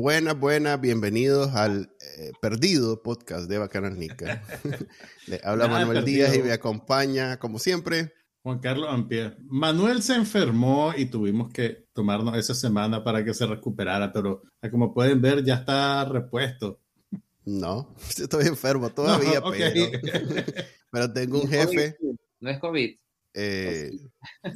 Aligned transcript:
Buenas, 0.00 0.40
buenas, 0.40 0.80
bienvenidos 0.80 1.54
al 1.54 1.94
eh, 2.16 2.32
perdido 2.40 3.02
podcast 3.02 3.50
de 3.50 3.58
Bacanal 3.58 3.98
Nica. 3.98 4.42
Le 5.26 5.38
habla 5.44 5.66
Nada 5.66 5.80
Manuel 5.80 5.98
perdido. 5.98 6.26
Díaz 6.26 6.36
y 6.38 6.42
me 6.42 6.52
acompaña, 6.52 7.38
como 7.38 7.58
siempre. 7.58 8.14
Juan 8.42 8.60
Carlos 8.60 8.88
Ampier. 8.90 9.36
Manuel 9.42 10.02
se 10.02 10.14
enfermó 10.14 10.94
y 10.96 11.04
tuvimos 11.04 11.52
que 11.52 11.84
tomarnos 11.92 12.34
esa 12.38 12.54
semana 12.54 13.04
para 13.04 13.22
que 13.22 13.34
se 13.34 13.44
recuperara, 13.44 14.10
pero 14.10 14.42
como 14.70 14.94
pueden 14.94 15.20
ver 15.20 15.44
ya 15.44 15.56
está 15.56 16.06
repuesto. 16.06 16.80
No, 17.44 17.94
estoy 18.18 18.46
enfermo 18.46 18.88
todavía, 18.88 19.40
No, 19.40 19.50
pero, 19.50 19.90
pero 20.90 21.12
tengo 21.12 21.42
un 21.42 21.48
jefe. 21.50 21.94
COVID, 22.00 22.16
No 22.40 22.50
es 22.50 22.58
COVID. 22.58 22.90
eh, 23.34 23.90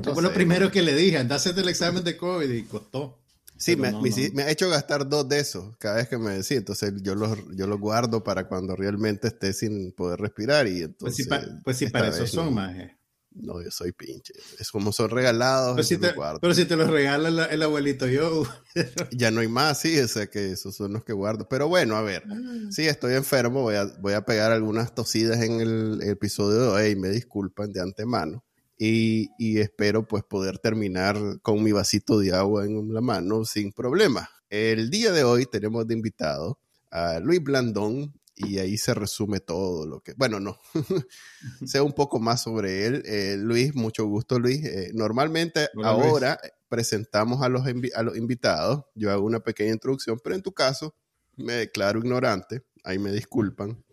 no 0.03 0.15
fue 0.15 0.23
lo 0.23 0.33
primero 0.33 0.71
que 0.71 0.81
le 0.81 0.95
dije, 0.95 1.19
anda 1.19 1.35
a 1.35 1.37
hacerte 1.37 1.61
el 1.61 1.69
examen 1.69 2.03
de 2.03 2.17
COVID 2.17 2.49
y 2.49 2.63
costó. 2.63 3.21
Sí, 3.57 3.77
me, 3.77 3.93
no, 3.93 4.03
me 4.03 4.09
no. 4.11 4.17
hici- 4.17 4.33
me 4.33 4.43
ha 4.43 4.51
hecho 4.51 4.69
gastar 4.69 5.09
dos 5.09 5.29
de 5.29 5.39
esos 5.41 5.77
cada 5.79 5.97
vez 5.97 6.09
que 6.09 6.19
me 6.19 6.33
decía. 6.33 6.57
Entonces 6.59 6.93
yo 7.03 7.15
los, 7.15 7.39
yo 7.57 7.67
los 7.67 7.79
guardo 7.81 8.23
para 8.25 8.49
cuando 8.49 8.75
realmente 8.77 9.29
esté 9.29 9.53
sin 9.53 9.93
poder 9.93 10.21
respirar. 10.21 10.67
Y 10.67 10.87
Pues 10.99 11.17
sí, 11.17 11.23
entonces, 11.23 11.27
pa- 11.29 11.61
pues 11.65 11.77
sí 11.79 11.87
para 11.87 12.09
eso 12.09 12.27
son, 12.27 12.47
no. 12.47 12.51
maje. 12.53 12.99
No, 13.37 13.61
yo 13.61 13.71
soy 13.71 13.91
pinche. 13.91 14.33
Es 14.61 14.71
como 14.71 14.93
son 14.93 15.11
regalados. 15.11 15.75
Pero 15.75 15.83
si, 15.85 15.97
te, 15.97 16.07
los 16.07 16.15
guardo. 16.15 16.39
pero 16.41 16.55
si 16.55 16.67
te 16.67 16.77
los 16.77 16.89
regala 16.89 17.29
el, 17.29 17.39
el 17.53 17.63
abuelito 17.63 18.07
yo. 18.07 18.45
Ya 19.13 19.31
no 19.31 19.41
hay 19.41 19.49
más, 19.49 19.81
sí, 19.81 19.99
o 20.01 20.09
sea 20.09 20.27
que 20.29 20.51
esos 20.53 20.75
son 20.77 20.93
los 20.93 21.05
que 21.05 21.13
guardo. 21.13 21.49
Pero 21.49 21.69
bueno, 21.69 21.97
a 21.97 22.03
ver, 22.03 22.25
sí, 22.71 22.87
estoy 22.89 23.15
enfermo, 23.15 23.63
voy 23.63 23.77
a, 23.77 23.85
voy 24.01 24.15
a 24.15 24.25
pegar 24.25 24.51
algunas 24.53 24.95
tosidas 24.95 25.41
en 25.43 25.61
el 25.61 26.01
episodio 26.03 26.61
de 26.61 26.69
hoy 26.69 26.97
me 26.97 27.09
disculpan 27.11 27.73
de 27.73 27.81
antemano. 27.81 28.45
Y, 28.77 29.31
y 29.39 29.61
espero 29.61 30.07
pues 30.07 30.25
poder 30.25 30.59
terminar 30.59 31.17
con 31.43 31.63
mi 31.63 31.73
vasito 31.73 32.19
de 32.19 32.35
agua 32.35 32.65
en 32.65 32.93
la 32.93 33.01
mano 33.01 33.45
sin 33.45 33.73
problema. 33.73 34.29
El 34.51 34.91
día 34.91 35.13
de 35.13 35.25
hoy 35.25 35.47
tenemos 35.47 35.87
de 35.87 35.95
invitado 35.95 36.59
a 36.91 37.21
Luis 37.21 37.43
Blandón 37.43 38.13
y 38.37 38.59
ahí 38.59 38.77
se 38.77 38.95
resume 38.95 39.41
todo 39.41 39.87
lo 39.87 40.01
que, 40.01 40.15
bueno, 40.15 40.41
no, 40.41 40.59
sé 41.65 41.81
un 41.81 41.93
poco 41.93 42.19
más 42.19 42.43
sobre 42.43 42.87
él. 42.87 43.03
Eh, 43.07 43.37
Luis, 43.39 43.75
mucho 43.75 44.07
gusto 44.07 44.39
Luis. 44.39 44.65
Eh, 44.65 44.91
normalmente 44.95 45.69
Hola, 45.75 45.93
Luis. 45.93 46.05
ahora 46.05 46.41
presentamos 46.69 47.43
a 47.43 47.49
los, 47.49 47.63
a 47.95 48.03
los 48.03 48.17
invitados, 48.17 48.85
yo 48.95 49.11
hago 49.13 49.25
una 49.25 49.41
pequeña 49.41 49.73
introducción, 49.73 50.19
pero 50.23 50.35
en 50.35 50.43
tu 50.43 50.53
caso 50.53 50.95
me 51.37 51.53
declaro 51.55 52.01
ignorante, 52.01 52.65
ahí 52.83 52.99
me 52.99 53.13
disculpan. 53.13 53.84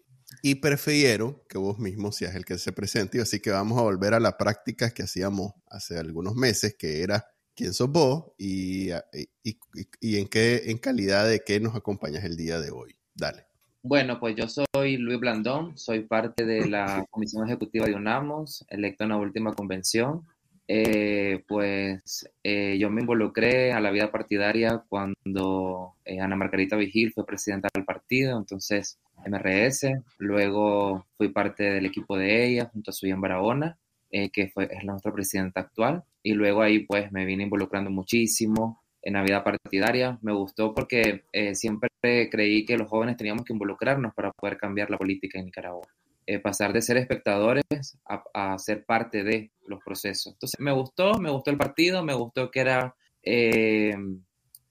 Y 0.42 0.56
prefiero 0.56 1.45
que 1.47 1.58
vos 1.58 1.78
mismo 1.78 2.11
seas 2.11 2.36
el 2.36 2.45
que 2.45 2.58
se 2.58 2.72
presente, 2.72 3.22
así 3.22 3.39
que 3.39 3.52
vamos 3.52 3.78
a 3.78 3.84
volver 3.84 4.14
a 4.14 4.20
la 4.20 4.38
práctica 4.38 4.89
que 4.92 5.03
hacíamos 5.03 5.53
hace 5.70 5.98
algunos 6.00 6.36
meses, 6.36 6.75
que 6.78 7.03
era 7.03 7.25
quién 7.56 7.73
sos 7.73 7.92
vos 7.92 8.31
y, 8.38 8.89
y, 8.92 9.30
y- 9.44 9.58
y 10.00 10.17
en 10.17 10.28
qué 10.28 10.64
en 10.67 10.78
calidad 10.80 11.28
de 11.28 11.42
qué 11.45 11.59
nos 11.59 11.75
acompañas 11.75 12.23
el 12.23 12.38
día 12.38 12.59
de 12.59 12.72
hoy. 12.72 12.95
Dale. 13.14 13.45
Bueno, 13.83 14.20
pues 14.20 14.36
yo 14.36 14.45
soy 14.48 14.98
Luis 14.98 15.20
Blandón, 15.20 15.77
soy 15.77 16.02
parte 16.02 16.45
de 16.45 16.67
la 16.67 17.05
Comisión 17.11 17.48
Ejecutiva 17.48 17.86
de 17.86 17.95
UNAMOS, 17.95 18.66
electo 18.70 19.04
en 19.04 19.10
la 19.10 19.17
última 19.17 19.54
convención. 19.54 20.26
Eh, 20.67 21.43
pues 21.48 22.30
eh, 22.43 22.77
yo 22.80 22.89
me 22.89 23.02
involucré 23.02 23.73
a 23.73 23.82
la 23.82 23.92
vida 23.92 24.10
partidaria 24.11 24.83
cuando 24.87 25.95
eh, 26.05 26.20
Ana 26.21 26.36
Margarita 26.37 26.77
Vigil 26.77 27.11
fue 27.11 27.26
presidenta 27.26 27.67
del 27.73 27.83
partido, 27.83 28.37
entonces 28.37 28.98
MRS. 29.26 29.87
Luego 30.17 31.05
fui 31.17 31.30
parte 31.30 31.64
del 31.64 31.86
equipo 31.86 32.17
de 32.17 32.45
ella 32.45 32.70
junto 32.71 32.92
a 32.92 32.93
Suyan 32.93 33.21
Barahona, 33.21 33.77
eh, 34.11 34.30
que 34.30 34.49
fue, 34.49 34.70
es 34.71 34.83
nuestra 34.83 35.14
presidenta 35.14 35.61
actual. 35.61 36.04
Y 36.23 36.33
luego 36.33 36.61
ahí 36.61 36.86
pues 36.86 37.11
me 37.11 37.26
vine 37.26 37.43
involucrando 37.43 37.89
muchísimo 37.89 38.81
en 39.02 39.14
la 39.14 39.23
vida 39.23 39.43
partidaria. 39.43 40.20
Me 40.21 40.33
gustó 40.33 40.73
porque 40.73 41.23
eh, 41.31 41.55
siempre 41.55 41.89
creí 42.02 42.65
que 42.65 42.77
los 42.77 42.89
jóvenes 42.89 43.17
teníamos 43.17 43.45
que 43.45 43.54
involucrarnos 43.54 44.14
para 44.14 44.31
poder 44.31 44.58
cambiar 44.58 44.89
la 44.89 44.98
política 44.98 45.39
en 45.39 45.45
Nicaragua. 45.45 45.87
Eh, 46.27 46.39
pasar 46.39 46.71
de 46.71 46.81
ser 46.81 46.98
espectadores 46.98 47.64
a, 48.08 48.23
a, 48.33 48.58
ser 48.60 48.86
parte 48.86 49.23
de 49.23 49.52
los 49.65 49.83
procesos. 49.83 50.33
Entonces 50.33 50.60
me 50.60 50.71
gustó, 50.71 51.20
me 51.20 51.31
gustó 51.31 51.49
el 51.49 51.58
partido, 51.58 52.04
me 52.04 52.14
gustó 52.14 52.52
que 52.52 52.60
era 52.60 52.95
eh, 53.23 53.95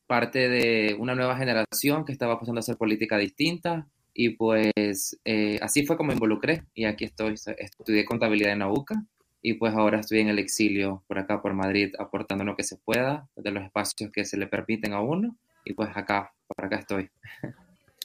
parte 0.07 0.49
de 0.49 0.97
una 0.99 1.15
nueva 1.15 1.37
generación 1.37 2.05
que 2.05 2.13
estaba 2.13 2.39
pasando 2.39 2.59
a 2.59 2.61
hacer 2.61 2.77
política 2.77 3.19
distinta 3.19 3.87
y 4.15 4.31
pues 4.31 5.19
eh, 5.25 5.59
así 5.63 5.87
fue 5.87 5.97
como 5.97 6.09
me 6.09 6.15
involucré 6.15 6.65
y 6.75 6.85
aquí 6.85 7.05
estoy, 7.05 7.35
estudié 7.59 8.05
contabilidad 8.05 8.53
en 8.53 8.61
la 8.61 8.71
UCA 8.71 9.07
y 9.43 9.55
pues 9.55 9.75
ahora 9.75 10.01
estoy 10.01 10.21
en 10.21 10.29
el 10.29 10.39
exilio 10.39 11.03
por 11.07 11.19
acá, 11.19 11.41
por 11.41 11.55
Madrid, 11.55 11.95
aportando 11.99 12.45
lo 12.45 12.57
que 12.57 12.65
se 12.65 12.77
pueda 12.77 13.29
de 13.37 13.51
los 13.51 13.65
espacios 13.65 14.11
que 14.13 14.25
se 14.25 14.37
le 14.37 14.47
permiten 14.47 14.93
a 14.93 15.01
uno 15.01 15.37
y 15.65 15.75
pues 15.75 15.91
acá, 15.95 16.33
por 16.47 16.65
acá 16.65 16.77
estoy. 16.77 17.11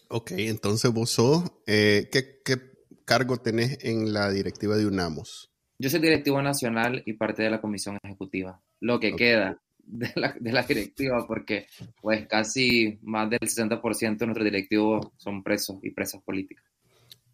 Ok, 0.07 0.31
entonces 0.38 0.91
vos 0.93 1.09
sos, 1.09 1.43
eh, 1.66 2.09
¿qué, 2.11 2.39
¿qué, 2.45 2.57
cargo 3.05 3.37
tenés 3.37 3.83
en 3.83 4.13
la 4.13 4.31
directiva 4.31 4.77
de 4.77 4.85
UNAMOS? 4.85 5.51
Yo 5.77 5.89
soy 5.89 5.99
directivo 5.99 6.41
nacional 6.41 7.03
y 7.05 7.13
parte 7.13 7.43
de 7.43 7.49
la 7.49 7.59
comisión 7.59 7.97
ejecutiva, 8.03 8.61
lo 8.79 8.99
que 8.99 9.13
okay. 9.13 9.27
queda 9.27 9.61
de 9.85 10.12
la, 10.16 10.35
de 10.40 10.51
la, 10.51 10.63
directiva 10.63 11.25
porque 11.28 11.68
pues 12.01 12.28
casi 12.28 13.00
más 13.03 13.29
del 13.29 13.40
60% 13.40 14.18
de 14.18 14.25
nuestros 14.25 14.46
directivos 14.46 15.07
son 15.18 15.44
presos 15.44 15.78
y 15.84 15.91
presas 15.91 16.22
políticas. 16.22 16.66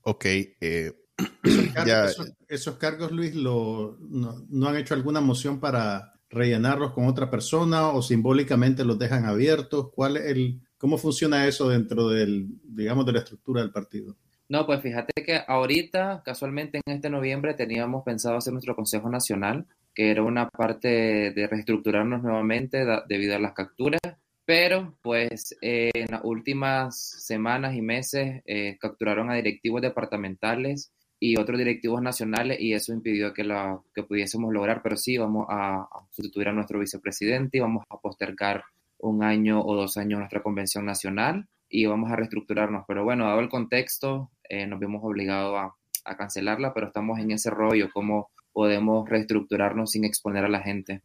Ok, 0.03 0.25
eh, 0.25 0.91
esos, 1.43 1.67
cargos, 1.73 1.85
ya, 1.85 2.05
esos, 2.05 2.33
esos, 2.47 2.77
cargos, 2.77 3.11
Luis, 3.11 3.35
lo, 3.35 3.97
no, 3.99 4.45
no, 4.49 4.67
han 4.67 4.77
hecho 4.77 4.93
alguna 4.93 5.21
moción 5.21 5.59
para 5.59 6.11
rellenarlos 6.31 6.93
con 6.93 7.07
otra 7.07 7.29
persona 7.29 7.89
o 7.89 8.01
simbólicamente 8.01 8.85
los 8.85 8.97
dejan 8.97 9.25
abiertos? 9.25 9.91
¿Cuál 9.93 10.17
es 10.17 10.25
el, 10.25 10.61
¿Cómo 10.77 10.97
funciona 10.97 11.45
eso 11.45 11.69
dentro 11.69 12.09
del, 12.09 12.47
digamos, 12.63 13.05
de 13.05 13.13
la 13.13 13.19
estructura 13.19 13.61
del 13.61 13.71
partido? 13.71 14.15
No, 14.49 14.65
pues 14.65 14.81
fíjate 14.81 15.23
que 15.23 15.41
ahorita, 15.47 16.23
casualmente 16.25 16.81
en 16.85 16.95
este 16.95 17.09
noviembre, 17.09 17.53
teníamos 17.53 18.03
pensado 18.03 18.37
hacer 18.37 18.51
nuestro 18.51 18.75
Consejo 18.75 19.09
Nacional, 19.09 19.65
que 19.93 20.11
era 20.11 20.23
una 20.23 20.49
parte 20.49 21.31
de 21.31 21.47
reestructurarnos 21.47 22.23
nuevamente 22.23 22.85
da, 22.85 23.03
debido 23.07 23.35
a 23.35 23.39
las 23.39 23.53
capturas, 23.53 24.01
pero 24.45 24.97
pues 25.01 25.55
eh, 25.61 25.91
en 25.93 26.07
las 26.11 26.21
últimas 26.23 26.99
semanas 26.99 27.75
y 27.75 27.81
meses 27.81 28.41
eh, 28.45 28.77
capturaron 28.79 29.29
a 29.29 29.35
directivos 29.35 29.81
departamentales 29.81 30.91
y 31.19 31.37
otros 31.37 31.59
directivos 31.59 32.01
nacionales 32.01 32.59
y 32.59 32.73
eso 32.73 32.93
impidió 32.93 33.31
que, 33.31 33.43
la, 33.43 33.79
que 33.93 34.03
pudiésemos 34.03 34.51
lograr, 34.51 34.81
pero 34.81 34.97
sí 34.97 35.17
vamos 35.17 35.45
a, 35.49 35.87
sustituir 36.09 36.47
a 36.47 36.53
nuestro 36.53 36.79
vicepresidente 36.79 37.57
y 37.57 37.61
vamos 37.61 37.83
a 37.89 37.97
postergar 37.97 38.63
un 38.97 39.23
año 39.23 39.61
o 39.61 39.75
dos 39.75 39.97
años 39.97 40.19
nuestra 40.19 40.41
convención 40.41 40.85
nacional 40.85 41.47
y 41.69 41.85
vamos 41.85 42.11
a 42.11 42.15
reestructurarnos. 42.15 42.85
Pero 42.87 43.03
bueno, 43.03 43.25
dado 43.25 43.39
el 43.39 43.49
contexto, 43.49 44.31
eh, 44.49 44.65
nos 44.65 44.79
vimos 44.79 45.01
obligados 45.03 45.57
a, 45.57 45.75
a, 46.11 46.17
cancelarla, 46.17 46.73
pero 46.73 46.87
estamos 46.87 47.19
en 47.19 47.31
ese 47.31 47.51
rollo, 47.51 47.89
cómo 47.93 48.31
podemos 48.51 49.09
reestructurarnos 49.09 49.91
sin 49.91 50.05
exponer 50.05 50.45
a 50.45 50.49
la 50.49 50.61
gente. 50.61 51.03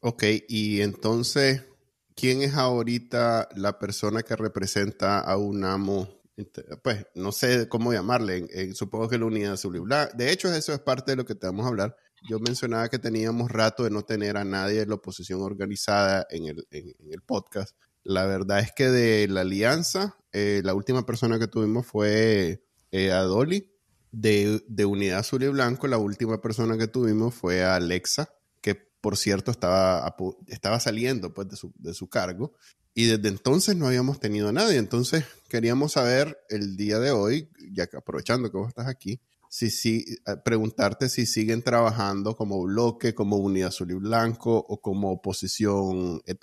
Ok, 0.00 0.24
y 0.48 0.82
entonces, 0.82 1.64
¿quién 2.14 2.42
es 2.42 2.54
ahorita 2.54 3.48
la 3.56 3.78
persona 3.78 4.22
que 4.22 4.36
representa 4.36 5.20
a 5.20 5.36
UNAMO? 5.36 6.08
Pues 6.82 7.06
no 7.14 7.32
sé 7.32 7.68
cómo 7.68 7.92
llamarle, 7.92 8.74
supongo 8.74 9.08
que 9.08 9.18
la 9.18 9.26
Unidad 9.26 9.52
Azul 9.52 9.76
y 9.76 9.78
Blanca. 9.78 10.14
De 10.14 10.32
hecho, 10.32 10.52
eso 10.52 10.72
es 10.72 10.80
parte 10.80 11.12
de 11.12 11.16
lo 11.16 11.24
que 11.24 11.34
te 11.34 11.46
vamos 11.46 11.64
a 11.64 11.68
hablar. 11.68 11.96
Yo 12.28 12.40
mencionaba 12.40 12.88
que 12.88 12.98
teníamos 12.98 13.50
rato 13.50 13.84
de 13.84 13.90
no 13.90 14.02
tener 14.02 14.36
a 14.36 14.44
nadie 14.44 14.80
de 14.80 14.86
la 14.86 14.94
oposición 14.94 15.42
organizada 15.42 16.26
en 16.30 16.46
el, 16.46 16.66
en, 16.70 16.94
el 17.10 17.20
podcast. 17.20 17.76
La 18.02 18.26
verdad 18.26 18.60
es 18.60 18.72
que 18.72 18.88
de 18.88 19.28
la 19.28 19.42
alianza, 19.42 20.16
eh, 20.32 20.60
la 20.64 20.74
última 20.74 21.06
persona 21.06 21.38
que 21.38 21.48
tuvimos 21.48 21.86
fue 21.86 22.64
eh, 22.90 23.12
a 23.12 23.22
Dolly. 23.22 23.73
De, 24.16 24.62
de, 24.68 24.84
Unidad 24.84 25.20
Azul 25.20 25.42
y 25.42 25.48
Blanco, 25.48 25.88
la 25.88 25.98
última 25.98 26.40
persona 26.40 26.78
que 26.78 26.86
tuvimos 26.86 27.34
fue 27.34 27.64
a 27.64 27.74
Alexa, 27.74 28.30
que 28.60 28.74
por 28.74 29.16
cierto 29.16 29.50
estaba, 29.50 30.14
estaba 30.46 30.78
saliendo 30.78 31.34
pues, 31.34 31.48
de, 31.48 31.56
su, 31.56 31.72
de 31.78 31.94
su 31.94 32.08
cargo. 32.08 32.52
Y 32.94 33.06
desde 33.06 33.28
entonces 33.28 33.74
no 33.74 33.88
habíamos 33.88 34.20
tenido 34.20 34.48
a 34.48 34.52
nadie. 34.52 34.78
Entonces 34.78 35.24
queríamos 35.48 35.92
saber 35.92 36.38
el 36.48 36.76
día 36.76 37.00
de 37.00 37.10
hoy, 37.10 37.50
ya 37.72 37.88
que 37.88 37.96
aprovechando 37.96 38.50
que 38.52 38.56
vos 38.56 38.68
estás 38.68 38.86
aquí, 38.86 39.20
si, 39.48 39.70
si, 39.70 40.04
preguntarte 40.44 41.08
si 41.08 41.26
siguen 41.26 41.62
trabajando 41.62 42.36
como 42.36 42.62
bloque, 42.62 43.14
como 43.14 43.36
Unidad 43.36 43.68
Azul 43.68 43.90
y 43.92 43.94
Blanco 43.94 44.56
o 44.56 44.80
como 44.80 45.12
oposición 45.12 46.22
et 46.26 46.40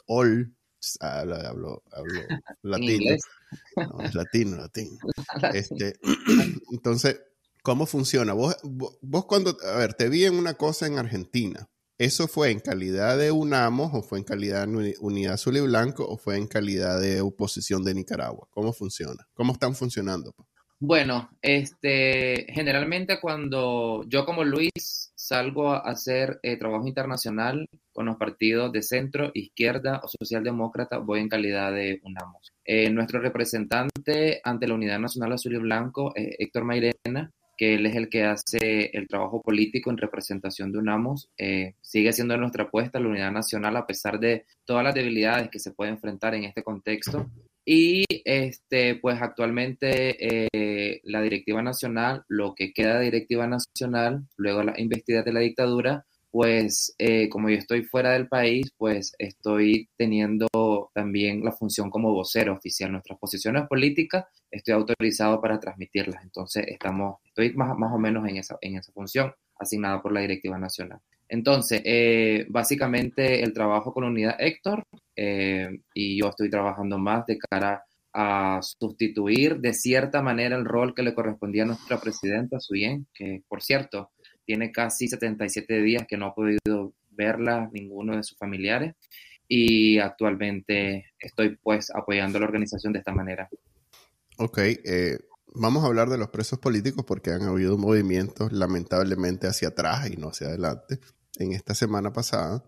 al 0.99 1.33
hablo, 1.33 1.83
hablo, 1.91 2.21
hablo 2.47 2.79
latino. 2.79 3.15
No, 3.75 4.01
es 4.01 4.15
latino, 4.15 4.57
latino. 4.57 4.97
Este, 5.53 5.99
entonces, 6.71 7.19
¿cómo 7.61 7.85
funciona? 7.85 8.33
Vos, 8.33 8.57
vos, 8.63 9.25
cuando, 9.25 9.57
a 9.73 9.77
ver, 9.77 9.93
te 9.93 10.09
vi 10.09 10.25
en 10.25 10.35
una 10.35 10.55
cosa 10.55 10.87
en 10.87 10.97
Argentina. 10.97 11.67
¿Eso 11.97 12.27
fue 12.27 12.49
en 12.49 12.59
calidad 12.59 13.17
de 13.17 13.31
UNAMOS 13.31 13.91
o 13.93 14.01
fue 14.01 14.17
en 14.17 14.23
calidad 14.23 14.67
de 14.67 14.95
Unidad 15.01 15.33
Azul 15.33 15.57
y 15.57 15.61
Blanco 15.61 16.03
o 16.07 16.17
fue 16.17 16.35
en 16.37 16.47
calidad 16.47 16.99
de 16.99 17.21
oposición 17.21 17.83
de 17.83 17.93
Nicaragua? 17.93 18.47
¿Cómo 18.49 18.73
funciona? 18.73 19.27
¿Cómo 19.33 19.53
están 19.53 19.75
funcionando? 19.75 20.33
Bueno, 20.79 21.29
este, 21.43 22.47
generalmente 22.49 23.19
cuando 23.21 24.03
yo 24.07 24.25
como 24.25 24.43
Luis 24.43 24.71
salgo 25.15 25.73
a 25.73 25.77
hacer 25.81 26.39
eh, 26.41 26.57
trabajo 26.57 26.87
internacional 26.87 27.67
con 27.93 28.07
los 28.07 28.17
partidos 28.17 28.71
de 28.71 28.81
centro, 28.81 29.29
izquierda 29.35 30.01
o 30.03 30.07
socialdemócrata, 30.07 30.97
voy 30.97 31.19
en 31.19 31.29
calidad 31.29 31.71
de 31.71 31.99
UNAMOS. 32.03 32.51
Eh, 32.65 32.89
nuestro 32.89 33.19
representante 33.19 34.41
ante 34.43 34.67
la 34.67 34.73
Unidad 34.73 34.97
Nacional 34.97 35.33
Azul 35.33 35.53
y 35.53 35.59
Blanco 35.59 36.13
es 36.15 36.35
Héctor 36.39 36.63
Mairena, 36.63 37.31
que 37.61 37.75
él 37.75 37.85
es 37.85 37.95
el 37.95 38.09
que 38.09 38.23
hace 38.23 38.89
el 38.91 39.07
trabajo 39.07 39.39
político 39.39 39.91
en 39.91 39.97
representación 39.97 40.71
de 40.71 40.79
UNAMOS. 40.79 41.29
Eh, 41.37 41.75
sigue 41.79 42.11
siendo 42.11 42.35
nuestra 42.35 42.63
apuesta 42.63 42.99
la 42.99 43.07
Unidad 43.07 43.31
Nacional 43.31 43.77
a 43.77 43.85
pesar 43.85 44.19
de 44.19 44.47
todas 44.65 44.83
las 44.83 44.95
debilidades 44.95 45.49
que 45.51 45.59
se 45.59 45.69
puede 45.69 45.91
enfrentar 45.91 46.33
en 46.33 46.45
este 46.45 46.63
contexto. 46.63 47.29
Y 47.63 48.03
este, 48.25 48.95
pues 48.95 49.21
actualmente 49.21 50.47
eh, 50.55 51.01
la 51.03 51.21
directiva 51.21 51.61
nacional, 51.61 52.23
lo 52.27 52.55
que 52.55 52.73
queda 52.73 52.99
directiva 52.99 53.45
nacional, 53.45 54.25
luego 54.37 54.63
la 54.63 54.73
investida 54.79 55.21
de 55.21 55.33
la 55.33 55.41
dictadura, 55.41 56.07
pues 56.31 56.95
eh, 56.97 57.27
como 57.29 57.49
yo 57.49 57.57
estoy 57.57 57.83
fuera 57.83 58.13
del 58.13 58.27
país, 58.27 58.71
pues 58.77 59.13
estoy 59.19 59.89
teniendo 59.97 60.47
también 60.93 61.43
la 61.43 61.51
función 61.51 61.89
como 61.89 62.13
vocero 62.13 62.53
oficial. 62.53 62.91
Nuestras 62.91 63.19
posiciones 63.19 63.67
políticas 63.67 64.25
estoy 64.49 64.73
autorizado 64.73 65.41
para 65.41 65.59
transmitirlas. 65.59 66.23
Entonces 66.23 66.65
estamos, 66.67 67.17
estoy 67.25 67.53
más, 67.53 67.77
más 67.77 67.93
o 67.93 67.99
menos 67.99 68.27
en 68.27 68.37
esa, 68.37 68.57
en 68.61 68.77
esa 68.77 68.93
función 68.93 69.33
asignada 69.59 70.01
por 70.01 70.13
la 70.13 70.21
directiva 70.21 70.57
nacional. 70.57 70.99
Entonces, 71.27 71.81
eh, 71.85 72.45
básicamente 72.49 73.43
el 73.43 73.53
trabajo 73.53 73.93
con 73.93 74.03
unidad 74.03 74.35
Héctor 74.39 74.83
eh, 75.15 75.69
y 75.93 76.19
yo 76.19 76.29
estoy 76.29 76.49
trabajando 76.49 76.97
más 76.97 77.25
de 77.25 77.37
cara 77.37 77.85
a 78.13 78.59
sustituir 78.61 79.59
de 79.59 79.73
cierta 79.73 80.21
manera 80.21 80.57
el 80.57 80.65
rol 80.65 80.93
que 80.93 81.03
le 81.03 81.13
correspondía 81.13 81.63
a 81.63 81.67
nuestra 81.67 81.99
presidenta, 82.01 82.59
Suyen, 82.59 83.07
que 83.13 83.43
por 83.47 83.61
cierto 83.61 84.11
tiene 84.51 84.73
casi 84.73 85.07
77 85.07 85.81
días 85.81 86.05
que 86.05 86.17
no 86.17 86.25
ha 86.25 86.35
podido 86.35 86.93
verla 87.09 87.69
ninguno 87.71 88.17
de 88.17 88.23
sus 88.23 88.37
familiares 88.37 88.95
y 89.47 89.97
actualmente 89.97 91.05
estoy 91.19 91.55
pues 91.55 91.89
apoyando 91.89 92.37
la 92.37 92.47
organización 92.47 92.91
de 92.91 92.99
esta 92.99 93.13
manera. 93.13 93.47
Ok, 94.37 94.57
eh, 94.57 95.19
vamos 95.55 95.85
a 95.85 95.87
hablar 95.87 96.09
de 96.09 96.17
los 96.17 96.27
presos 96.27 96.59
políticos 96.59 97.05
porque 97.07 97.29
han 97.29 97.43
habido 97.43 97.77
movimientos 97.77 98.51
lamentablemente 98.51 99.47
hacia 99.47 99.69
atrás 99.69 100.11
y 100.11 100.17
no 100.17 100.31
hacia 100.31 100.47
adelante 100.47 100.99
en 101.39 101.53
esta 101.53 101.73
semana 101.73 102.11
pasada. 102.11 102.61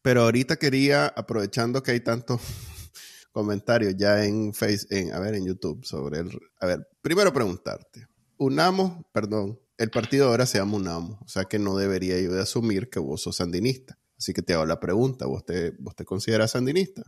Pero 0.00 0.22
ahorita 0.22 0.56
quería, 0.56 1.06
aprovechando 1.06 1.82
que 1.82 1.90
hay 1.90 2.00
tantos 2.00 2.40
comentarios 3.30 3.94
ya 3.98 4.24
en 4.24 4.54
Face, 4.54 4.86
en, 4.88 5.12
a 5.12 5.20
ver, 5.20 5.34
en 5.34 5.44
YouTube 5.44 5.84
sobre 5.84 6.20
el, 6.20 6.30
a 6.60 6.66
ver, 6.66 6.88
primero 7.02 7.30
preguntarte, 7.30 8.06
unamos, 8.38 9.04
perdón, 9.12 9.60
el 9.78 9.90
partido 9.90 10.28
ahora 10.28 10.46
se 10.46 10.58
llama 10.58 10.76
UNAMO, 10.76 11.18
o 11.22 11.28
sea 11.28 11.44
que 11.44 11.58
no 11.58 11.76
debería 11.76 12.20
yo 12.20 12.32
de 12.32 12.42
asumir 12.42 12.88
que 12.88 12.98
vos 12.98 13.22
sos 13.22 13.36
sandinista. 13.36 13.98
Así 14.18 14.32
que 14.32 14.42
te 14.42 14.54
hago 14.54 14.64
la 14.64 14.80
pregunta, 14.80 15.26
¿vos 15.26 15.44
te, 15.44 15.72
vos 15.78 15.94
te 15.94 16.04
consideras 16.04 16.52
sandinista? 16.52 17.02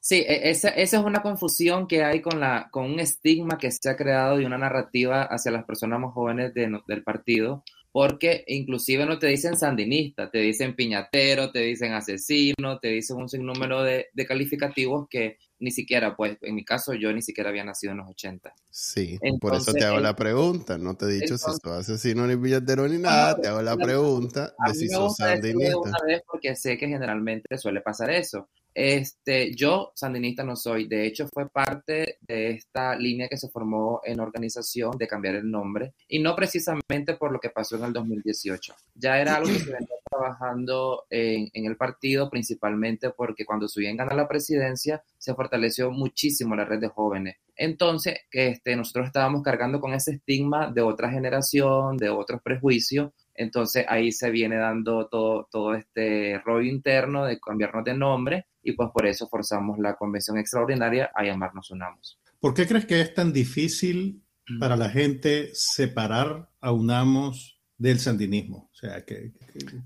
Sí, 0.00 0.24
e, 0.26 0.50
esa, 0.50 0.68
esa, 0.70 0.98
es 0.98 1.04
una 1.04 1.20
confusión 1.20 1.86
que 1.86 2.04
hay 2.04 2.22
con, 2.22 2.40
la, 2.40 2.68
con 2.70 2.84
un 2.84 3.00
estigma 3.00 3.58
que 3.58 3.70
se 3.70 3.90
ha 3.90 3.96
creado 3.96 4.38
de 4.38 4.46
una 4.46 4.56
narrativa 4.56 5.22
hacia 5.24 5.52
las 5.52 5.64
personas 5.64 6.00
más 6.00 6.14
jóvenes 6.14 6.54
de, 6.54 6.70
del 6.86 7.02
partido, 7.02 7.64
porque 7.92 8.44
inclusive 8.46 9.04
no 9.04 9.18
te 9.18 9.26
dicen 9.26 9.56
sandinista, 9.56 10.30
te 10.30 10.38
dicen 10.38 10.76
piñatero, 10.76 11.50
te 11.50 11.60
dicen 11.60 11.92
asesino, 11.92 12.78
te 12.80 12.88
dicen 12.88 13.16
un 13.16 13.28
sinnúmero 13.28 13.82
de, 13.82 14.06
de, 14.12 14.26
calificativos 14.26 15.06
que 15.10 15.38
ni 15.58 15.70
siquiera, 15.70 16.14
pues 16.16 16.36
en 16.42 16.54
mi 16.54 16.64
caso 16.64 16.94
yo 16.94 17.12
ni 17.12 17.22
siquiera 17.22 17.50
había 17.50 17.64
nacido 17.64 17.92
en 17.92 17.98
los 17.98 18.08
80. 18.08 18.54
Sí, 18.70 19.18
por 19.40 19.54
eso 19.54 19.72
te 19.72 19.84
hago 19.84 20.00
la 20.00 20.14
pregunta, 20.14 20.76
no 20.78 20.96
te 20.96 21.06
he 21.06 21.08
dicho 21.08 21.38
si 21.38 21.44
sos 21.44 21.60
asesino 21.64 22.26
ni 22.26 22.36
piñatero 22.36 22.86
ni 22.88 22.98
nada, 22.98 23.40
te 23.40 23.48
hago 23.48 23.62
la 23.62 23.76
pregunta 23.76 24.54
de 24.66 24.74
si 24.74 24.88
sos. 24.88 25.18
Una 25.18 25.98
vez 26.06 26.22
porque 26.30 26.54
sé 26.56 26.76
que 26.76 26.86
generalmente 26.88 27.56
suele 27.56 27.80
pasar 27.80 28.10
eso. 28.10 28.48
Este, 28.78 29.54
yo 29.54 29.92
sandinista 29.94 30.44
no 30.44 30.54
soy, 30.54 30.86
de 30.86 31.06
hecho 31.06 31.26
fue 31.28 31.48
parte 31.48 32.18
de 32.20 32.50
esta 32.50 32.94
línea 32.94 33.26
que 33.26 33.38
se 33.38 33.48
formó 33.48 34.02
en 34.04 34.20
organización 34.20 34.98
de 34.98 35.08
cambiar 35.08 35.36
el 35.36 35.50
nombre 35.50 35.94
y 36.06 36.18
no 36.18 36.36
precisamente 36.36 37.14
por 37.14 37.32
lo 37.32 37.40
que 37.40 37.48
pasó 37.48 37.76
en 37.76 37.84
el 37.84 37.94
2018. 37.94 38.74
Ya 38.94 39.18
era 39.18 39.36
algo 39.36 39.48
que 39.48 39.60
se 39.60 39.72
venía 39.72 39.96
trabajando 40.10 41.06
en, 41.08 41.48
en 41.54 41.64
el 41.64 41.78
partido 41.78 42.28
principalmente 42.28 43.08
porque 43.08 43.46
cuando 43.46 43.66
Suyen 43.66 43.96
gana 43.96 44.14
la 44.14 44.28
presidencia 44.28 45.02
se 45.16 45.32
fortaleció 45.32 45.90
muchísimo 45.90 46.54
la 46.54 46.66
red 46.66 46.78
de 46.78 46.88
jóvenes. 46.88 47.38
Entonces, 47.56 48.18
este, 48.30 48.76
nosotros 48.76 49.06
estábamos 49.06 49.42
cargando 49.42 49.80
con 49.80 49.94
ese 49.94 50.12
estigma 50.12 50.70
de 50.70 50.82
otra 50.82 51.10
generación, 51.10 51.96
de 51.96 52.10
otros 52.10 52.42
prejuicios, 52.42 53.12
entonces 53.36 53.84
ahí 53.88 54.12
se 54.12 54.30
viene 54.30 54.56
dando 54.56 55.08
todo, 55.08 55.48
todo 55.50 55.74
este 55.74 56.40
rollo 56.44 56.68
interno 56.68 57.24
de 57.24 57.38
cambiarnos 57.40 57.84
de 57.84 57.94
nombre 57.94 58.46
y 58.62 58.72
pues 58.72 58.90
por 58.92 59.06
eso 59.06 59.28
forzamos 59.28 59.78
la 59.78 59.94
convención 59.94 60.38
extraordinaria 60.38 61.10
a 61.14 61.24
llamarnos 61.24 61.70
UNAMOS. 61.70 62.18
¿Por 62.40 62.54
qué 62.54 62.66
crees 62.66 62.84
que 62.86 63.00
es 63.00 63.14
tan 63.14 63.32
difícil 63.32 64.24
mm. 64.48 64.58
para 64.58 64.76
la 64.76 64.90
gente 64.90 65.50
separar 65.52 66.50
a 66.60 66.72
UNAMOS 66.72 67.60
del 67.78 68.00
sandinismo? 68.00 68.70
O 68.72 68.74
sea, 68.74 69.04
que, 69.04 69.32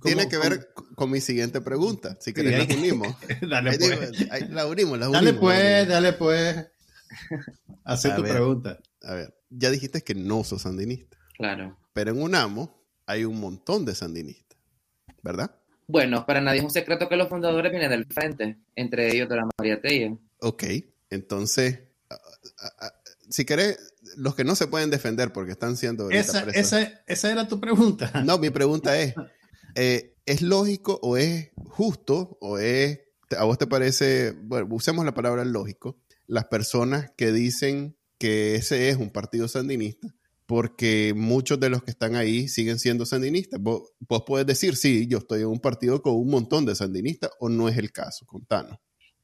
Tiene 0.03 0.29
que 0.29 0.39
ver 0.39 0.71
con 0.95 1.11
mi 1.11 1.21
siguiente 1.21 1.61
pregunta. 1.61 2.17
Si 2.21 2.33
querés, 2.33 2.69
la 2.69 2.75
unimos. 2.79 3.17
dale, 3.43 3.79
pues. 3.79 4.51
la 4.51 4.67
unimos, 4.67 4.99
la 4.99 5.09
unimos. 5.09 5.13
Dale, 5.13 5.33
pues, 5.35 5.89
dale, 5.89 6.13
pues. 6.15 6.67
Haz 7.85 8.03
tu 8.03 8.23
pregunta. 8.23 8.79
A 9.03 9.15
ver, 9.15 9.35
ya 9.51 9.71
dijiste 9.71 10.03
que 10.03 10.15
no 10.15 10.43
sos 10.45 10.63
sandinista. 10.63 11.19
Claro. 11.37 11.79
Pero 11.93 12.13
en 12.13 12.23
UNAMOS 12.23 12.71
hay 13.11 13.25
un 13.25 13.41
montón 13.41 13.85
de 13.85 13.95
sandinistas, 13.95 14.59
¿verdad? 15.23 15.51
Bueno, 15.89 16.25
para 16.25 16.41
nadie 16.41 16.59
es 16.59 16.65
un 16.65 16.71
secreto 16.71 17.09
que 17.09 17.17
los 17.17 17.29
fundadores 17.29 17.73
vienen 17.73 17.91
del 17.91 18.07
frente, 18.07 18.59
entre 18.77 19.13
ellos 19.13 19.29
de 19.29 19.37
la 19.37 19.49
María 19.59 19.81
Tella. 19.81 20.17
Ok, 20.41 20.65
entonces, 21.11 21.81
si 23.29 23.45
querés, 23.45 23.93
los 24.17 24.37
que 24.37 24.45
no 24.45 24.55
se 24.55 24.69
pueden 24.69 24.91
defender 24.91 25.33
porque 25.33 25.51
están 25.51 25.77
siendo... 25.77 26.09
Esa, 26.11 26.43
esa, 26.51 27.03
esa, 27.07 27.33
era 27.33 27.49
tu 27.49 27.59
pregunta. 27.59 28.23
No, 28.25 28.39
mi 28.39 28.51
pregunta 28.51 28.97
es, 29.01 29.15
eh, 29.75 30.15
¿es 30.25 30.43
lógico 30.43 31.01
o 31.03 31.17
es 31.17 31.51
justo 31.65 32.39
o 32.41 32.59
es, 32.59 33.01
a 33.37 33.43
vos 33.43 33.59
te 33.59 33.67
parece, 33.67 34.37
bueno, 34.43 34.69
usemos 34.71 35.05
la 35.05 35.15
palabra 35.15 35.45
lógico, 35.45 35.99
las 36.29 36.45
personas 36.45 37.11
que 37.17 37.33
dicen 37.33 37.97
que 38.19 38.55
ese 38.55 38.89
es 38.89 38.97
un 38.97 39.11
partido 39.11 39.49
sandinista 39.49 40.15
porque 40.51 41.15
muchos 41.15 41.61
de 41.61 41.71
los 41.71 41.85
que 41.85 41.93
están 41.93 42.17
ahí 42.17 42.49
siguen 42.49 42.81
siendo 42.81 43.07
sandinistas. 43.07 43.61
Vos, 43.63 43.93
puedes 44.27 44.45
decir, 44.45 44.75
sí, 44.75 45.07
yo 45.07 45.19
estoy 45.19 45.43
en 45.43 45.47
un 45.47 45.61
partido 45.61 46.03
con 46.03 46.15
un 46.15 46.29
montón 46.29 46.67
de 46.67 46.75
sandinistas, 46.75 47.31
o 47.39 47.49
no 47.49 47.69
es 47.69 47.79
el 47.79 47.93
caso, 47.93 48.27
contanos. 48.27 48.77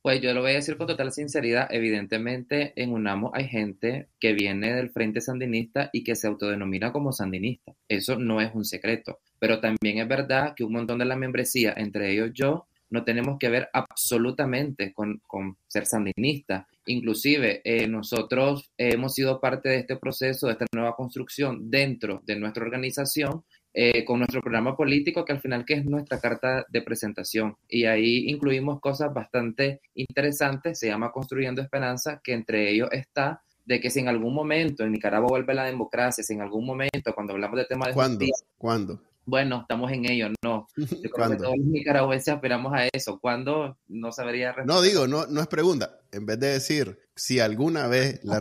Pues 0.02 0.20
yo 0.20 0.32
lo 0.34 0.42
voy 0.42 0.52
a 0.52 0.54
decir 0.54 0.76
con 0.76 0.86
total 0.86 1.10
sinceridad, 1.10 1.66
evidentemente 1.72 2.80
en 2.80 2.92
UNAMO 2.92 3.32
hay 3.34 3.48
gente 3.48 4.08
que 4.20 4.34
viene 4.34 4.72
del 4.72 4.90
Frente 4.90 5.20
Sandinista 5.20 5.90
y 5.92 6.04
que 6.04 6.14
se 6.14 6.28
autodenomina 6.28 6.92
como 6.92 7.10
sandinista. 7.10 7.74
Eso 7.88 8.16
no 8.16 8.40
es 8.40 8.54
un 8.54 8.64
secreto, 8.64 9.18
pero 9.40 9.58
también 9.58 9.98
es 9.98 10.06
verdad 10.06 10.54
que 10.54 10.62
un 10.62 10.74
montón 10.74 11.00
de 11.00 11.06
la 11.06 11.16
membresía, 11.16 11.74
entre 11.76 12.12
ellos 12.12 12.30
yo, 12.34 12.68
no 12.88 13.02
tenemos 13.02 13.36
que 13.40 13.48
ver 13.48 13.68
absolutamente 13.72 14.92
con, 14.92 15.20
con 15.26 15.56
ser 15.66 15.86
sandinista. 15.86 16.68
Inclusive 16.86 17.60
eh, 17.64 17.86
nosotros 17.88 18.72
hemos 18.78 19.14
sido 19.14 19.40
parte 19.40 19.68
de 19.68 19.78
este 19.78 19.96
proceso, 19.96 20.46
de 20.46 20.52
esta 20.52 20.66
nueva 20.72 20.94
construcción 20.94 21.70
dentro 21.70 22.22
de 22.24 22.36
nuestra 22.36 22.64
organización, 22.64 23.44
eh, 23.78 24.04
con 24.06 24.20
nuestro 24.20 24.40
programa 24.40 24.74
político, 24.74 25.24
que 25.24 25.32
al 25.32 25.40
final 25.40 25.66
que 25.66 25.74
es 25.74 25.84
nuestra 25.84 26.18
carta 26.18 26.64
de 26.68 26.80
presentación. 26.80 27.56
Y 27.68 27.84
ahí 27.84 28.28
incluimos 28.28 28.80
cosas 28.80 29.12
bastante 29.12 29.80
interesantes, 29.94 30.78
se 30.78 30.86
llama 30.86 31.12
Construyendo 31.12 31.60
Esperanza, 31.60 32.20
que 32.24 32.32
entre 32.32 32.70
ellos 32.70 32.88
está 32.92 33.42
de 33.66 33.80
que 33.80 33.90
si 33.90 34.00
en 34.00 34.08
algún 34.08 34.32
momento 34.32 34.84
en 34.84 34.92
Nicaragua 34.92 35.28
vuelve 35.28 35.52
la 35.52 35.64
democracia, 35.64 36.24
si 36.24 36.32
en 36.32 36.40
algún 36.40 36.64
momento 36.64 37.12
cuando 37.14 37.34
hablamos 37.34 37.58
de 37.58 37.64
temas 37.66 37.88
de 37.88 37.94
¿Cuándo? 37.94 38.26
¿Cuándo? 38.56 39.00
Bueno, 39.26 39.62
estamos 39.62 39.90
en 39.90 40.08
ello, 40.08 40.28
no. 40.42 40.68
Yo 40.76 41.10
creo 41.10 41.30
que 41.30 41.36
todos 41.36 41.56
los 41.56 41.66
nicaragüenses 41.66 42.32
aspiramos 42.32 42.72
a 42.72 42.86
eso. 42.92 43.18
¿Cuándo? 43.18 43.76
No 43.88 44.12
sabría 44.12 44.52
responder. 44.52 44.74
No 44.74 44.82
digo, 44.82 45.06
no, 45.08 45.26
no 45.26 45.40
es 45.40 45.48
pregunta. 45.48 45.98
En 46.12 46.24
vez 46.24 46.38
de 46.38 46.48
decir 46.48 46.98
si 47.16 47.40
alguna 47.40 47.88
vez 47.88 48.20
la 48.22 48.40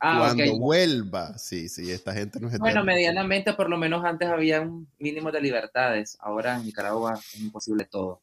ah, 0.00 0.18
cuando 0.18 0.58
vuelva, 0.58 1.36
sí, 1.38 1.68
sí, 1.68 1.90
esta 1.90 2.14
gente 2.14 2.40
no 2.40 2.48
es 2.48 2.58
Bueno, 2.58 2.82
medianamente, 2.82 3.52
por 3.52 3.68
lo 3.68 3.76
menos 3.76 4.04
antes 4.04 4.28
había 4.28 4.62
un 4.62 4.88
mínimo 4.98 5.30
de 5.30 5.40
libertades. 5.42 6.16
Ahora 6.20 6.56
en 6.56 6.64
Nicaragua 6.64 7.14
es 7.14 7.40
imposible 7.40 7.84
todo. 7.84 8.22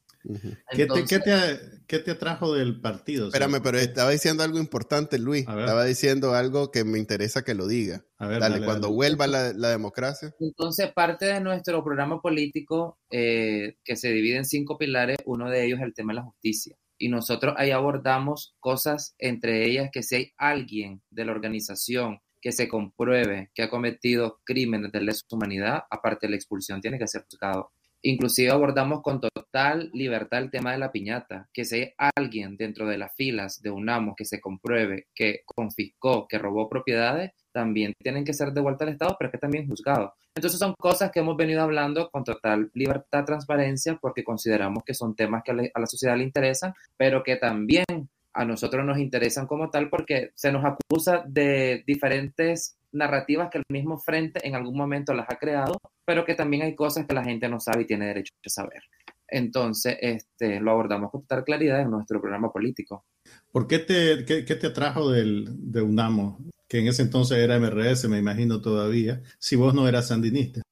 ¿Qué, 0.70 1.98
te, 2.00 2.10
atrajo 2.10 2.54
del 2.54 2.80
partido? 2.80 3.28
Espérame, 3.28 3.60
pero 3.62 3.78
estaba 3.78 4.10
diciendo 4.10 4.42
algo 4.42 4.58
importante, 4.58 5.18
Luis. 5.18 5.42
Estaba 5.42 5.84
diciendo 5.84 6.34
algo 6.34 6.70
que 6.70 6.84
me 6.84 6.98
interesa 6.98 7.44
que 7.44 7.54
lo 7.54 7.66
diga. 7.66 8.04
dale, 8.18 8.64
cuando 8.64 8.92
vuelva 8.92 9.26
la, 9.26 9.52
democracia. 9.52 10.34
Entonces, 10.40 10.92
parte 10.92 11.26
de 11.26 11.40
nuestro 11.40 11.82
programa 11.84 12.20
político, 12.20 12.98
eh, 13.10 13.76
que 13.84 13.96
se 13.96 14.10
divide 14.10 14.36
en 14.36 14.44
cinco 14.44 14.78
pilares, 14.78 15.18
uno 15.24 15.50
de 15.50 15.64
ellos 15.64 15.78
es 15.80 15.86
el 15.86 15.94
tema 15.94 16.12
de 16.12 16.16
la 16.16 16.24
justicia. 16.24 16.76
Y 16.98 17.08
nosotros 17.08 17.54
ahí 17.58 17.70
abordamos 17.70 18.54
cosas, 18.58 19.14
entre 19.18 19.66
ellas 19.66 19.90
que 19.92 20.02
si 20.02 20.16
hay 20.16 20.32
alguien 20.38 21.02
de 21.10 21.24
la 21.26 21.32
organización 21.32 22.20
que 22.40 22.52
se 22.52 22.68
compruebe 22.68 23.50
que 23.54 23.64
ha 23.64 23.70
cometido 23.70 24.40
crímenes 24.44 24.92
de 24.92 25.00
lesa 25.00 25.22
humanidad, 25.30 25.82
aparte 25.90 26.26
de 26.26 26.30
la 26.30 26.36
expulsión, 26.36 26.80
tiene 26.80 26.96
que 26.98 27.08
ser 27.08 27.24
juzgado. 27.28 27.72
Inclusive 28.08 28.52
abordamos 28.52 29.02
con 29.02 29.20
total 29.20 29.90
libertad 29.92 30.40
el 30.40 30.52
tema 30.52 30.70
de 30.70 30.78
la 30.78 30.92
piñata, 30.92 31.48
que 31.52 31.64
si 31.64 31.92
hay 31.98 32.10
alguien 32.14 32.56
dentro 32.56 32.86
de 32.86 32.98
las 32.98 33.12
filas 33.16 33.60
de 33.60 33.72
UNAMO 33.72 34.14
que 34.14 34.24
se 34.24 34.40
compruebe 34.40 35.08
que 35.12 35.40
confiscó, 35.44 36.28
que 36.28 36.38
robó 36.38 36.68
propiedades, 36.68 37.32
también 37.50 37.94
tienen 38.00 38.24
que 38.24 38.32
ser 38.32 38.52
devueltas 38.52 38.86
al 38.86 38.92
Estado, 38.92 39.16
pero 39.18 39.28
es 39.28 39.32
que 39.32 39.38
también 39.38 39.66
juzgados. 39.66 40.12
Entonces 40.36 40.60
son 40.60 40.74
cosas 40.78 41.10
que 41.10 41.18
hemos 41.18 41.36
venido 41.36 41.62
hablando 41.62 42.08
con 42.10 42.22
total 42.22 42.70
libertad, 42.74 43.24
transparencia, 43.24 43.98
porque 44.00 44.22
consideramos 44.22 44.84
que 44.84 44.94
son 44.94 45.16
temas 45.16 45.42
que 45.42 45.50
a 45.50 45.80
la 45.80 45.86
sociedad 45.86 46.16
le 46.16 46.22
interesan, 46.22 46.74
pero 46.96 47.24
que 47.24 47.34
también 47.34 48.08
a 48.36 48.44
nosotros 48.44 48.84
nos 48.84 48.98
interesan 48.98 49.48
como 49.48 49.70
tal 49.70 49.90
porque 49.90 50.30
se 50.36 50.52
nos 50.52 50.64
acusa 50.64 51.24
de 51.26 51.82
diferentes 51.88 52.75
narrativas 52.92 53.50
que 53.50 53.58
el 53.58 53.64
mismo 53.68 53.98
frente 53.98 54.46
en 54.46 54.54
algún 54.54 54.76
momento 54.76 55.14
las 55.14 55.26
ha 55.30 55.36
creado, 55.36 55.78
pero 56.04 56.24
que 56.24 56.34
también 56.34 56.62
hay 56.62 56.74
cosas 56.74 57.06
que 57.06 57.14
la 57.14 57.24
gente 57.24 57.48
no 57.48 57.60
sabe 57.60 57.82
y 57.82 57.86
tiene 57.86 58.06
derecho 58.06 58.32
a 58.44 58.48
saber. 58.48 58.82
Entonces, 59.28 59.96
este, 60.00 60.60
lo 60.60 60.70
abordamos 60.70 61.10
con 61.10 61.22
total 61.22 61.44
claridad 61.44 61.80
en 61.80 61.90
nuestro 61.90 62.20
programa 62.20 62.52
político. 62.52 63.04
¿Por 63.50 63.66
qué 63.66 63.80
te, 63.80 64.24
qué, 64.24 64.42
te 64.42 64.66
atrajo 64.66 65.10
del, 65.10 65.46
de 65.50 65.82
UNAMO, 65.82 66.38
que 66.68 66.78
en 66.78 66.88
ese 66.88 67.02
entonces 67.02 67.38
era 67.38 67.58
MRS, 67.58 68.08
me 68.08 68.18
imagino 68.18 68.60
todavía, 68.60 69.20
si 69.38 69.56
vos 69.56 69.74
no 69.74 69.88
eras 69.88 70.08
sandinista? 70.08 70.62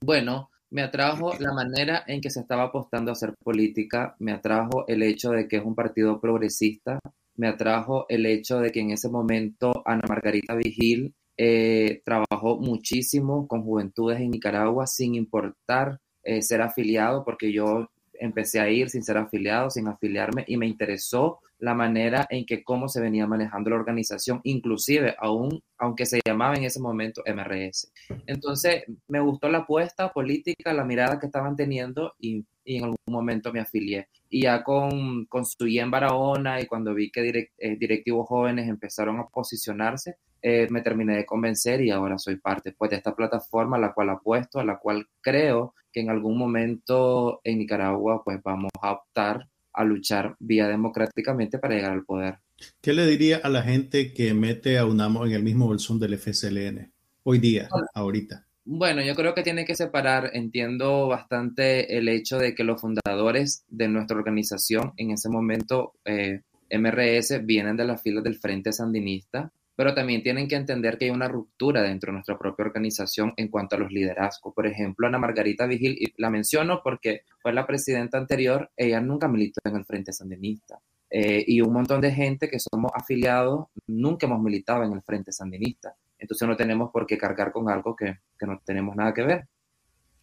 Bueno, 0.00 0.50
me 0.70 0.82
atrajo 0.82 1.34
la 1.38 1.52
manera 1.52 2.02
en 2.06 2.20
que 2.20 2.30
se 2.30 2.40
estaba 2.40 2.64
apostando 2.64 3.10
a 3.10 3.12
hacer 3.12 3.34
política, 3.42 4.16
me 4.18 4.32
atrajo 4.32 4.86
el 4.88 5.02
hecho 5.02 5.30
de 5.30 5.46
que 5.46 5.58
es 5.58 5.64
un 5.64 5.74
partido 5.74 6.18
progresista, 6.18 6.98
me 7.36 7.48
atrajo 7.48 8.06
el 8.08 8.24
hecho 8.24 8.58
de 8.58 8.72
que 8.72 8.80
en 8.80 8.90
ese 8.90 9.08
momento 9.08 9.82
Ana 9.84 10.02
Margarita 10.08 10.54
Vigil 10.54 11.14
eh, 11.36 12.02
trabajó 12.04 12.58
muchísimo 12.58 13.48
con 13.48 13.62
juventudes 13.62 14.20
en 14.20 14.30
Nicaragua 14.30 14.86
sin 14.86 15.14
importar 15.14 15.98
eh, 16.22 16.42
ser 16.42 16.62
afiliado, 16.62 17.24
porque 17.24 17.52
yo 17.52 17.88
empecé 18.14 18.60
a 18.60 18.70
ir 18.70 18.90
sin 18.90 19.02
ser 19.02 19.18
afiliado, 19.18 19.70
sin 19.70 19.88
afiliarme, 19.88 20.44
y 20.46 20.56
me 20.56 20.66
interesó 20.66 21.40
la 21.58 21.74
manera 21.74 22.26
en 22.28 22.44
que 22.44 22.64
cómo 22.64 22.88
se 22.88 23.00
venía 23.00 23.26
manejando 23.26 23.70
la 23.70 23.76
organización, 23.76 24.40
inclusive 24.42 25.14
aún, 25.18 25.62
aunque 25.78 26.06
se 26.06 26.20
llamaba 26.24 26.56
en 26.56 26.64
ese 26.64 26.80
momento 26.80 27.22
MRS. 27.24 27.92
Entonces, 28.26 28.82
me 29.06 29.20
gustó 29.20 29.48
la 29.48 29.58
apuesta 29.58 30.12
política, 30.12 30.72
la 30.72 30.84
mirada 30.84 31.20
que 31.20 31.26
estaban 31.26 31.54
teniendo 31.54 32.14
y, 32.18 32.44
en 32.64 32.84
algún 32.84 32.96
momento 33.06 33.52
me 33.52 33.60
afilié. 33.60 34.08
Y 34.28 34.42
ya 34.42 34.62
con, 34.62 35.24
con 35.26 35.44
en 35.60 35.90
Barahona 35.90 36.60
y 36.60 36.66
cuando 36.66 36.94
vi 36.94 37.10
que 37.10 37.50
eh, 37.58 37.76
directivos 37.76 38.28
jóvenes 38.28 38.68
empezaron 38.68 39.18
a 39.18 39.26
posicionarse, 39.26 40.16
eh, 40.42 40.66
me 40.70 40.82
terminé 40.82 41.16
de 41.16 41.24
convencer 41.24 41.80
y 41.80 41.90
ahora 41.90 42.18
soy 42.18 42.36
parte 42.36 42.74
pues, 42.76 42.90
de 42.90 42.96
esta 42.96 43.14
plataforma 43.14 43.76
a 43.76 43.80
la 43.80 43.92
cual 43.92 44.10
apuesto, 44.10 44.58
a 44.58 44.64
la 44.64 44.78
cual 44.78 45.06
creo 45.20 45.74
que 45.92 46.00
en 46.00 46.10
algún 46.10 46.36
momento 46.36 47.40
en 47.44 47.58
Nicaragua 47.58 48.22
pues 48.24 48.42
vamos 48.42 48.70
a 48.80 48.92
optar 48.92 49.48
a 49.72 49.84
luchar 49.84 50.36
vía 50.38 50.68
democráticamente 50.68 51.58
para 51.58 51.74
llegar 51.74 51.92
al 51.92 52.04
poder. 52.04 52.38
¿Qué 52.80 52.92
le 52.92 53.06
diría 53.06 53.40
a 53.42 53.48
la 53.48 53.62
gente 53.62 54.12
que 54.12 54.34
mete 54.34 54.78
a 54.78 54.84
UNAMO 54.84 55.26
en 55.26 55.32
el 55.32 55.42
mismo 55.42 55.66
bolsón 55.66 55.98
del 55.98 56.18
FSLN 56.18 56.92
hoy 57.24 57.38
día, 57.38 57.68
ahorita? 57.94 58.46
Bueno, 58.64 59.02
yo 59.02 59.14
creo 59.16 59.34
que 59.34 59.42
tiene 59.42 59.64
que 59.64 59.74
separar, 59.74 60.30
entiendo 60.34 61.08
bastante 61.08 61.98
el 61.98 62.08
hecho 62.08 62.38
de 62.38 62.54
que 62.54 62.62
los 62.62 62.80
fundadores 62.80 63.64
de 63.68 63.88
nuestra 63.88 64.16
organización, 64.16 64.92
en 64.96 65.10
ese 65.10 65.28
momento 65.28 65.94
eh, 66.04 66.42
MRS, 66.70 67.44
vienen 67.44 67.76
de 67.76 67.84
las 67.84 68.02
filas 68.02 68.22
del 68.22 68.38
Frente 68.38 68.72
Sandinista, 68.72 69.52
pero 69.74 69.94
también 69.94 70.22
tienen 70.22 70.48
que 70.48 70.56
entender 70.56 70.98
que 70.98 71.06
hay 71.06 71.10
una 71.10 71.28
ruptura 71.28 71.82
dentro 71.82 72.08
de 72.08 72.14
nuestra 72.14 72.38
propia 72.38 72.64
organización 72.64 73.32
en 73.36 73.48
cuanto 73.48 73.76
a 73.76 73.78
los 73.78 73.90
liderazgos. 73.90 74.54
Por 74.54 74.66
ejemplo, 74.66 75.06
Ana 75.06 75.18
Margarita 75.18 75.66
Vigil, 75.66 76.12
la 76.16 76.30
menciono 76.30 76.80
porque 76.82 77.22
fue 77.40 77.52
la 77.52 77.66
presidenta 77.66 78.18
anterior, 78.18 78.70
ella 78.76 79.00
nunca 79.00 79.28
militó 79.28 79.60
en 79.64 79.76
el 79.76 79.84
Frente 79.84 80.12
Sandinista. 80.12 80.78
Eh, 81.10 81.44
y 81.46 81.60
un 81.60 81.72
montón 81.72 82.00
de 82.00 82.10
gente 82.10 82.48
que 82.48 82.58
somos 82.58 82.90
afiliados 82.94 83.66
nunca 83.86 84.26
hemos 84.26 84.40
militado 84.42 84.82
en 84.84 84.92
el 84.92 85.02
Frente 85.02 85.32
Sandinista. 85.32 85.94
Entonces 86.18 86.48
no 86.48 86.56
tenemos 86.56 86.90
por 86.90 87.06
qué 87.06 87.18
cargar 87.18 87.52
con 87.52 87.68
algo 87.68 87.94
que, 87.94 88.20
que 88.38 88.46
no 88.46 88.60
tenemos 88.64 88.96
nada 88.96 89.12
que 89.12 89.22
ver. 89.22 89.48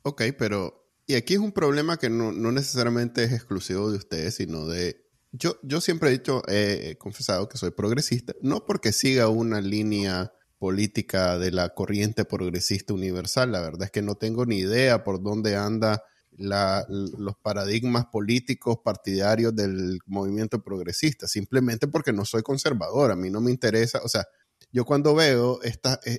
Ok, 0.03 0.23
pero 0.37 0.89
y 1.09 1.15
aquí 1.15 1.33
es 1.33 1.39
un 1.39 1.51
problema 1.51 1.97
que 1.97 2.07
no, 2.07 2.31
no 2.31 2.51
necesariamente 2.51 3.23
es 3.23 3.33
exclusivo 3.33 3.89
de 3.89 3.97
ustedes, 3.97 4.35
sino 4.35 4.67
de 4.67 5.08
yo, 5.31 5.59
yo 5.63 5.81
siempre 5.81 6.09
he 6.09 6.13
dicho, 6.13 6.41
he 6.47 6.95
confesado 6.97 7.47
que 7.49 7.57
soy 7.57 7.71
progresista, 7.71 8.33
no 8.41 8.65
porque 8.65 8.91
siga 8.91 9.29
una 9.29 9.61
línea 9.61 10.33
política 10.57 11.37
de 11.37 11.51
la 11.51 11.69
corriente 11.69 12.25
progresista 12.25 12.93
universal, 12.93 13.51
la 13.51 13.61
verdad 13.61 13.83
es 13.83 13.91
que 13.91 14.01
no 14.01 14.15
tengo 14.15 14.45
ni 14.45 14.57
idea 14.57 15.03
por 15.03 15.21
dónde 15.21 15.55
anda 15.55 16.03
los 16.37 17.35
paradigmas 17.41 18.05
políticos 18.05 18.77
partidarios 18.83 19.55
del 19.55 19.99
movimiento 20.05 20.63
progresista, 20.63 21.27
simplemente 21.27 21.87
porque 21.87 22.13
no 22.13 22.23
soy 22.25 22.43
conservador, 22.43 23.11
a 23.11 23.15
mí 23.15 23.29
no 23.29 23.41
me 23.41 23.51
interesa, 23.51 23.99
o 24.03 24.09
sea, 24.09 24.25
yo 24.71 24.85
cuando 24.85 25.15
veo 25.15 25.59
e, 25.63 25.73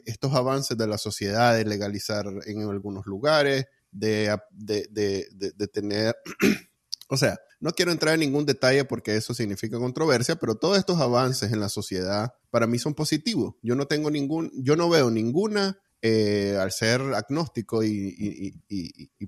estos 0.07 0.35
avances 0.35 0.77
de 0.77 0.87
la 0.87 0.99
sociedad 0.99 1.55
de 1.55 1.65
legalizar 1.65 2.27
en 2.47 2.63
algunos 2.63 3.07
lugares, 3.07 3.67
de, 3.93 4.37
de, 4.51 4.87
de, 4.91 5.53
de 5.57 5.69
tener, 5.69 6.17
o 7.09 7.17
sea, 7.17 7.39
no 7.61 7.73
quiero 7.73 7.93
entrar 7.93 8.15
en 8.15 8.21
ningún 8.21 8.47
detalle 8.47 8.85
porque 8.85 9.17
eso 9.17 9.35
significa 9.35 9.79
controversia, 9.79 10.37
pero 10.37 10.55
todos 10.55 10.79
estos 10.79 10.99
avances 10.99 11.53
en 11.53 11.61
la 11.61 11.69
sociedad 11.69 12.35
para 12.51 12.67
mí 12.67 12.79
son 12.79 12.95
positivos. 12.95 13.55
Yo 13.63 13.77
no 13.77 13.87
tengo 13.87 14.11
ningún, 14.11 14.51
yo 14.55 14.77
no 14.77 14.89
veo 14.89 15.11
ninguna, 15.11 15.79
eh, 16.03 16.57
al 16.59 16.73
ser 16.73 17.03
agnóstico 17.15 17.85
y, 17.85 18.59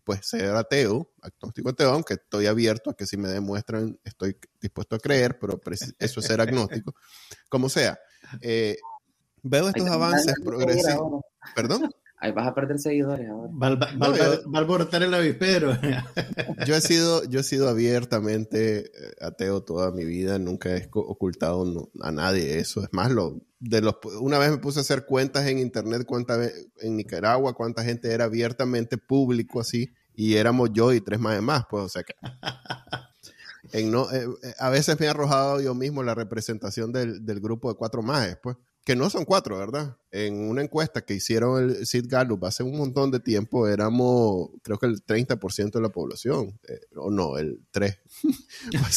pues 0.03 0.21
ser 0.27 0.57
ateo, 0.57 1.11
agnóstico 1.21 1.69
ateo, 1.69 1.91
aunque 1.91 2.15
estoy 2.15 2.47
abierto 2.47 2.89
a 2.89 2.97
que 2.97 3.07
si 3.07 3.19
me 3.19 3.29
demuestran 3.29 4.01
estoy 4.03 4.39
dispuesto 4.59 4.97
a 4.97 4.99
creer, 4.99 5.39
pero 5.39 5.61
eso 5.99 6.21
es 6.21 6.27
ser 6.27 6.41
agnóstico. 6.41 6.95
Como 7.51 7.69
sea, 7.69 7.99
eh, 8.41 8.79
veo 9.43 9.69
estos 9.69 9.89
avances 9.89 10.35
progresivos. 10.43 11.23
¿Perdón? 11.55 11.91
Ahí 12.23 12.31
vas 12.31 12.47
a 12.47 12.55
perder 12.55 12.79
seguidores 12.79 13.29
ahora. 13.29 13.51
Va, 13.53 14.57
a 14.57 14.59
alborotar 14.61 15.03
el 15.03 15.13
avispero. 15.13 15.77
yo 16.67 16.77
he 16.77 16.81
sido, 16.81 17.25
yo 17.25 17.41
he 17.41 17.43
sido 17.43 17.69
abiertamente 17.69 18.79
eh, 18.79 19.15
ateo 19.21 19.65
toda 19.65 19.91
mi 19.91 20.05
vida, 20.05 20.39
nunca 20.39 20.77
he 20.77 20.89
ocultado 20.93 21.91
a 22.01 22.13
nadie 22.13 22.61
eso. 22.61 22.85
Es 22.85 22.93
más, 22.93 23.11
lo, 23.11 23.41
de 23.59 23.81
los, 23.81 23.97
una 24.21 24.39
vez 24.39 24.53
me 24.53 24.59
puse 24.59 24.79
a 24.79 24.83
hacer 24.83 25.05
cuentas 25.05 25.49
en 25.49 25.59
internet, 25.59 26.05
cuánta, 26.07 26.41
en 26.45 26.97
Nicaragua, 26.97 27.55
cuánta 27.55 27.83
gente 27.83 28.13
era 28.13 28.27
abiertamente 28.27 28.99
público 28.99 29.59
así, 29.59 29.93
y 30.15 30.35
éramos 30.37 30.71
yo 30.73 30.93
y 30.93 31.01
tres 31.01 31.19
más 31.19 31.35
de 31.35 31.41
más, 31.41 31.65
pues, 31.69 31.83
o 31.83 31.89
sea 31.89 32.05
que... 32.05 32.15
En 33.73 33.93
no, 33.93 34.11
eh, 34.11 34.27
eh, 34.43 34.55
a 34.59 34.71
veces 34.71 34.99
me 34.99 35.07
he 35.07 35.09
arrojado 35.09 35.61
yo 35.61 35.73
mismo 35.73 36.03
la 36.03 36.17
representación 36.17 36.93
del, 36.93 37.25
del 37.25 37.41
grupo 37.41 37.71
de 37.71 37.77
cuatro 37.77 38.03
más, 38.03 38.37
pues 38.43 38.57
que 38.85 38.97
no 38.97 39.09
son 39.11 39.25
cuatro, 39.25 39.59
¿verdad? 39.59 39.97
En 40.11 40.49
una 40.49 40.63
encuesta 40.63 41.05
que 41.05 41.15
hicieron 41.15 41.63
el 41.63 41.87
Sid 41.87 42.07
Gallup 42.09 42.45
hace 42.45 42.63
un 42.63 42.77
montón 42.77 43.11
de 43.11 43.21
tiempo, 43.21 43.69
éramos, 43.69 44.51
creo 44.63 44.79
que 44.79 44.87
el 44.87 45.05
30% 45.05 45.71
de 45.71 45.81
la 45.81 45.91
población, 45.91 46.59
eh, 46.69 46.81
o 46.97 47.11
no, 47.11 47.39
el 47.39 47.65
3. 47.71 47.99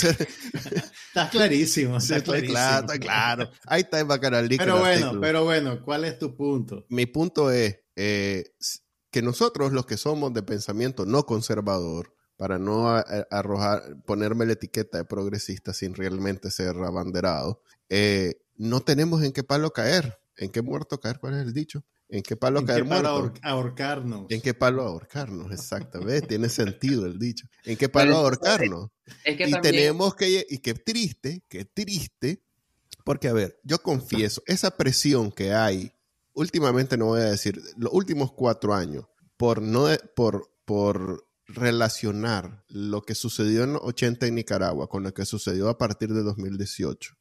está 1.08 1.30
clarísimo, 1.30 1.98
está, 1.98 2.22
clarísimo. 2.22 2.54
Claro, 2.54 2.86
está 2.88 3.00
claro. 3.00 3.50
Ahí 3.66 3.82
está 3.82 4.00
el 4.00 4.06
bacanalí. 4.06 4.58
Pero 4.58 4.80
bueno, 4.80 5.20
pero 5.22 5.44
bueno, 5.44 5.84
¿cuál 5.84 6.06
es 6.06 6.18
tu 6.18 6.36
punto? 6.36 6.86
Mi 6.90 7.06
punto 7.06 7.52
es 7.52 7.80
eh, 7.96 8.56
que 9.12 9.22
nosotros, 9.22 9.72
los 9.72 9.86
que 9.86 9.98
somos 9.98 10.34
de 10.34 10.42
pensamiento 10.42 11.06
no 11.06 11.26
conservador, 11.26 12.16
para 12.38 12.60
no 12.60 12.90
arrojar, 13.32 14.02
ponerme 14.06 14.46
la 14.46 14.54
etiqueta 14.54 14.98
de 14.98 15.06
progresista 15.06 15.74
sin 15.74 15.96
realmente 15.96 16.52
ser 16.52 16.76
abanderado, 16.76 17.62
eh, 17.88 18.42
no 18.58 18.82
tenemos 18.82 19.24
en 19.24 19.32
qué 19.32 19.44
palo 19.44 19.72
caer. 19.72 20.18
¿En 20.38 20.50
qué 20.50 20.62
muerto 20.62 21.00
caer? 21.00 21.20
¿Cuál 21.20 21.36
es 21.36 21.42
el 21.42 21.54
dicho? 21.54 21.86
¿En 22.10 22.22
qué 22.22 22.36
palo 22.36 22.64
caer 22.66 22.84
qué 22.84 22.90
palo 22.90 23.34
ahorcarnos. 23.42 24.26
¿En 24.30 24.42
qué 24.42 24.54
palo 24.54 24.84
ahorcarnos? 24.84 25.52
Exactamente. 25.52 26.22
Tiene 26.28 26.50
sentido 26.50 27.06
el 27.06 27.18
dicho. 27.18 27.48
¿En 27.64 27.78
qué 27.78 27.90
palo 27.90 28.18
ahorcarnos? 28.18 28.90
y 29.26 29.62
tenemos 29.62 30.16
que, 30.16 30.46
y 30.50 30.58
qué 30.60 30.74
triste, 30.74 31.44
qué 31.48 31.66
triste, 31.66 32.44
porque 33.04 33.28
a 33.28 33.34
ver, 33.34 33.60
yo 33.64 33.80
confieso, 33.80 34.42
esa 34.46 34.76
presión 34.76 35.32
que 35.32 35.54
hay, 35.54 35.94
últimamente 36.34 36.98
no 36.98 37.06
voy 37.06 37.22
a 37.22 37.26
decir, 37.26 37.62
los 37.78 37.94
últimos 37.94 38.34
cuatro 38.34 38.74
años, 38.74 39.06
por 39.38 39.62
no, 39.62 39.88
por, 40.16 40.52
por 40.66 41.28
relacionar 41.48 42.66
lo 42.68 43.04
que 43.04 43.14
sucedió 43.16 43.64
en 43.64 43.74
los 43.74 43.84
80 43.84 44.26
en 44.26 44.36
Nicaragua 44.36 44.90
con 44.90 45.04
lo 45.04 45.14
que 45.14 45.26
sucedió 45.26 45.70
a 45.70 45.78
partir 45.78 46.12
de 46.12 46.24
2018 46.24 47.16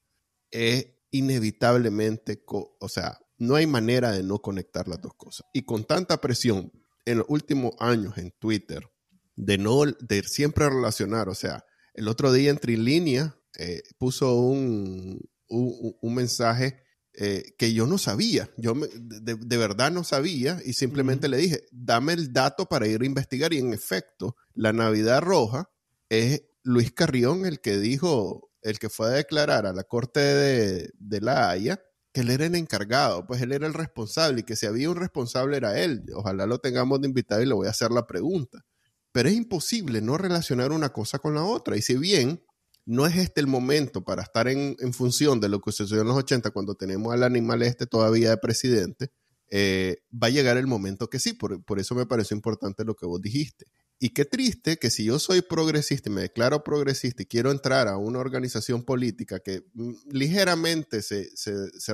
es 0.55 0.87
inevitablemente, 1.15 2.43
o 2.49 2.89
sea, 2.89 3.21
no 3.39 3.55
hay 3.55 3.69
manera 3.69 4.11
de 4.11 4.25
no 4.25 4.41
conectar 4.41 4.89
las 4.89 5.01
dos 5.01 5.15
cosas. 5.15 5.47
Y 5.53 5.63
con 5.63 5.85
tanta 5.85 6.21
presión 6.21 6.73
en 7.05 7.19
los 7.19 7.27
últimos 7.29 7.75
años 7.79 8.19
en 8.19 8.33
Twitter 8.33 8.91
de 9.37 9.57
no, 9.57 9.85
de 9.85 10.23
siempre 10.25 10.69
relacionar, 10.69 11.29
o 11.29 11.35
sea, 11.37 11.65
el 11.95 12.09
otro 12.09 12.33
día 12.33 12.51
entre 12.51 12.77
línea 12.77 13.39
eh, 13.57 13.83
puso 13.97 14.35
un, 14.35 15.21
un, 15.49 16.15
mensaje 16.15 16.83
eh, 17.13 17.55
que 17.59 17.73
yo 17.73 17.87
no 17.87 17.97
sabía, 17.99 18.51
yo 18.57 18.75
de, 18.75 19.57
verdad 19.57 19.93
no 19.93 20.03
sabía 20.03 20.61
y 20.65 20.73
simplemente 20.73 21.29
le 21.29 21.37
dije, 21.37 21.63
dame 21.71 22.15
el 22.15 22.33
dato 22.33 22.67
para 22.67 22.89
ir 22.89 23.03
a 23.03 23.07
investigar 23.07 23.53
y 23.53 23.59
en 23.59 23.73
efecto, 23.73 24.35
la 24.53 24.73
Navidad 24.73 25.23
Roja 25.23 25.71
es 26.09 26.43
Luis 26.65 26.91
Carrión 26.91 27.47
el 27.47 27.61
que 27.61 27.79
dijo, 27.79 28.51
el 28.65 28.79
que 28.79 28.89
fue 28.89 29.07
a 29.07 29.11
declarar 29.11 29.67
a 29.67 29.73
la 29.73 29.85
Corte 29.85 30.21
de, 30.21 30.91
de 30.99 31.21
la 31.21 31.51
Haya 31.51 31.81
que 32.15 32.21
él 32.21 32.31
era 32.31 32.47
el 32.47 32.55
encargado, 32.55 33.27
pues 33.27 33.43
él 33.43 33.51
era 33.51 33.67
el 33.67 33.75
responsable 33.75 34.41
y 34.41 34.43
que 34.45 34.55
si 34.55 34.67
había 34.67 34.89
un 34.89 34.97
responsable 34.97 35.57
era 35.57 35.81
él. 35.83 36.05
Ojalá 36.15 36.47
lo 36.47 36.59
tengamos 36.59 37.01
de 37.01 37.09
invitado 37.09 37.43
y 37.43 37.47
le 37.47 37.55
voy 37.55 37.67
a 37.67 37.71
hacer 37.71 37.91
la 37.91 38.07
pregunta. 38.07 38.65
Pero 39.11 39.29
es 39.29 39.35
imposible 39.35 40.01
no 40.01 40.17
relacionar 40.17 40.71
una 40.71 40.91
cosa 40.91 41.19
con 41.19 41.35
la 41.35 41.43
otra. 41.43 41.77
Y 41.77 41.83
si 41.83 41.97
bien 41.97 42.41
no 42.87 43.05
es 43.07 43.17
este 43.17 43.41
el 43.41 43.49
momento 43.49 44.05
para 44.05 44.23
estar 44.23 44.47
en, 44.47 44.77
función 44.93 45.41
de 45.41 45.49
lo 45.49 45.61
que 45.61 45.73
sucedió 45.73 46.03
en 46.03 46.09
los 46.09 46.17
80 46.17 46.53
cuando 46.53 46.77
tenemos 46.77 47.13
al 47.13 47.25
animal 47.25 47.63
este 47.63 47.85
todavía 47.85 48.31
de 48.31 48.37
presidente, 48.37 49.11
eh, 49.51 49.97
va 50.13 50.29
a 50.29 50.31
llegar 50.31 50.57
el 50.57 50.69
momento 50.69 51.11
que 51.11 51.19
sí. 51.19 51.33
Por, 51.33 51.65
por 51.65 51.81
eso 51.81 51.97
me 51.97 52.07
pareció 52.07 52.37
importante 52.37 52.85
lo 52.85 52.95
que 52.95 53.07
vos 53.07 53.21
dijiste. 53.21 53.67
Y 53.99 54.11
qué 54.11 54.25
triste 54.25 54.77
que 54.77 54.91
si 54.91 55.05
yo 55.05 55.19
soy 55.19 55.41
progresista 55.41 56.11
y 56.11 56.13
me 56.13 56.23
declaro 56.23 56.65
progresista 56.65 57.23
y 57.23 57.27
quiero 57.27 57.51
entrar 57.51 57.89
a 57.89 57.97
una 57.97 58.19
organización 58.19 58.83
política 58.83 59.41
que 59.41 59.65
mm, 59.75 59.93
ligeramente 60.11 61.01
se, 61.03 61.31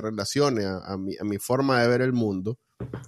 relacione 0.01 0.65
a, 0.65 0.97
mi, 0.97 1.15
a, 1.17 1.23
mi, 1.23 1.37
forma 1.37 1.81
de 1.81 1.87
ver 1.87 2.01
el 2.01 2.13
mundo, 2.13 2.59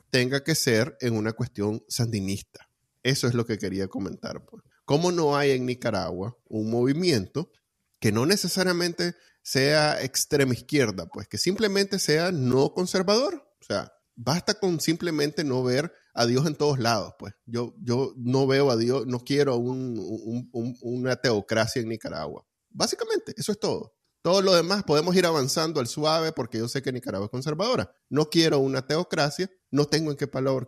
tenga 0.10 0.44
que 0.44 0.56
ser 0.56 0.96
en 1.02 1.16
una 1.16 1.34
cuestión 1.34 1.84
sandinista. 1.88 2.70
Eso 3.02 3.28
es 3.28 3.34
lo 3.34 3.46
que 3.46 3.58
quería 3.58 3.88
comentar. 3.88 4.46
Pues. 4.46 4.64
¿Cómo 4.86 5.12
no 5.12 5.36
hay 5.36 5.52
en 5.52 5.66
Nicaragua 5.66 6.38
un 6.48 6.70
movimiento 6.70 7.52
que 8.00 8.12
no 8.12 8.26
necesariamente 8.26 9.16
sea 9.42 10.02
extrema 10.02 10.54
izquierda, 10.54 11.08
pues 11.08 11.28
que 11.28 11.38
simplemente 11.38 12.00
sea 12.00 12.32
no 12.32 12.74
conservador? 12.74 13.36
O 13.62 13.66
sea, 13.66 13.94
basta 14.16 14.54
con 14.56 14.80
simplemente 14.80 15.44
no 15.44 15.64
ver 15.64 15.94
a 16.14 16.26
Dios 16.26 16.46
en 16.46 16.56
todos 16.56 16.80
lados, 16.80 17.14
pues. 17.18 17.34
Yo, 17.46 17.74
yo 17.82 18.14
no 18.18 18.48
veo 18.48 18.70
a 18.70 18.78
Dios, 18.78 19.08
no 19.08 19.20
quiero 19.20 19.58
una 19.58 21.16
teocracia 21.18 21.82
en 21.82 21.90
Nicaragua. 21.90 22.46
Básicamente, 22.70 23.34
eso 23.38 23.52
es 23.52 23.60
todo. 23.60 23.96
Todo 24.22 24.42
lo 24.42 24.56
demás 24.56 24.84
podemos 24.84 25.16
ir 25.16 25.26
avanzando 25.26 25.82
al 25.82 25.88
suave 25.88 26.32
porque 26.32 26.58
yo 26.58 26.70
sé 26.70 26.82
que 26.82 26.94
Nicaragua 26.94 27.26
es 27.26 27.32
conservadora. 27.32 27.92
No 28.10 28.30
quiero 28.30 28.60
una 28.60 28.88
teocracia, 28.88 29.50
no 29.70 29.86
tengo 29.86 30.12
en 30.12 30.18
qué 30.18 30.28
palabra 30.28 30.66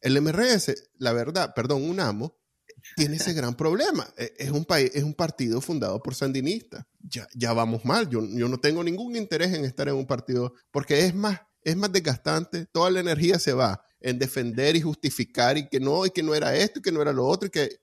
El 0.00 0.20
MRS, 0.20 0.74
la 0.94 1.12
verdad, 1.12 1.52
perdón, 1.54 1.82
un 1.82 2.00
amo, 2.00 2.40
tiene 2.96 3.16
ese 3.16 3.34
gran 3.34 3.54
problema. 3.54 4.08
E, 4.16 4.32
es 4.38 4.50
un, 4.50 4.64
país, 4.64 4.90
es 4.94 5.02
un 5.02 5.14
partido 5.14 5.60
fundado 5.60 6.00
por 6.00 6.14
sandinistas. 6.14 6.86
Ya, 7.00 7.26
ya 7.34 7.52
vamos 7.52 7.84
mal. 7.84 8.08
Yo, 8.08 8.24
yo 8.24 8.48
no 8.48 8.58
tengo 8.58 8.82
ningún 8.82 9.14
interés 9.14 9.52
en 9.52 9.64
estar 9.66 9.88
en 9.88 9.96
un 9.96 10.06
partido 10.06 10.54
porque 10.70 11.04
es 11.04 11.14
más, 11.14 11.40
es 11.62 11.76
más 11.76 11.92
desgastante. 11.92 12.66
Toda 12.72 12.90
la 12.90 13.00
energía 13.00 13.38
se 13.38 13.52
va 13.52 13.82
en 14.00 14.18
defender 14.18 14.76
y 14.76 14.80
justificar 14.80 15.58
y 15.58 15.68
que 15.68 15.80
no, 15.80 16.06
y 16.06 16.10
que 16.10 16.22
no 16.22 16.34
era 16.34 16.54
esto 16.54 16.78
y 16.78 16.82
que 16.82 16.92
no 16.92 17.02
era 17.02 17.12
lo 17.12 17.26
otro 17.26 17.48
y 17.48 17.50
que, 17.50 17.80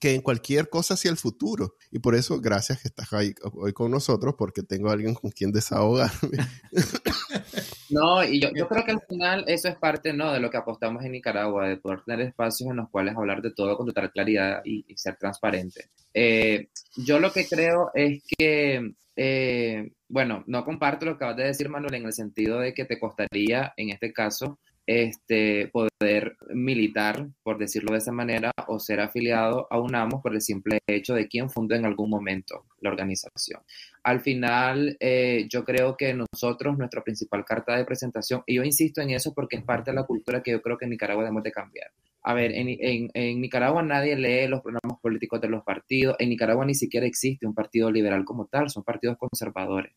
que 0.00 0.14
en 0.14 0.22
cualquier 0.22 0.68
cosa 0.68 0.94
hacia 0.94 1.10
el 1.10 1.18
futuro. 1.18 1.76
Y 1.90 1.98
por 1.98 2.14
eso, 2.14 2.40
gracias 2.40 2.80
que 2.80 2.88
estás 2.88 3.12
ahí 3.12 3.34
hoy 3.52 3.72
con 3.72 3.90
nosotros, 3.90 4.34
porque 4.36 4.62
tengo 4.62 4.88
a 4.88 4.94
alguien 4.94 5.14
con 5.14 5.30
quien 5.30 5.52
desahogarme. 5.52 6.38
No, 7.90 8.22
y 8.22 8.40
yo, 8.40 8.50
yo, 8.54 8.68
creo 8.68 8.84
que 8.84 8.92
al 8.92 9.02
final 9.02 9.44
eso 9.48 9.68
es 9.68 9.76
parte 9.76 10.12
¿no? 10.12 10.32
de 10.32 10.38
lo 10.38 10.48
que 10.48 10.56
apostamos 10.56 11.04
en 11.04 11.10
Nicaragua, 11.10 11.68
de 11.68 11.76
poder 11.76 12.02
tener 12.02 12.20
espacios 12.20 12.70
en 12.70 12.76
los 12.76 12.88
cuales 12.88 13.16
hablar 13.16 13.42
de 13.42 13.52
todo 13.52 13.76
con 13.76 13.86
total 13.86 14.12
claridad 14.12 14.62
y, 14.64 14.84
ser 14.96 15.16
transparente. 15.16 15.90
Eh, 16.14 16.68
yo 16.96 17.18
lo 17.18 17.32
que 17.32 17.46
creo 17.48 17.90
es 17.94 18.22
que, 18.38 18.92
eh, 19.16 19.92
bueno, 20.08 20.44
no 20.46 20.64
comparto 20.64 21.04
lo 21.04 21.12
que 21.12 21.16
acabas 21.16 21.36
de 21.38 21.44
decir, 21.44 21.68
Manuel, 21.68 21.94
en 21.94 22.06
el 22.06 22.12
sentido 22.12 22.60
de 22.60 22.74
que 22.74 22.84
te 22.84 23.00
costaría, 23.00 23.74
en 23.76 23.90
este 23.90 24.12
caso, 24.12 24.60
este, 24.90 25.68
poder 25.68 26.36
militar, 26.52 27.28
por 27.44 27.58
decirlo 27.58 27.92
de 27.92 27.98
esa 27.98 28.10
manera, 28.10 28.50
o 28.66 28.80
ser 28.80 28.98
afiliado 28.98 29.68
a 29.70 29.78
UNAMOS 29.78 30.20
por 30.20 30.34
el 30.34 30.40
simple 30.40 30.80
hecho 30.88 31.14
de 31.14 31.28
quién 31.28 31.48
fundó 31.48 31.76
en 31.76 31.84
algún 31.84 32.10
momento 32.10 32.64
la 32.80 32.90
organización. 32.90 33.62
Al 34.02 34.20
final, 34.20 34.96
eh, 34.98 35.46
yo 35.48 35.64
creo 35.64 35.96
que 35.96 36.12
nosotros, 36.12 36.76
nuestra 36.76 37.04
principal 37.04 37.44
carta 37.44 37.76
de 37.76 37.84
presentación, 37.84 38.42
y 38.46 38.56
yo 38.56 38.64
insisto 38.64 39.00
en 39.00 39.10
eso 39.10 39.32
porque 39.32 39.58
es 39.58 39.62
parte 39.62 39.92
de 39.92 39.94
la 39.94 40.06
cultura 40.06 40.42
que 40.42 40.50
yo 40.50 40.60
creo 40.60 40.76
que 40.76 40.86
en 40.86 40.90
Nicaragua 40.90 41.22
debemos 41.22 41.44
de 41.44 41.52
cambiar. 41.52 41.92
A 42.24 42.34
ver, 42.34 42.50
en, 42.52 43.10
en 43.14 43.40
Nicaragua 43.40 43.84
nadie 43.84 44.16
lee 44.16 44.48
los 44.48 44.60
programas 44.60 45.00
políticos 45.00 45.40
de 45.40 45.48
los 45.48 45.62
partidos, 45.62 46.16
en 46.18 46.30
Nicaragua 46.30 46.66
ni 46.66 46.74
siquiera 46.74 47.06
existe 47.06 47.46
un 47.46 47.54
partido 47.54 47.92
liberal 47.92 48.24
como 48.24 48.46
tal, 48.46 48.70
son 48.70 48.82
partidos 48.82 49.16
conservadores. 49.18 49.92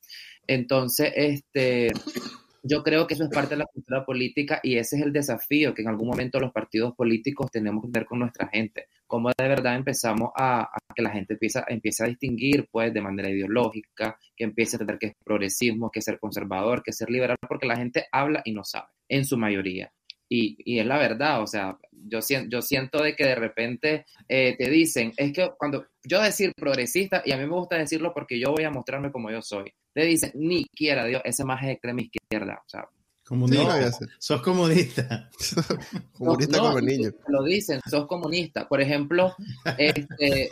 Entonces, 0.45 1.11
este 1.15 1.91
yo 2.63 2.81
creo 2.81 3.05
que 3.05 3.13
eso 3.13 3.25
es 3.25 3.29
parte 3.29 3.55
de 3.55 3.59
la 3.59 3.65
cultura 3.65 4.05
política 4.05 4.61
y 4.63 4.77
ese 4.77 4.95
es 4.95 5.01
el 5.03 5.11
desafío 5.11 5.73
que 5.73 5.81
en 5.81 5.89
algún 5.89 6.07
momento 6.07 6.39
los 6.39 6.53
partidos 6.53 6.95
políticos 6.95 7.51
tenemos 7.51 7.83
que 7.83 7.91
ver 7.91 8.05
con 8.05 8.19
nuestra 8.19 8.47
gente. 8.47 8.87
Cómo 9.05 9.29
de 9.37 9.47
verdad 9.47 9.75
empezamos 9.75 10.31
a, 10.35 10.69
que 10.95 11.01
la 11.01 11.09
gente 11.09 11.33
empieza, 11.33 11.65
empiece 11.67 12.03
a 12.03 12.07
distinguir 12.07 12.69
pues 12.71 12.93
de 12.93 13.01
manera 13.01 13.29
ideológica, 13.29 14.17
que 14.35 14.45
empiece 14.45 14.75
a 14.75 14.77
entender 14.77 14.97
que 14.97 15.07
es 15.07 15.13
progresismo, 15.23 15.91
que 15.91 15.99
es 15.99 16.05
ser 16.05 16.19
conservador, 16.19 16.81
que 16.81 16.91
es 16.91 16.97
ser 16.97 17.09
liberal, 17.09 17.37
porque 17.47 17.67
la 17.67 17.75
gente 17.75 18.05
habla 18.11 18.41
y 18.45 18.53
no 18.53 18.63
sabe, 18.63 18.87
en 19.09 19.25
su 19.25 19.37
mayoría. 19.37 19.91
Y, 20.29 20.55
y, 20.59 20.79
es 20.79 20.85
la 20.85 20.97
verdad, 20.97 21.43
o 21.43 21.47
sea, 21.47 21.77
yo, 21.91 22.19
yo 22.47 22.61
siento 22.61 23.03
de 23.03 23.15
que 23.15 23.25
de 23.25 23.35
repente 23.35 24.05
eh, 24.27 24.55
te 24.57 24.69
dicen, 24.69 25.11
es 25.17 25.31
que 25.31 25.51
cuando 25.57 25.85
yo 26.03 26.21
decir 26.21 26.53
progresista, 26.55 27.21
y 27.25 27.33
a 27.33 27.37
mí 27.37 27.43
me 27.43 27.53
gusta 27.53 27.77
decirlo 27.77 28.13
porque 28.13 28.39
yo 28.39 28.51
voy 28.51 28.63
a 28.63 28.71
mostrarme 28.71 29.11
como 29.11 29.29
yo 29.29 29.41
soy, 29.41 29.71
te 29.93 30.05
dicen, 30.05 30.31
ni 30.35 30.65
quiera 30.65 31.05
Dios, 31.05 31.21
ese 31.25 31.43
más 31.43 31.63
es 31.63 31.69
extrema 31.69 32.01
izquierda, 32.01 32.61
o 32.65 32.69
sea, 32.69 32.87
Comunista. 33.25 33.91
sos 34.19 34.41
comunista. 34.41 35.29
comunista 36.11 36.59
como 36.59 36.81
niño. 36.81 37.11
Lo 37.29 37.43
dicen, 37.43 37.79
sos 37.89 38.05
comunista. 38.05 38.67
Por 38.67 38.81
ejemplo, 38.81 39.33
este, 39.77 40.51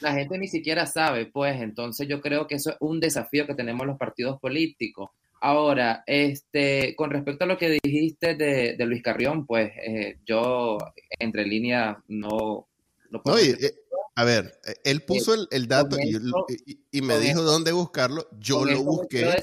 la 0.00 0.14
gente 0.14 0.38
ni 0.38 0.48
siquiera 0.48 0.86
sabe, 0.86 1.26
pues, 1.26 1.60
entonces 1.60 2.08
yo 2.08 2.22
creo 2.22 2.46
que 2.46 2.54
eso 2.54 2.70
es 2.70 2.76
un 2.80 2.98
desafío 2.98 3.46
que 3.46 3.54
tenemos 3.54 3.86
los 3.86 3.98
partidos 3.98 4.40
políticos. 4.40 5.10
Ahora, 5.42 6.02
este, 6.06 6.94
con 6.96 7.10
respecto 7.10 7.44
a 7.44 7.48
lo 7.48 7.58
que 7.58 7.78
dijiste 7.82 8.36
de, 8.36 8.76
Luis 8.86 9.02
Carrión, 9.02 9.44
pues 9.44 9.72
eh, 9.76 10.18
yo 10.24 10.78
entre 11.18 11.44
líneas 11.44 11.98
no... 12.08 12.68
no 13.10 13.22
puedo 13.22 13.38
eh, 13.38 13.74
a 14.14 14.24
ver, 14.24 14.60
eh, 14.64 14.74
él 14.84 15.02
puso 15.04 15.34
el, 15.50 15.68
dato 15.68 15.96
y, 15.98 17.02
me 17.02 17.18
dijo 17.18 17.42
dónde 17.42 17.72
buscarlo, 17.72 18.28
yo 18.38 18.64
lo 18.64 18.82
busqué 18.82 19.34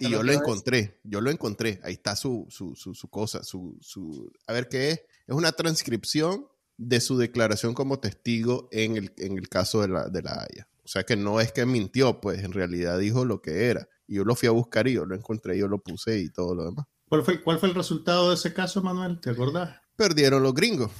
y 0.00 0.10
yo 0.10 0.22
lo 0.22 0.32
encontré, 0.32 1.00
yo 1.04 1.20
lo 1.20 1.30
encontré, 1.30 1.80
ahí 1.82 1.94
está 1.94 2.16
su, 2.16 2.46
su, 2.50 2.74
su, 2.74 3.08
cosa, 3.08 3.42
su, 3.42 3.78
su, 3.80 4.30
a 4.46 4.52
ver 4.52 4.68
qué 4.68 4.90
es, 4.90 5.00
es 5.26 5.34
una 5.34 5.52
transcripción 5.52 6.46
de 6.76 7.00
su 7.00 7.16
declaración 7.16 7.74
como 7.74 7.98
testigo 7.98 8.68
en 8.70 8.96
el, 8.96 9.12
en 9.16 9.38
el 9.38 9.48
caso 9.48 9.80
de 9.80 9.88
la, 9.88 10.08
de 10.08 10.22
la 10.22 10.42
Haya. 10.42 10.68
O 10.84 10.88
sea 10.88 11.04
que 11.04 11.16
no 11.16 11.40
es 11.40 11.52
que 11.52 11.66
mintió, 11.66 12.20
pues 12.20 12.44
en 12.44 12.52
realidad 12.52 12.98
dijo 12.98 13.24
lo 13.24 13.42
que 13.42 13.66
era. 13.70 13.88
Y 14.06 14.16
yo 14.16 14.24
lo 14.24 14.36
fui 14.36 14.48
a 14.48 14.52
buscar 14.52 14.86
y 14.86 14.92
yo 14.92 15.04
lo 15.04 15.16
encontré, 15.16 15.58
yo 15.58 15.66
lo 15.66 15.78
puse 15.78 16.20
y 16.20 16.30
todo 16.30 16.54
lo 16.54 16.64
demás. 16.64 16.86
¿Cuál 17.08 17.24
fue, 17.24 17.42
cuál 17.42 17.58
fue 17.58 17.70
el 17.70 17.74
resultado 17.74 18.28
de 18.28 18.36
ese 18.36 18.52
caso, 18.52 18.82
Manuel? 18.82 19.20
¿Te 19.20 19.30
acordás? 19.30 19.80
Perdieron 19.96 20.42
los 20.42 20.54
gringos. 20.54 20.92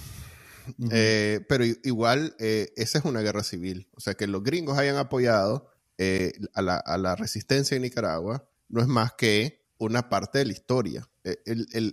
Eh, 0.90 1.40
pero 1.48 1.64
igual, 1.64 2.34
eh, 2.38 2.72
esa 2.76 2.98
es 2.98 3.04
una 3.04 3.20
guerra 3.20 3.42
civil. 3.42 3.88
O 3.94 4.00
sea, 4.00 4.14
que 4.14 4.26
los 4.26 4.42
gringos 4.42 4.78
hayan 4.78 4.96
apoyado 4.96 5.70
eh, 5.98 6.32
a, 6.54 6.62
la, 6.62 6.76
a, 6.76 6.98
la, 6.98 7.16
resistencia 7.16 7.76
en 7.76 7.82
Nicaragua 7.82 8.48
no 8.68 8.80
es 8.80 8.86
más 8.86 9.12
que 9.14 9.64
una 9.78 10.08
parte 10.08 10.38
de 10.38 10.46
la 10.46 10.52
historia. 10.52 11.08
El, 11.24 11.66
el, 11.72 11.92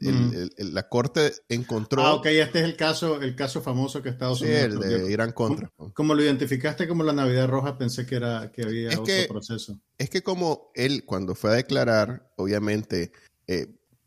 el, 0.58 0.74
la 0.74 0.88
corte 0.90 1.34
encontró. 1.50 2.04
Ah, 2.04 2.14
ok, 2.14 2.28
este 2.28 2.60
es 2.60 2.66
el 2.66 2.76
caso, 2.76 3.20
el 3.22 3.36
caso 3.36 3.62
famoso 3.62 4.02
que 4.02 4.10
Estados 4.10 4.42
Unidos. 4.42 4.60
Sí, 4.60 4.94
el 4.94 5.04
de 5.06 5.12
Irán 5.12 5.32
contra. 5.32 5.72
Como, 5.94 6.14
lo 6.14 6.24
identificaste 6.24 6.88
como 6.88 7.04
la 7.04 7.14
Navidad 7.14 7.48
Roja, 7.48 7.78
pensé 7.78 8.06
que 8.06 8.16
era 8.16 8.52
que 8.52 8.64
había 8.64 8.90
otro 8.90 9.14
proceso. 9.28 9.80
Es 9.98 10.10
que 10.10 10.22
como 10.22 10.72
él, 10.76 11.04
cuando 11.06 11.34
fue 11.34 11.50
a 11.50 11.54
declarar, 11.54 12.32
obviamente 12.38 13.12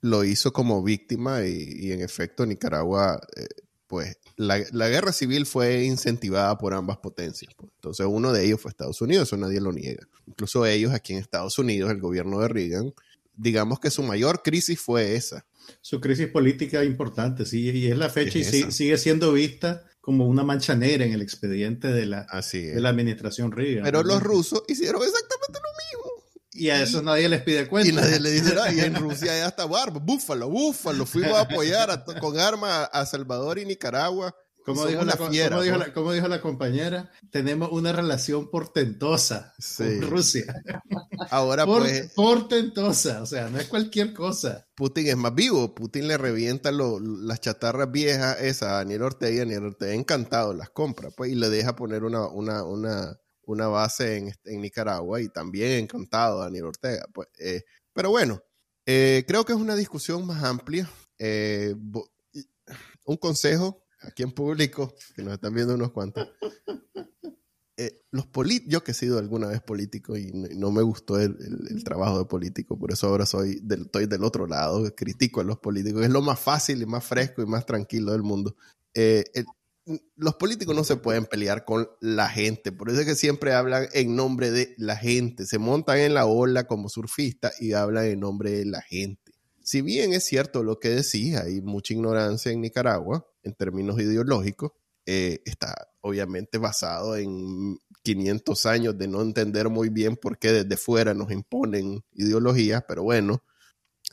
lo 0.01 0.23
hizo 0.23 0.53
como 0.53 0.83
víctima 0.85 1.45
y, 1.45 1.75
y 1.81 1.93
en 1.93 2.01
efecto 2.01 2.47
Nicaragua 2.47 3.21
pues 3.87 4.19
la, 4.37 4.59
guerra 4.59 5.13
civil 5.13 5.47
fue 5.47 5.85
incentivada 5.85 6.59
por 6.59 6.75
ambas 6.75 6.99
potencias. 6.99 7.53
Pues. 7.57 7.71
Entonces 7.77 8.07
uno 8.09 8.33
de 8.33 8.45
ellos 8.45 8.61
fue 8.61 8.71
Estados 8.71 9.01
Unidos, 9.01 9.29
eso 9.29 9.37
nadie 9.37 9.61
lo 9.61 9.73
niega. 9.73 10.07
Incluso 10.27 10.67
ellos 10.67 10.93
aquí 10.93 11.13
en 11.13 11.21
Estados 11.21 11.59
Unidos, 11.59 11.91
el 11.91 12.01
gobierno 12.01 12.41
de 12.41 12.49
Reagan, 12.49 12.93
digamos 13.35 13.81
que 13.81 13.91
su 13.91 14.03
mayor 14.03 14.43
crisis 14.43 14.81
fue 14.81 15.15
esa. 15.15 15.47
Su 15.81 16.01
crisis 16.01 16.29
política 16.29 16.85
importante, 16.85 17.45
sí, 17.45 17.71
y 17.71 17.87
es 17.87 17.99
la 17.99 18.09
fecha 18.09 18.39
y 18.39 18.45
sigue 18.45 18.99
siendo 18.99 19.33
vista 19.33 19.85
como 20.01 20.29
una 20.29 20.45
mancha 20.45 20.77
negra 20.77 21.05
en 21.05 21.13
el 21.13 21.21
expediente 21.21 21.89
de 21.89 22.07
la, 22.07 22.27
de 22.53 22.81
la 22.81 22.91
administración 22.91 23.51
Reagan. 23.51 23.83
Pero 23.83 24.05
los 24.05 24.23
rusos 24.23 24.63
hicieron 24.69 25.03
exactamente. 25.03 25.36
Y 26.57 26.71
a 26.71 26.83
eso 26.83 27.03
nadie 27.03 27.29
les 27.29 27.43
pide 27.43 27.69
cuenta. 27.69 27.89
Y 27.89 27.93
nadie 27.93 28.21
le 28.21 28.31
dice 28.31 28.55
nada. 28.55 28.73
Y 28.73 28.81
en 28.81 28.95
Rusia 28.95 29.27
ya 29.27 29.49
está 29.49 29.67
barba, 29.67 30.01
búfalo, 30.01 30.49
búfalo. 30.49 31.07
Fuimos 31.07 31.33
a 31.33 31.43
apoyar 31.43 32.05
con 32.21 32.39
armas 32.39 32.89
a 32.93 33.07
Salvador 33.07 33.59
y 33.59 33.67
Nicaragua 33.67 34.35
como 34.67 34.85
dijo, 34.87 35.05
la, 35.05 35.17
fiera, 35.17 35.57
como, 35.95 36.13
dijo 36.13 36.27
la, 36.27 36.41
compañera, 36.41 37.13
tenemos 37.31 37.71
una 37.71 37.93
relación 37.93 38.51
portentosa 38.51 39.55
con 39.77 40.03
Rusia. 40.03 40.61
Ahora 41.31 41.65
pues... 41.65 42.13
Portentosa, 42.15 43.23
o 43.23 43.27
sea, 43.27 43.49
no 43.49 43.61
es 43.61 43.69
cualquier 43.69 44.13
cosa. 44.13 44.67
Putin 44.75 45.07
es 45.07 45.17
más 45.17 45.33
vivo, 45.37 45.73
Putin 45.73 46.09
le 46.09 46.19
revienta 46.19 46.73
las 46.73 47.41
chatarras 47.41 47.93
viejas 47.93 48.41
esas 48.41 48.71
a 48.71 48.77
Daniel 48.79 49.03
Ortega 49.03 49.33
y 49.33 49.39
Daniel 49.39 49.67
Ortega 49.67 49.95
encantado 49.95 50.53
las 50.53 50.71
compra, 50.71 51.11
pues, 51.13 51.31
y 51.31 51.37
le 51.37 51.49
deja 51.49 51.77
poner 51.77 52.03
una, 52.03 52.27
una, 52.27 52.65
una, 52.65 53.21
una 53.47 53.69
base 53.69 54.17
en, 54.17 54.33
en, 54.45 54.61
Nicaragua 54.61 55.21
y 55.21 55.29
también 55.29 55.73
encantado 55.73 56.41
Daniel 56.41 56.67
Ortega. 56.67 57.07
Pues, 57.13 57.29
eh, 57.39 57.63
pero 57.93 58.11
bueno, 58.11 58.43
eh, 58.87 59.25
creo 59.27 59.45
que 59.45 59.53
es 59.53 59.59
una 59.59 59.75
discusión 59.75 60.27
más 60.27 60.45
amplia. 60.45 60.89
Eh, 61.19 61.75
un 63.05 63.17
consejo 63.17 63.85
aquí 64.03 64.23
en 64.23 64.33
público, 64.33 64.95
que 65.15 65.23
nos 65.23 65.35
están 65.35 65.55
viendo 65.55 65.75
unos 65.75 65.93
cuantos, 65.93 66.29
eh, 67.79 68.05
los 68.11 68.27
yo 68.67 68.83
que 68.83 68.93
he 68.93 68.95
sido 68.95 69.19
alguna 69.19 69.49
vez 69.49 69.61
político 69.61 70.17
y 70.17 70.33
no, 70.33 70.71
me 70.71 70.83
gustó 70.83 71.21
el, 71.21 71.37
trabajo 71.85 72.19
de 72.19 72.25
político, 72.25 72.79
por 72.79 72.91
eso 72.91 73.09
ahora 73.09 73.27
soy 73.27 73.61
del, 73.63 73.83
estoy 73.83 74.07
del 74.07 74.25
otro 74.25 74.47
lado, 74.47 74.95
critico 74.95 75.41
a 75.41 75.45
los 75.45 75.59
políticos, 75.59 76.03
es 76.03 76.11
lo 76.11 76.23
más 76.23 76.39
fácil 76.39 76.81
y 76.81 76.87
más 76.87 77.05
fresco 77.05 77.43
y 77.43 77.47
más 77.47 77.67
tranquilo 77.67 78.13
del 78.13 78.23
mundo. 78.23 78.57
Eh, 78.95 79.25
los 80.17 80.35
políticos 80.35 80.75
no 80.75 80.85
se 80.85 80.97
pueden 80.97 81.27
pelear 81.27 81.65
con 81.65 81.89
la 82.01 82.29
gente, 82.29 82.73
por 82.73 82.91
eso 82.91 83.01
es 83.01 83.07
que 83.07 83.15
siempre 83.15 83.53
hablan 83.53 83.87
en 83.93 84.17
nombre 84.17 84.51
de 84.51 84.75
la 84.79 84.97
gente, 84.97 85.47
se 85.47 85.59
montan 85.59 85.99
en 85.99 86.15
la 86.15 86.27
ola 86.27 86.67
como 86.67 86.89
surfistas 86.89 87.61
y 87.61 87.73
hablan 87.73 88.07
en 88.07 88.21
nombre 88.21 88.51
de 88.51 88.67
la 88.67 88.83
gente. 88.83 89.33
Si 89.63 89.83
bien 89.83 90.13
es 90.13 90.25
cierto 90.25 90.63
lo 90.63 90.79
que 90.79 90.91
decís, 90.91 91.37
hay 91.37 91.61
mucha 91.61 91.95
ignorancia 91.95 92.51
en 92.53 92.61
Nicaragua, 92.61 93.27
en 93.43 93.55
términos 93.55 94.01
ideológicos, 94.01 94.73
eh, 95.07 95.41
está 95.45 95.75
obviamente 96.01 96.59
basado 96.59 97.17
en 97.17 97.79
500 98.03 98.67
años 98.67 98.99
de 98.99 99.07
no 99.07 99.23
entender 99.23 99.69
muy 99.69 99.89
bien 99.89 100.17
por 100.17 100.39
qué 100.39 100.53
desde 100.53 100.77
fuera 100.77 101.15
nos 101.15 101.31
imponen 101.31 102.05
ideologías, 102.13 102.85
pero 102.89 103.05
bueno, 103.05 103.45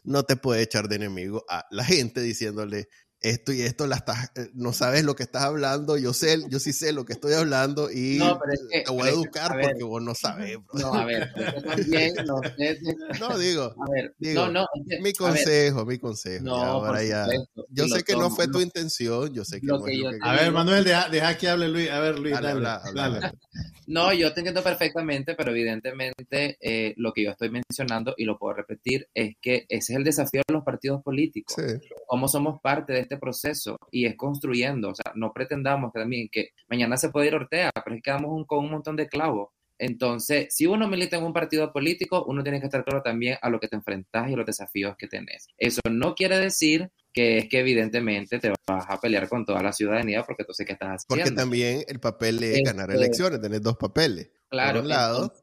no 0.03 0.23
te 0.23 0.35
puede 0.35 0.61
echar 0.61 0.87
de 0.87 0.97
enemigo 0.97 1.43
a 1.49 1.65
la 1.71 1.83
gente 1.83 2.21
diciéndole, 2.21 2.89
esto 3.23 3.53
y 3.53 3.61
esto 3.61 3.87
la 3.87 3.95
estás, 3.95 4.31
eh, 4.35 4.49
no 4.53 4.73
sabes 4.73 5.03
lo 5.03 5.15
que 5.15 5.23
estás 5.23 5.43
hablando, 5.43 5.97
yo 5.97 6.13
sé, 6.13 6.37
yo 6.49 6.59
sí 6.59 6.73
sé 6.73 6.91
lo 6.91 7.05
que 7.05 7.13
estoy 7.13 7.33
hablando 7.33 7.89
y 7.89 8.19
te 8.19 8.91
voy 8.91 9.07
a 9.07 9.11
educar 9.11 9.57
porque 9.61 9.83
vos 9.83 10.01
no 10.01 10.13
sabes. 10.13 10.57
No, 10.73 10.93
a 10.93 11.05
ver, 11.05 11.33
también 11.63 12.13
no, 12.25 12.41
no 13.19 13.37
digo, 13.37 13.73
a 13.79 13.91
ver, 13.91 14.13
digo, 14.19 14.47
no, 14.47 14.51
no, 14.51 14.65
mi 15.01 15.13
consejo, 15.13 15.85
mi 15.85 15.97
consejo. 15.99 16.43
No, 16.43 16.55
ahora 16.55 17.03
ya, 17.03 17.25
yo 17.69 17.87
sé 17.87 18.03
que 18.03 18.15
no 18.15 18.29
fue 18.29 18.47
tu 18.47 18.59
intención, 18.59 19.33
yo 19.33 19.45
sé 19.45 19.61
que 19.61 19.67
no 19.67 19.87
es 19.87 19.97
A 20.21 20.33
ver, 20.33 20.51
Manuel, 20.51 20.83
deja, 20.83 21.07
deja, 21.09 21.37
que 21.37 21.47
hable 21.47 21.69
Luis, 21.69 21.89
a 21.89 21.99
ver 21.99 22.19
Luis, 22.19 22.33
dale, 22.33 22.61
dale, 22.93 23.31
No, 23.87 24.11
yo 24.11 24.33
te 24.33 24.41
entiendo 24.41 24.61
perfectamente, 24.61 25.35
pero 25.35 25.51
evidentemente 25.51 26.57
eh, 26.59 26.93
lo 26.97 27.13
que 27.13 27.23
yo 27.23 27.31
estoy 27.31 27.49
mencionando 27.49 28.13
y 28.17 28.25
lo 28.25 28.37
puedo 28.37 28.53
repetir 28.53 29.07
es 29.13 29.35
que 29.41 29.65
ese 29.69 29.93
es 29.93 29.97
el 29.97 30.03
desafío 30.03 30.41
de 30.45 30.53
los 30.53 30.63
partidos 30.63 31.01
políticos. 31.01 31.55
Sí. 31.55 31.87
Cómo 32.05 32.27
somos 32.27 32.59
parte 32.61 32.91
de 32.91 32.99
este 32.99 33.12
este 33.13 33.19
proceso 33.19 33.77
y 33.91 34.05
es 34.05 34.15
construyendo. 34.15 34.89
O 34.89 34.95
sea, 34.95 35.11
no 35.15 35.31
pretendamos 35.33 35.91
que 35.93 35.99
también 35.99 36.29
que 36.31 36.49
mañana 36.67 36.97
se 36.97 37.09
puede 37.09 37.27
ir 37.27 37.35
Ortega, 37.35 37.71
pero 37.73 37.95
es 37.95 38.01
que 38.01 38.11
quedamos 38.11 38.45
con 38.47 38.65
un 38.65 38.71
montón 38.71 38.95
de 38.95 39.07
clavos. 39.07 39.49
Entonces, 39.79 40.47
si 40.49 40.65
uno 40.65 40.87
milita 40.87 41.17
en 41.17 41.23
un 41.23 41.33
partido 41.33 41.71
político, 41.73 42.23
uno 42.25 42.43
tiene 42.43 42.59
que 42.59 42.67
estar 42.67 42.83
claro 42.85 43.01
también 43.01 43.37
a 43.41 43.49
lo 43.49 43.59
que 43.59 43.67
te 43.67 43.75
enfrentas 43.75 44.29
y 44.29 44.35
los 44.35 44.45
desafíos 44.45 44.95
que 44.97 45.07
tenés. 45.07 45.47
Eso 45.57 45.81
no 45.89 46.15
quiere 46.15 46.37
decir 46.37 46.89
que 47.11 47.39
es 47.39 47.49
que 47.49 47.59
evidentemente 47.59 48.39
te 48.39 48.53
vas 48.67 48.85
a 48.87 48.99
pelear 48.99 49.27
con 49.27 49.45
toda 49.45 49.61
la 49.61 49.73
ciudadanía 49.73 50.23
porque 50.23 50.43
tú 50.43 50.53
sé 50.53 50.65
que 50.65 50.73
estás 50.73 50.89
haciendo. 50.89 51.25
Porque 51.25 51.35
también 51.35 51.83
el 51.87 51.99
papel 51.99 52.41
es 52.43 52.61
ganar 52.63 52.89
este 52.91 53.03
elecciones, 53.03 53.41
tenés 53.41 53.61
dos 53.61 53.77
papeles. 53.77 54.31
Claro. 54.49 54.73
Por 54.73 54.81
un 54.83 54.89
lado, 54.89 55.33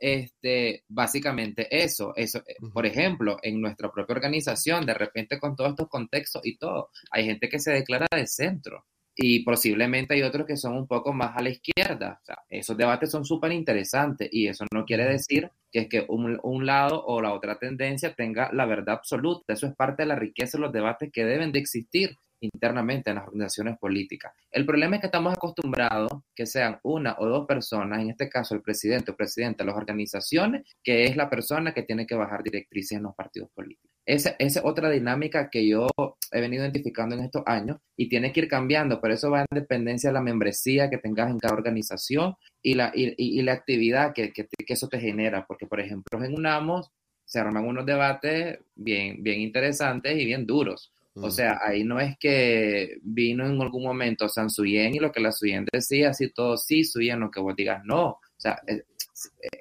este, 0.00 0.84
básicamente 0.88 1.68
eso, 1.70 2.12
eso, 2.16 2.38
eh, 2.46 2.56
por 2.72 2.86
ejemplo, 2.86 3.36
en 3.42 3.60
nuestra 3.60 3.92
propia 3.92 4.14
organización, 4.14 4.86
de 4.86 4.94
repente 4.94 5.38
con 5.38 5.54
todos 5.54 5.70
estos 5.70 5.88
contextos 5.88 6.42
y 6.44 6.56
todo, 6.56 6.90
hay 7.10 7.26
gente 7.26 7.48
que 7.48 7.58
se 7.58 7.72
declara 7.72 8.06
de 8.10 8.26
centro 8.26 8.86
y 9.14 9.44
posiblemente 9.44 10.14
hay 10.14 10.22
otros 10.22 10.46
que 10.46 10.56
son 10.56 10.76
un 10.76 10.86
poco 10.86 11.12
más 11.12 11.36
a 11.36 11.42
la 11.42 11.50
izquierda. 11.50 12.18
O 12.22 12.24
sea, 12.24 12.38
esos 12.48 12.76
debates 12.76 13.10
son 13.10 13.24
súper 13.24 13.52
interesantes 13.52 14.28
y 14.32 14.46
eso 14.48 14.64
no 14.72 14.84
quiere 14.86 15.04
decir 15.04 15.50
que 15.70 15.80
es 15.80 15.88
que 15.88 16.06
un, 16.08 16.38
un, 16.42 16.66
lado 16.66 17.04
o 17.04 17.20
la 17.20 17.34
otra 17.34 17.58
tendencia 17.58 18.14
tenga 18.14 18.50
la 18.52 18.64
verdad 18.64 18.94
absoluta. 18.96 19.52
Eso 19.52 19.66
es 19.66 19.76
parte 19.76 20.04
de 20.04 20.08
la 20.08 20.16
riqueza 20.16 20.56
de 20.56 20.62
los 20.62 20.72
debates 20.72 21.10
que 21.12 21.24
deben 21.24 21.52
de 21.52 21.58
existir 21.58 22.16
internamente 22.40 23.10
en 23.10 23.16
las 23.16 23.26
organizaciones 23.26 23.78
políticas. 23.78 24.32
El 24.50 24.66
problema 24.66 24.96
es 24.96 25.00
que 25.00 25.06
estamos 25.06 25.34
acostumbrados 25.34 26.10
que 26.34 26.46
sean 26.46 26.78
una 26.82 27.16
o 27.18 27.26
dos 27.26 27.46
personas, 27.46 28.00
en 28.00 28.10
este 28.10 28.28
caso 28.28 28.54
el 28.54 28.62
presidente 28.62 29.10
o 29.10 29.16
presidente 29.16 29.62
de 29.62 29.66
las 29.68 29.76
organizaciones, 29.76 30.62
que 30.82 31.04
es 31.04 31.16
la 31.16 31.28
persona 31.28 31.72
que 31.72 31.82
tiene 31.82 32.06
que 32.06 32.14
bajar 32.14 32.42
directrices 32.42 32.98
en 32.98 33.04
los 33.04 33.14
partidos 33.14 33.50
políticos. 33.54 33.90
Esa, 34.06 34.34
es 34.38 34.60
otra 34.62 34.90
dinámica 34.90 35.50
que 35.50 35.68
yo 35.68 35.86
he 36.32 36.40
venido 36.40 36.64
identificando 36.64 37.14
en 37.14 37.22
estos 37.22 37.42
años 37.46 37.78
y 37.96 38.08
tiene 38.08 38.32
que 38.32 38.40
ir 38.40 38.48
cambiando, 38.48 39.00
pero 39.00 39.14
eso 39.14 39.30
va 39.30 39.40
en 39.42 39.46
dependencia 39.50 40.10
de 40.10 40.14
la 40.14 40.22
membresía 40.22 40.90
que 40.90 40.98
tengas 40.98 41.30
en 41.30 41.38
cada 41.38 41.54
organización 41.54 42.34
y 42.62 42.74
la, 42.74 42.90
y, 42.94 43.40
la 43.42 43.52
actividad 43.52 44.12
que, 44.12 44.32
que, 44.32 44.46
que, 44.46 44.72
eso 44.72 44.88
te 44.88 44.98
genera, 44.98 45.46
porque 45.46 45.66
por 45.66 45.80
ejemplo 45.80 46.22
en 46.24 46.34
UNAMOS 46.34 46.90
se 47.24 47.38
arman 47.38 47.64
unos 47.64 47.86
debates 47.86 48.58
bien, 48.74 49.22
bien 49.22 49.40
interesantes 49.40 50.18
y 50.18 50.24
bien 50.24 50.46
duros 50.46 50.92
o 51.14 51.30
sea, 51.30 51.60
ahí 51.62 51.84
no 51.84 51.98
es 52.00 52.16
que 52.18 52.98
vino 53.02 53.44
en 53.46 53.60
algún 53.60 53.82
momento 53.82 54.28
San 54.28 54.50
Suyen 54.50 54.94
y 54.94 54.98
lo 54.98 55.10
que 55.10 55.20
la 55.20 55.32
Suyen 55.32 55.66
decía, 55.70 56.10
así 56.10 56.30
todo 56.32 56.56
sí, 56.56 56.84
Suyen, 56.84 57.20
lo 57.20 57.30
que 57.30 57.40
vos 57.40 57.54
digas 57.56 57.82
no. 57.84 58.08
O 58.10 58.20
sea, 58.36 58.60
e, 58.66 58.84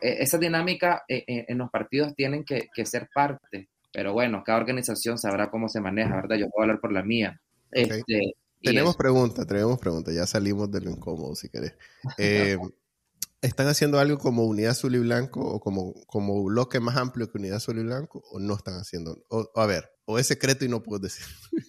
e, 0.02 0.24
esa 0.24 0.38
dinámica 0.38 1.04
e, 1.08 1.24
en 1.48 1.58
los 1.58 1.70
partidos 1.70 2.16
tienen 2.16 2.44
que, 2.44 2.70
ser 2.86 3.10
parte. 3.14 3.70
Pero 3.92 4.14
bueno, 4.14 4.44
cada 4.46 4.60
organización 4.60 5.18
sabrá 5.18 5.50
cómo 5.50 5.68
se 5.68 5.82
maneja, 5.82 6.16
¿verdad? 6.16 6.38
Yo 6.38 6.50
puedo 6.50 6.64
hablar 6.64 6.80
por 6.80 6.94
la 6.94 7.04
mía. 7.04 7.42
Este, 7.72 8.36
tenemos 8.62 8.96
preguntas, 8.96 9.48
tenemos 9.48 9.80
preguntas. 9.80 10.14
Ya 10.14 10.28
salimos 10.28 10.72
de 10.72 10.82
lo 10.82 10.92
incómodo, 10.92 11.36
si 11.36 11.50
querés. 11.50 11.74
Eh, 12.18 12.58
¿Están 13.42 13.68
haciendo 13.68 14.00
algo 14.00 14.18
como 14.18 14.44
Unidad 14.44 14.72
Azul 14.72 14.96
y 14.96 15.00
Blanco 15.00 15.40
o 15.40 15.62
como, 15.62 15.94
como 16.08 16.44
bloque 16.44 16.82
más 16.82 16.98
amplio 16.98 17.32
que 17.32 17.38
Unidad 17.38 17.58
Azul 17.58 17.80
y 17.80 17.84
Blanco 17.84 18.22
o 18.32 18.40
no 18.40 18.54
están 18.54 18.74
haciendo? 18.76 19.24
a 19.56 19.66
ver, 19.66 19.90
o 20.10 20.17
es 20.17 20.26
secreto 20.26 20.65
y 20.65 20.67
no 20.69 20.82
puedo 20.82 21.00
decir. 21.04 21.26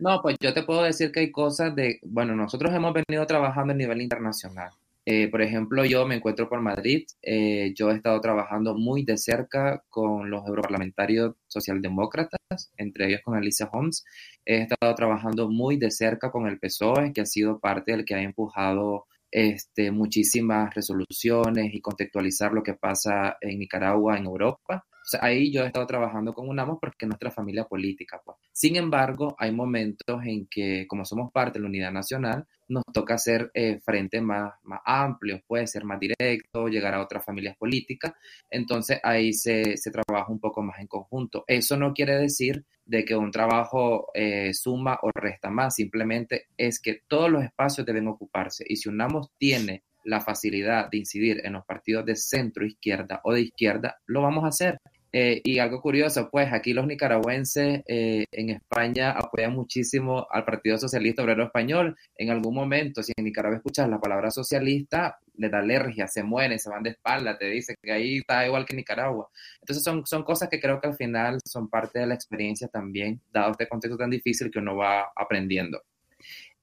No, 0.00 0.22
pues 0.22 0.36
yo 0.40 0.54
te 0.54 0.62
puedo 0.62 0.84
decir 0.84 1.10
que 1.10 1.18
hay 1.18 1.32
cosas 1.32 1.74
de, 1.74 1.98
bueno, 2.04 2.36
nosotros 2.36 2.72
hemos 2.72 2.94
venido 2.94 3.26
trabajando 3.26 3.72
a 3.72 3.76
nivel 3.76 4.00
internacional. 4.00 4.70
Eh, 5.04 5.28
por 5.28 5.42
ejemplo, 5.42 5.84
yo 5.84 6.06
me 6.06 6.14
encuentro 6.14 6.48
por 6.48 6.60
Madrid, 6.60 7.04
eh, 7.20 7.74
yo 7.74 7.90
he 7.90 7.96
estado 7.96 8.20
trabajando 8.20 8.76
muy 8.76 9.04
de 9.04 9.18
cerca 9.18 9.82
con 9.88 10.30
los 10.30 10.46
europarlamentarios 10.46 11.34
socialdemócratas, 11.48 12.38
entre 12.76 13.08
ellos 13.08 13.22
con 13.24 13.34
Alicia 13.34 13.68
Holmes. 13.72 14.04
He 14.44 14.58
estado 14.62 14.94
trabajando 14.94 15.48
muy 15.48 15.78
de 15.78 15.90
cerca 15.90 16.30
con 16.30 16.46
el 16.46 16.60
PSOE, 16.60 17.12
que 17.12 17.22
ha 17.22 17.26
sido 17.26 17.58
parte 17.58 17.90
del 17.90 18.04
que 18.04 18.14
ha 18.14 18.22
empujado 18.22 19.06
este, 19.32 19.90
muchísimas 19.90 20.72
resoluciones 20.76 21.74
y 21.74 21.80
contextualizar 21.80 22.52
lo 22.52 22.62
que 22.62 22.74
pasa 22.74 23.36
en 23.40 23.58
Nicaragua, 23.58 24.16
en 24.16 24.26
Europa. 24.26 24.86
Ahí 25.20 25.52
yo 25.52 25.62
he 25.62 25.66
estado 25.66 25.86
trabajando 25.86 26.32
con 26.34 26.48
UNAMOS 26.48 26.78
porque 26.80 27.04
es 27.04 27.08
nuestra 27.08 27.30
familia 27.30 27.64
política. 27.64 28.20
Pues. 28.24 28.38
Sin 28.52 28.76
embargo, 28.76 29.34
hay 29.38 29.52
momentos 29.52 30.22
en 30.24 30.46
que, 30.46 30.86
como 30.86 31.04
somos 31.04 31.32
parte 31.32 31.58
de 31.58 31.62
la 31.62 31.68
unidad 31.68 31.92
nacional, 31.92 32.46
nos 32.68 32.84
toca 32.92 33.14
hacer 33.14 33.50
eh, 33.54 33.80
frente 33.82 34.20
más, 34.20 34.52
más 34.62 34.80
amplios, 34.84 35.40
puede 35.46 35.66
ser 35.66 35.84
más 35.84 35.98
directo, 35.98 36.68
llegar 36.68 36.94
a 36.94 37.02
otras 37.02 37.24
familias 37.24 37.56
políticas. 37.56 38.12
Entonces 38.50 39.00
ahí 39.02 39.32
se, 39.32 39.76
se 39.76 39.90
trabaja 39.90 40.30
un 40.30 40.40
poco 40.40 40.62
más 40.62 40.78
en 40.78 40.86
conjunto. 40.86 41.44
Eso 41.46 41.76
no 41.76 41.94
quiere 41.94 42.16
decir 42.16 42.64
de 42.84 43.04
que 43.04 43.16
un 43.16 43.30
trabajo 43.30 44.08
eh, 44.14 44.52
suma 44.54 44.98
o 45.02 45.10
resta 45.14 45.50
más, 45.50 45.74
simplemente 45.74 46.46
es 46.56 46.80
que 46.80 47.02
todos 47.06 47.30
los 47.30 47.44
espacios 47.44 47.86
deben 47.86 48.08
ocuparse 48.08 48.64
y 48.66 48.76
si 48.76 48.88
UNAMOS 48.88 49.30
tiene 49.36 49.84
la 50.04 50.20
facilidad 50.20 50.88
de 50.90 50.98
incidir 50.98 51.42
en 51.44 51.52
los 51.52 51.66
partidos 51.66 52.06
de 52.06 52.16
centro 52.16 52.64
izquierda 52.64 53.20
o 53.24 53.34
de 53.34 53.42
izquierda, 53.42 53.98
lo 54.06 54.22
vamos 54.22 54.44
a 54.44 54.48
hacer. 54.48 54.78
Eh, 55.12 55.40
y 55.42 55.58
algo 55.58 55.80
curioso, 55.80 56.28
pues 56.30 56.52
aquí 56.52 56.74
los 56.74 56.86
nicaragüenses 56.86 57.82
eh, 57.86 58.26
en 58.30 58.50
España 58.50 59.12
apoyan 59.12 59.54
muchísimo 59.54 60.26
al 60.30 60.44
Partido 60.44 60.76
Socialista 60.76 61.22
Obrero 61.22 61.44
Español. 61.44 61.96
En 62.16 62.30
algún 62.30 62.54
momento, 62.54 63.02
si 63.02 63.12
en 63.16 63.24
Nicaragua 63.24 63.56
escuchas 63.56 63.88
la 63.88 64.00
palabra 64.00 64.30
socialista, 64.30 65.18
les 65.36 65.50
da 65.50 65.58
alergia, 65.60 66.06
se 66.08 66.22
mueren, 66.22 66.58
se 66.58 66.68
van 66.68 66.82
de 66.82 66.90
espalda, 66.90 67.38
te 67.38 67.46
dicen 67.46 67.76
que 67.82 67.92
ahí 67.92 68.18
está 68.18 68.46
igual 68.46 68.66
que 68.66 68.76
Nicaragua. 68.76 69.28
Entonces 69.60 69.82
son, 69.82 70.04
son 70.06 70.24
cosas 70.24 70.48
que 70.48 70.60
creo 70.60 70.80
que 70.80 70.88
al 70.88 70.96
final 70.96 71.38
son 71.44 71.68
parte 71.68 72.00
de 72.00 72.06
la 72.06 72.14
experiencia 72.14 72.68
también, 72.68 73.20
dado 73.32 73.52
este 73.52 73.68
contexto 73.68 73.96
tan 73.96 74.10
difícil 74.10 74.50
que 74.50 74.58
uno 74.58 74.76
va 74.76 75.10
aprendiendo. 75.16 75.82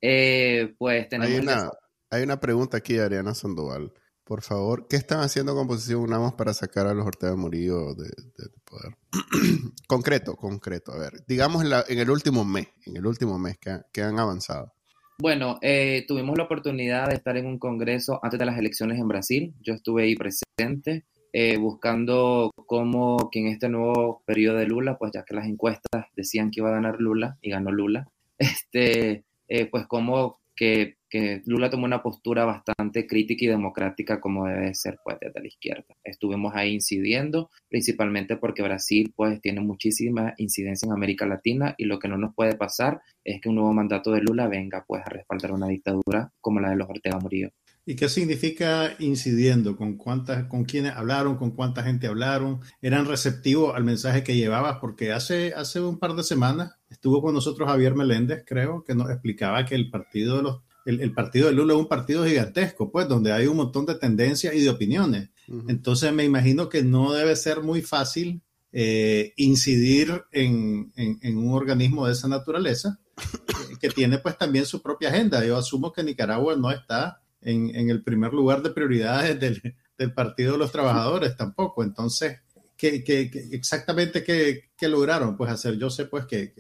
Eh, 0.02 0.76
pues 0.78 1.10
tenemos... 1.10 1.34
Hay 1.34 1.40
una, 1.40 1.72
hay 2.12 2.24
una 2.24 2.40
pregunta 2.40 2.78
aquí 2.78 2.94
de 2.94 3.04
Ariana 3.06 3.34
Sandoval. 3.34 3.92
Por 4.26 4.42
favor, 4.42 4.88
¿qué 4.88 4.96
están 4.96 5.20
haciendo 5.20 5.54
con 5.54 5.68
Posición 5.68 6.02
Unamos 6.02 6.34
para 6.34 6.52
sacar 6.52 6.88
a 6.88 6.96
los 6.96 7.06
Ortega 7.06 7.36
Murillo 7.36 7.94
del 7.94 8.10
de 8.10 8.50
poder? 8.66 8.98
concreto, 9.88 10.36
concreto. 10.36 10.94
A 10.94 10.98
ver, 10.98 11.24
digamos 11.28 11.64
en, 11.64 12.00
el 12.00 12.10
último 12.10 12.44
mes, 12.44 12.68
en 12.88 12.98
el 12.98 13.06
último 13.06 13.38
mes 13.38 13.58
que, 13.60 14.02
han 14.02 14.20
avanzado. 14.20 14.74
Bueno, 15.20 15.60
eh, 15.62 16.06
tuvimos 16.08 16.36
la 16.40 16.46
oportunidad 16.46 17.10
de 17.10 17.16
estar 17.16 17.38
en 17.38 17.46
un 17.46 17.60
congreso 17.60 18.20
antes 18.24 18.40
de 18.40 18.48
las 18.48 18.58
elecciones 18.58 19.00
en 19.00 19.08
Brasil. 19.08 19.54
Yo 19.62 19.76
estuve 19.76 20.04
ahí 20.04 20.16
presente, 20.16 21.06
eh, 21.32 21.58
buscando 21.58 22.50
cómo 22.66 23.30
que 23.32 23.42
en 23.42 23.48
este 23.50 23.70
nuevo 23.70 24.24
periodo 24.26 24.58
de 24.58 24.66
Lula, 24.66 24.98
pues 24.98 25.12
ya 25.14 25.24
que 25.24 25.36
las 25.36 25.46
encuestas 25.46 26.08
decían 26.16 26.50
que 26.50 26.62
iba 26.62 26.70
a 26.70 26.74
ganar 26.74 27.00
Lula 27.00 27.38
y 27.44 27.52
ganó 27.52 27.72
Lula, 27.72 28.08
este, 28.40 29.24
eh, 29.48 29.66
pues 29.68 29.86
cómo 29.86 30.40
que, 30.56 30.98
Lula 31.46 31.70
tomó 31.70 31.86
una 31.86 32.02
postura 32.04 32.46
bastante 32.46 33.08
crítica 33.08 33.46
y 33.46 33.48
democrática 33.48 34.20
como 34.20 34.46
debe 34.48 34.74
ser 34.74 34.98
pues 35.04 35.18
desde 35.20 35.40
la 35.40 35.48
izquierda. 35.48 35.96
Estuvimos 36.04 36.54
ahí 36.56 36.74
incidiendo, 36.74 37.50
principalmente 37.70 38.38
porque 38.38 38.64
Brasil 38.64 39.14
pues 39.16 39.42
tiene 39.42 39.62
muchísima 39.62 40.34
incidencia 40.38 40.86
en 40.88 40.94
América 40.94 41.26
Latina 41.26 41.76
y 41.78 41.86
lo 41.86 42.00
que 42.00 42.08
no 42.08 42.18
nos 42.18 42.34
puede 42.34 42.56
pasar 42.56 43.02
es 43.24 43.42
que 43.42 43.50
un 43.50 43.56
nuevo 43.56 43.74
mandato 43.74 44.12
de 44.12 44.22
Lula 44.22 44.48
venga 44.48 44.84
pues 44.88 45.04
a 45.06 45.10
respaldar 45.10 45.52
una 45.52 45.68
dictadura 45.68 46.32
como 46.42 46.60
la 46.60 46.70
de 46.70 46.76
los 46.76 46.90
Ortega 46.90 47.20
Murillo. 47.20 47.52
¿Y 47.88 47.96
qué 47.96 48.10
significa 48.10 48.96
incidiendo? 48.98 49.78
¿Con 49.78 49.96
cuántas, 49.96 50.46
con 50.46 50.66
quiénes 50.66 50.94
hablaron? 50.94 51.38
¿Con 51.38 51.52
cuánta 51.52 51.84
gente 51.84 52.08
hablaron? 52.08 52.60
¿Eran 52.82 53.06
receptivos 53.06 53.76
al 53.76 53.84
mensaje 53.84 54.24
que 54.24 54.36
llevabas? 54.36 54.80
Porque 54.82 55.12
hace, 55.12 55.54
hace 55.54 55.80
un 55.80 56.00
par 56.00 56.16
de 56.16 56.24
semanas 56.24 56.74
estuvo 56.90 57.22
con 57.22 57.36
nosotros 57.36 57.70
Javier 57.70 57.94
Meléndez, 57.94 58.44
creo, 58.44 58.84
que 58.84 58.96
nos 58.96 59.12
explicaba 59.12 59.66
que 59.66 59.76
el 59.76 59.92
partido 59.92 60.38
de 60.38 60.44
los 60.44 60.62
el, 60.86 61.14
partido 61.14 61.48
de 61.48 61.54
Lula 61.54 61.74
es 61.74 61.80
un 61.80 61.88
partido 61.88 62.26
gigantesco, 62.26 62.92
pues, 62.92 63.08
donde 63.08 63.32
hay 63.32 63.48
un 63.48 63.58
montón 63.58 63.86
de 63.86 63.96
tendencias 63.96 64.54
y 64.54 64.62
de 64.62 64.70
opiniones. 64.70 65.30
Entonces 65.68 66.12
me 66.14 66.24
imagino 66.24 66.70
que 66.70 66.84
no 66.84 67.14
debe 67.14 67.36
ser 67.36 67.62
muy 67.62 67.82
fácil 67.82 68.42
eh, 68.72 69.34
incidir 69.38 70.24
en, 70.32 70.92
en, 70.96 71.38
un 71.38 71.54
organismo 71.54 72.06
de 72.06 72.14
esa 72.14 72.28
naturaleza, 72.28 73.00
que 73.82 73.90
tiene 73.90 74.18
pues 74.18 74.38
también 74.38 74.66
su 74.66 74.82
propia 74.82 75.10
agenda. 75.10 75.46
Yo 75.46 75.58
asumo 75.58 75.94
que 75.94 76.04
Nicaragua 76.04 76.56
no 76.56 76.72
está 76.72 77.22
en, 77.42 77.90
el 77.90 78.04
primer 78.04 78.34
lugar 78.34 78.62
de 78.62 78.72
prioridades 78.72 79.40
del, 79.40 80.14
Partido 80.14 80.54
de 80.54 80.58
los 80.58 80.74
Trabajadores 80.74 81.38
tampoco. 81.38 81.82
Entonces, 81.82 82.42
¿qué, 82.76 83.32
exactamente 83.52 84.24
qué, 84.24 84.90
lograron? 84.90 85.38
Pues 85.38 85.50
hacer, 85.52 85.78
yo 85.78 85.90
sé 85.90 86.06
pues 86.06 86.26
que, 86.26 86.54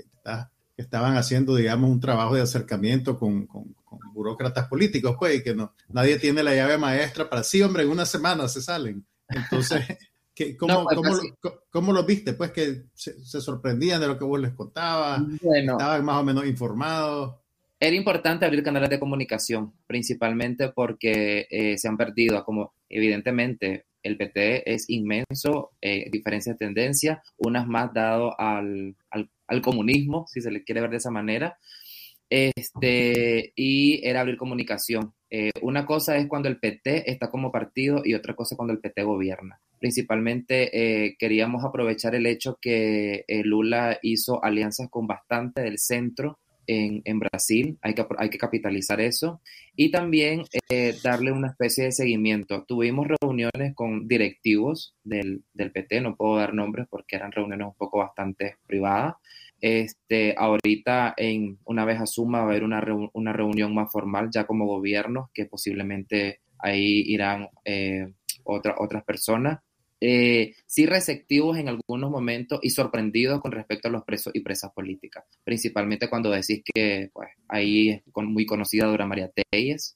estaban 0.77 1.17
haciendo, 1.17 1.55
digamos, 1.55 1.89
un 1.89 1.99
trabajo 1.99 2.35
de 2.35 2.41
acercamiento 2.41 3.17
con, 3.17 3.47
burócratas 4.13 4.67
políticos, 4.67 5.15
pues, 5.19 5.35
y 5.37 5.43
que 5.43 5.53
no, 5.53 5.73
nadie 5.89 6.17
tiene 6.17 6.43
la 6.43 6.55
llave 6.55 6.77
maestra 6.77 7.29
para, 7.29 7.43
sí, 7.43 7.61
hombre, 7.61 7.83
en 7.83 7.89
una 7.89 8.05
semana 8.05 8.47
se 8.47 8.61
salen. 8.61 9.05
Entonces, 9.27 9.81
cómo, 10.59 10.85
pues, 10.85 11.33
cómo, 11.69 11.93
lo 11.93 12.05
viste? 12.05 12.33
Pues 12.33 12.51
que 12.51 12.83
se, 12.93 13.41
sorprendían 13.41 13.99
de 13.99 14.07
lo 14.07 14.17
que 14.17 14.23
vos 14.23 14.39
les 14.39 14.53
contabas, 14.53 15.21
estaban 15.41 16.05
más 16.05 16.17
o 16.17 16.23
menos 16.23 16.45
informados. 16.45 17.35
Era 17.79 17.95
importante 17.95 18.45
abrir 18.45 18.63
canales 18.63 18.89
de 18.89 18.99
comunicación, 18.99 19.73
principalmente 19.85 20.69
porque 20.69 21.47
eh, 21.49 21.77
se 21.77 21.87
han 21.87 21.97
perdido, 21.97 22.43
como 22.43 22.73
evidentemente 22.89 23.85
el 24.01 24.17
PT 24.17 24.71
es 24.71 24.89
inmenso, 24.89 25.71
eh, 25.81 26.09
diferencia 26.11 26.53
de 26.53 26.59
tendencia, 26.59 27.23
unas 27.37 27.67
más 27.67 27.91
dado 27.93 28.39
al, 28.39 28.95
al, 29.09 29.29
comunismo, 29.61 30.25
si 30.27 30.41
se 30.41 30.51
le 30.51 30.63
quiere 30.63 30.81
ver 30.81 30.91
de 30.91 30.97
esa 30.97 31.11
manera, 31.11 31.57
este, 32.29 33.53
y 33.55 34.05
era 34.07 34.21
abrir 34.21 34.37
comunicación. 34.37 35.13
Eh, 35.29 35.51
una 35.61 35.85
cosa 35.85 36.17
es 36.17 36.27
cuando 36.27 36.49
el 36.49 36.59
PT 36.59 37.09
está 37.11 37.29
como 37.29 37.51
partido 37.51 38.01
y 38.03 38.13
otra 38.13 38.35
cosa 38.35 38.55
es 38.55 38.57
cuando 38.57 38.73
el 38.73 38.79
PT 38.79 39.03
gobierna. 39.03 39.59
Principalmente 39.79 41.15
queríamos 41.19 41.63
aprovechar 41.63 42.15
el 42.15 42.25
hecho 42.25 42.57
que 42.59 43.25
Lula 43.43 43.99
hizo 44.01 44.43
alianzas 44.43 44.89
con 44.89 45.05
bastante 45.05 45.61
del 45.61 45.77
centro 45.77 46.39
en, 46.67 47.19
Brasil, 47.19 47.77
hay 47.81 47.93
que, 47.93 48.05
hay 48.17 48.29
que 48.29 48.37
capitalizar 48.37 48.99
eso 49.01 49.41
y 49.75 49.91
también 49.91 50.43
eh, 50.69 50.95
darle 51.03 51.31
una 51.31 51.49
especie 51.49 51.85
de 51.85 51.91
seguimiento. 51.91 52.63
Tuvimos 52.65 53.07
reuniones 53.07 53.73
con 53.75 54.07
directivos 54.07 54.95
del, 55.03 55.43
del, 55.53 55.71
PT, 55.71 56.01
no 56.01 56.15
puedo 56.15 56.37
dar 56.37 56.53
nombres 56.53 56.87
porque 56.89 57.15
eran 57.15 57.31
reuniones 57.31 57.67
un 57.67 57.75
poco 57.75 57.99
bastante 57.99 58.57
privadas. 58.65 59.15
Este, 59.61 60.35
ahorita, 60.37 61.13
en, 61.17 61.57
una 61.65 61.85
vez 61.85 61.99
asuma, 61.99 62.39
va 62.39 62.45
a 62.45 62.47
haber 62.49 62.63
una, 62.63 62.83
una 63.13 63.33
reunión 63.33 63.73
más 63.73 63.91
formal 63.91 64.29
ya 64.31 64.45
como 64.45 64.65
gobierno, 64.65 65.29
que 65.33 65.45
posiblemente 65.45 66.41
ahí 66.59 67.03
irán 67.07 67.49
eh, 67.63 68.13
otras 68.43 69.03
personas 69.03 69.59
eh, 70.01 70.55
sí 70.65 70.85
receptivos 70.85 71.57
en 71.57 71.69
algunos 71.69 72.11
momentos 72.11 72.59
y 72.61 72.69
sorprendidos 72.69 73.41
con 73.41 73.51
respecto 73.51 73.87
a 73.87 73.91
los 73.91 74.03
presos 74.03 74.33
y 74.35 74.41
presas 74.41 74.71
políticas, 74.73 75.23
principalmente 75.43 76.09
cuando 76.09 76.29
decís 76.31 76.63
que 76.73 77.09
pues, 77.13 77.29
ahí 77.47 77.89
es 77.89 78.01
muy 78.15 78.45
conocida 78.45 78.87
Dora 78.87 79.05
María 79.05 79.31
Telles, 79.31 79.95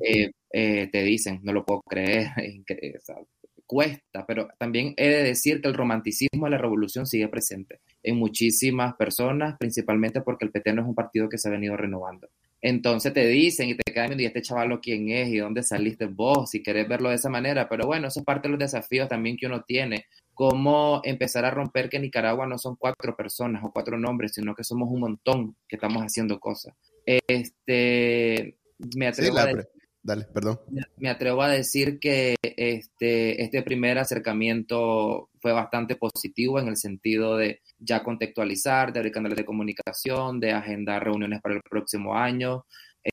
eh, 0.00 0.32
eh, 0.52 0.88
te 0.90 1.02
dicen, 1.02 1.40
no 1.42 1.52
lo 1.52 1.64
puedo 1.64 1.82
creer, 1.82 2.28
cuesta, 3.66 4.24
pero 4.26 4.48
también 4.58 4.94
he 4.96 5.08
de 5.08 5.22
decir 5.24 5.60
que 5.60 5.68
el 5.68 5.74
romanticismo 5.74 6.44
de 6.44 6.50
la 6.50 6.58
revolución 6.58 7.06
sigue 7.06 7.28
presente 7.28 7.80
en 8.02 8.16
muchísimas 8.16 8.94
personas, 8.94 9.56
principalmente 9.58 10.20
porque 10.20 10.44
el 10.44 10.52
PT 10.52 10.72
no 10.72 10.82
es 10.82 10.88
un 10.88 10.94
partido 10.94 11.28
que 11.28 11.38
se 11.38 11.48
ha 11.48 11.52
venido 11.52 11.76
renovando. 11.76 12.28
Entonces 12.62 13.12
te 13.12 13.26
dicen 13.26 13.68
y 13.68 13.76
te 13.76 13.92
quedan 13.92 14.18
¿y 14.18 14.24
este 14.24 14.42
chaval 14.42 14.80
quién 14.80 15.08
es? 15.10 15.28
¿Y 15.28 15.38
dónde 15.38 15.62
saliste 15.62 16.06
vos? 16.06 16.50
Si 16.50 16.62
querés 16.62 16.88
verlo 16.88 17.10
de 17.10 17.16
esa 17.16 17.28
manera. 17.28 17.68
Pero 17.68 17.86
bueno, 17.86 18.08
eso 18.08 18.20
es 18.20 18.26
parte 18.26 18.48
de 18.48 18.52
los 18.52 18.58
desafíos 18.58 19.08
también 19.08 19.36
que 19.36 19.46
uno 19.46 19.62
tiene. 19.62 20.06
Cómo 20.34 21.00
empezar 21.04 21.44
a 21.44 21.50
romper 21.50 21.88
que 21.88 21.98
Nicaragua 21.98 22.46
no 22.46 22.58
son 22.58 22.76
cuatro 22.76 23.16
personas 23.16 23.62
o 23.64 23.72
cuatro 23.72 23.98
nombres, 23.98 24.32
sino 24.34 24.54
que 24.54 24.64
somos 24.64 24.88
un 24.90 25.00
montón 25.00 25.56
que 25.68 25.76
estamos 25.76 26.02
haciendo 26.02 26.38
cosas. 26.40 26.74
Este, 27.04 28.58
me 28.96 29.06
atrevo 29.06 29.38
a 29.38 29.46
decir, 29.46 29.68
Dale, 30.06 30.24
perdón. 30.32 30.60
Me 30.98 31.08
atrevo 31.08 31.42
a 31.42 31.48
decir 31.48 31.98
que 31.98 32.36
este, 32.40 33.42
este 33.42 33.62
primer 33.64 33.98
acercamiento 33.98 35.30
fue 35.40 35.50
bastante 35.50 35.96
positivo 35.96 36.60
en 36.60 36.68
el 36.68 36.76
sentido 36.76 37.36
de 37.36 37.60
ya 37.80 38.04
contextualizar, 38.04 38.92
de 38.92 39.00
abrir 39.00 39.12
canales 39.12 39.36
de 39.36 39.44
comunicación, 39.44 40.38
de 40.38 40.52
agendar 40.52 41.02
reuniones 41.02 41.40
para 41.42 41.56
el 41.56 41.60
próximo 41.68 42.14
año. 42.14 42.66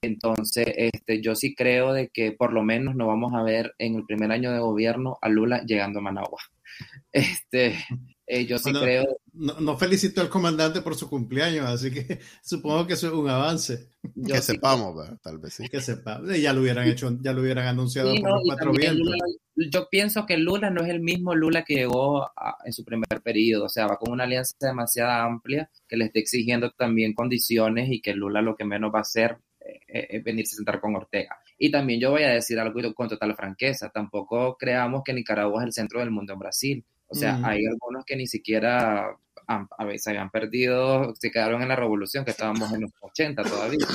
Entonces, 0.03 0.67
este, 0.77 1.19
yo 1.19 1.33
sí 1.33 1.55
creo 1.55 1.93
de 1.93 2.09
que 2.09 2.31
por 2.31 2.53
lo 2.53 2.61
menos 2.61 2.95
no 2.95 3.07
vamos 3.07 3.33
a 3.33 3.41
ver 3.41 3.73
en 3.79 3.95
el 3.95 4.05
primer 4.05 4.31
año 4.31 4.51
de 4.51 4.59
gobierno 4.59 5.17
a 5.19 5.29
Lula 5.29 5.63
llegando 5.65 5.97
a 5.97 6.03
Managua. 6.03 6.41
Este, 7.13 7.77
eh, 8.25 8.47
yo 8.47 8.57
sí 8.57 8.73
creo. 8.73 9.05
No, 9.33 9.77
felicito 9.77 10.19
al 10.19 10.29
comandante 10.29 10.81
por 10.81 10.95
su 10.95 11.07
cumpleaños, 11.07 11.67
así 11.67 11.91
que 11.91 12.19
supongo 12.43 12.87
que 12.87 12.93
eso 12.93 13.07
es 13.07 13.13
un 13.13 13.29
avance. 13.29 13.91
que 14.25 14.41
sepamos, 14.41 14.95
tal 15.21 15.37
vez 15.37 15.53
sí. 15.53 15.69
Que 15.69 15.79
sepamos. 15.79 16.35
Ya 16.39 16.53
lo 16.53 16.61
hubieran 16.61 16.87
hecho, 16.87 17.15
ya 17.21 17.33
lo 17.33 17.41
hubieran 17.41 17.67
anunciado 17.67 18.15
por 18.15 18.29
los 18.31 18.41
cuatro 18.45 18.71
vientos 18.71 19.13
yo 19.55 19.87
pienso 19.89 20.25
que 20.25 20.37
Lula 20.37 20.69
no 20.69 20.81
es 20.81 20.89
el 20.89 20.99
mismo 20.99 21.35
Lula 21.35 21.63
que 21.63 21.75
llegó 21.75 22.31
en 22.65 22.73
su 22.73 22.83
primer 22.83 23.21
periodo, 23.23 23.65
o 23.65 23.69
sea, 23.69 23.87
va 23.87 23.97
con 23.97 24.11
una 24.11 24.23
alianza 24.23 24.55
demasiado 24.59 25.11
amplia 25.11 25.69
que 25.87 25.97
le 25.97 26.05
está 26.05 26.19
exigiendo 26.19 26.71
también 26.71 27.13
condiciones 27.13 27.89
y 27.91 28.01
que 28.01 28.13
Lula 28.13 28.41
lo 28.41 28.55
que 28.55 28.65
menos 28.65 28.93
va 28.93 28.99
a 28.99 29.01
hacer 29.03 29.37
eh, 29.59 29.79
eh, 29.87 30.07
es 30.09 30.23
venirse 30.23 30.55
a 30.55 30.57
sentar 30.57 30.79
con 30.79 30.95
Ortega. 30.95 31.37
Y 31.57 31.71
también 31.71 31.99
yo 31.99 32.11
voy 32.11 32.23
a 32.23 32.29
decir 32.29 32.59
algo 32.59 32.93
con 32.93 33.09
total 33.09 33.35
franqueza, 33.35 33.89
tampoco 33.89 34.57
creamos 34.57 35.03
que 35.03 35.13
Nicaragua 35.13 35.61
es 35.61 35.67
el 35.67 35.73
centro 35.73 35.99
del 35.99 36.11
mundo 36.11 36.33
en 36.33 36.39
Brasil, 36.39 36.85
o 37.07 37.15
sea, 37.15 37.39
hay 37.43 37.65
algunos 37.67 38.05
que 38.05 38.15
ni 38.15 38.25
siquiera 38.25 39.15
a 39.47 39.85
veces 39.85 40.07
habían 40.07 40.31
perdido, 40.31 41.13
se 41.15 41.31
quedaron 41.31 41.61
en 41.61 41.69
la 41.69 41.75
revolución, 41.75 42.25
que 42.25 42.31
estábamos 42.31 42.71
en 42.73 42.81
los 42.81 42.91
80 43.01 43.43
todavía. 43.43 43.85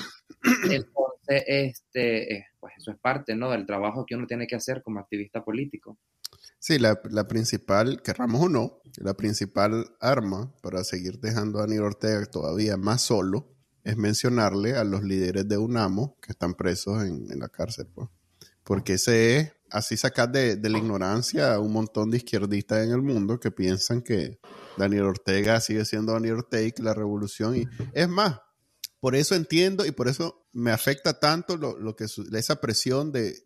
Entonces, 0.71 1.45
este, 1.47 2.35
eh, 2.35 2.47
pues 2.61 2.75
eso 2.79 2.93
es 2.93 2.99
parte 2.99 3.35
¿no? 3.35 3.51
del 3.51 3.67
trabajo 3.67 4.07
que 4.07 4.15
uno 4.15 4.27
tiene 4.27 4.47
que 4.47 4.57
hacer 4.57 4.83
como 4.83 5.01
activista 5.01 5.43
político. 5.43 5.99
Sí, 6.61 6.79
la, 6.79 7.01
la 7.11 7.27
principal, 7.27 8.03
querramos 8.03 8.43
o 8.43 8.49
no, 8.49 8.83
la 8.97 9.15
principal 9.15 9.87
arma 10.01 10.53
para 10.63 10.85
seguir 10.85 11.19
dejando 11.19 11.61
a 11.61 11.65
Aníbal 11.65 11.87
Ortega 11.87 12.25
todavía 12.27 12.77
más 12.77 13.03
solo 13.03 13.58
es 13.89 13.97
mencionarle 13.97 14.77
a 14.77 14.85
los 14.85 15.03
líderes 15.03 15.49
de 15.49 15.59
UNAMO 15.59 16.17
que 16.21 16.33
están 16.33 16.55
presos 16.55 17.03
en, 17.03 17.27
la 17.39 17.49
cárcel, 17.49 17.89
pues. 17.95 18.09
Porque 18.63 18.95
ese 18.95 19.39
es 19.39 19.53
así 19.71 19.97
sacar 19.97 20.31
de, 20.31 20.57
de, 20.57 20.69
la 20.69 20.77
ignorancia 20.77 21.55
a 21.55 21.59
un 21.59 21.73
montón 21.73 22.11
de 22.11 22.19
izquierdistas 22.19 22.85
en 22.85 22.93
el 22.93 23.01
mundo 23.01 23.41
que 23.41 23.51
piensan 23.51 24.03
que 24.03 24.39
Daniel 24.77 25.05
Ortega 25.05 25.59
sigue 25.61 25.87
siendo 25.87 26.13
Daniel 26.13 26.35
Ortega 26.35 26.75
y 26.77 26.83
la 26.83 26.93
revolución. 26.93 27.57
Y 27.57 27.65
es 27.95 28.09
más, 28.09 28.41
por 29.01 29.15
eso 29.15 29.35
entiendo 29.35 29.87
y 29.87 29.93
por 29.93 30.09
eso 30.09 30.47
me 30.53 30.71
afecta 30.71 31.19
tanto 31.19 31.57
lo, 31.57 31.97
que 31.97 32.05
esa 32.05 32.61
presión 32.61 33.13
de, 33.13 33.41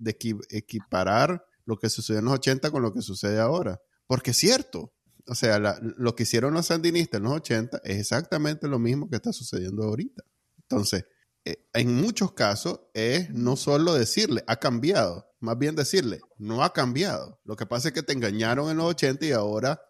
equiparar 0.50 1.44
lo 1.64 1.78
que 1.78 1.90
sucedió 1.90 2.20
en 2.20 2.24
los 2.24 2.34
80 2.34 2.70
con 2.70 2.82
lo 2.82 2.92
que 2.92 3.02
sucede 3.02 3.38
ahora. 3.38 3.80
Porque 4.06 4.32
es 4.32 4.36
cierto. 4.36 4.92
O 5.28 5.36
sea, 5.36 5.60
lo 5.80 6.16
que 6.16 6.24
hicieron 6.24 6.52
los 6.52 6.66
sandinistas 6.66 7.18
en 7.18 7.24
los 7.24 7.34
80 7.34 7.80
es 7.84 7.98
exactamente 7.98 8.66
lo 8.66 8.80
mismo 8.80 9.08
que 9.08 9.16
está 9.16 9.32
sucediendo 9.32 9.84
ahorita. 9.84 10.24
Entonces, 10.72 11.04
eh, 11.44 11.66
en 11.74 12.00
muchos 12.00 12.32
casos 12.32 12.80
es 12.94 13.30
no 13.30 13.56
solo 13.56 13.92
decirle, 13.94 14.42
ha 14.46 14.56
cambiado, 14.56 15.26
más 15.40 15.58
bien 15.58 15.76
decirle, 15.76 16.20
no 16.38 16.64
ha 16.64 16.72
cambiado. 16.72 17.40
Lo 17.44 17.56
que 17.56 17.66
pasa 17.66 17.88
es 17.88 17.94
que 17.94 18.02
te 18.02 18.14
engañaron 18.14 18.70
en 18.70 18.78
los 18.78 18.86
80 18.86 19.26
y 19.26 19.32
ahora 19.32 19.82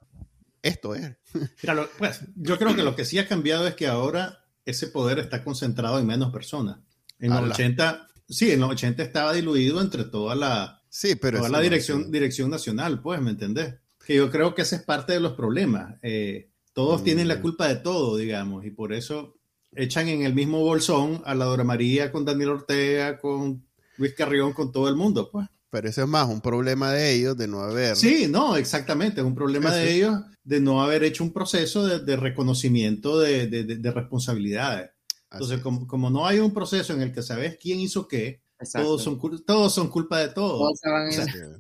esto 0.61 0.95
es. 0.95 1.17
pues, 1.99 2.21
yo 2.35 2.59
creo 2.59 2.75
que 2.75 2.83
lo 2.83 2.97
que 2.97 3.05
sí 3.05 3.19
ha 3.19 3.29
cambiado 3.29 3.67
es 3.69 3.75
que 3.75 3.87
ahora 3.87 4.45
ese 4.65 4.89
poder 4.89 5.21
está 5.21 5.45
concentrado 5.45 5.99
en 6.01 6.07
menos 6.07 6.33
personas. 6.33 6.79
En 7.19 7.31
los 7.31 7.51
80, 7.51 8.09
sí, 8.29 8.51
en 8.51 8.61
los 8.61 8.71
80 8.71 9.03
estaba 9.03 9.33
diluido 9.33 9.81
entre 9.81 10.03
toda 10.05 10.35
la, 10.35 10.83
sí, 10.89 11.15
pero 11.15 11.39
toda 11.39 11.51
la 11.51 11.61
dirección, 11.61 12.11
dirección 12.11 12.51
nacional, 12.51 13.01
pues, 13.01 13.21
¿me 13.21 13.31
entendés? 13.31 13.77
Que 14.05 14.17
yo 14.17 14.29
creo 14.33 14.57
que 14.57 14.63
ese 14.63 14.77
es 14.77 14.83
parte 14.83 15.13
de 15.13 15.21
los 15.21 15.35
problemas. 15.35 15.97
Eh, 16.03 16.51
todos 16.73 17.05
tienen 17.05 17.29
la 17.29 17.37
mm. 17.37 17.43
culpa 17.43 17.69
de 17.69 17.77
todo, 17.77 18.17
digamos, 18.17 18.65
y 18.65 18.71
por 18.71 18.93
eso 18.93 19.39
echan 19.75 20.09
en 20.09 20.23
el 20.23 20.35
mismo 20.35 20.61
bolsón 20.61 21.23
a 21.25 21.35
la 21.35 21.47
Dora 21.47 21.65
María 21.65 22.13
con 22.13 22.25
Daniel 22.25 22.51
Ortega, 22.51 23.19
con 23.19 23.65
Luis 23.97 24.15
Carrión, 24.15 24.53
con 24.53 24.73
todo 24.73 24.89
el 24.89 24.97
mundo, 24.97 25.31
pues. 25.31 25.47
Pero 25.71 25.89
eso 25.89 26.03
es 26.03 26.09
más 26.09 26.29
un 26.29 26.43
problema 26.43 26.93
de 26.93 27.15
ellos 27.15 27.35
de 27.35 27.49
no 27.49 27.61
haber. 27.61 27.97
Sí, 27.97 28.27
no, 28.29 28.57
exactamente, 28.57 29.23
es 29.23 29.27
un 29.27 29.35
problema 29.35 29.73
de 29.73 29.95
ellos 29.95 30.21
de 30.45 30.61
no 30.61 30.83
haber 30.83 31.03
hecho 31.05 31.25
un 31.25 31.33
proceso 31.33 31.87
de, 31.87 32.17
reconocimiento 32.17 33.19
de, 33.19 33.93
responsabilidades. 33.95 34.91
Entonces, 35.31 35.61
como, 35.61 36.11
no 36.11 36.27
hay 36.27 36.41
un 36.41 36.53
proceso 36.53 36.93
en 36.93 37.01
el 37.01 37.13
que 37.13 37.23
sabes 37.23 37.57
quién 37.59 37.81
hizo 37.81 38.07
qué, 38.07 38.43
todos 38.71 39.03
son, 39.03 39.19
todos 39.47 39.75
son 39.75 39.89
culpa 39.89 40.21
de 40.21 40.29
todos. 40.29 40.79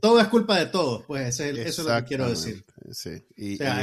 todo 0.01 0.20
es 0.20 0.29
culpa 0.29 0.59
de 0.59 0.66
todos, 0.66 1.05
pues 1.07 1.40
eso 1.40 1.44
es 1.44 1.79
lo 1.79 1.96
que 1.96 2.05
quiero 2.05 2.29
decir. 2.29 2.64
Sí. 2.90 3.55
o 3.55 3.57
sea, 3.57 3.83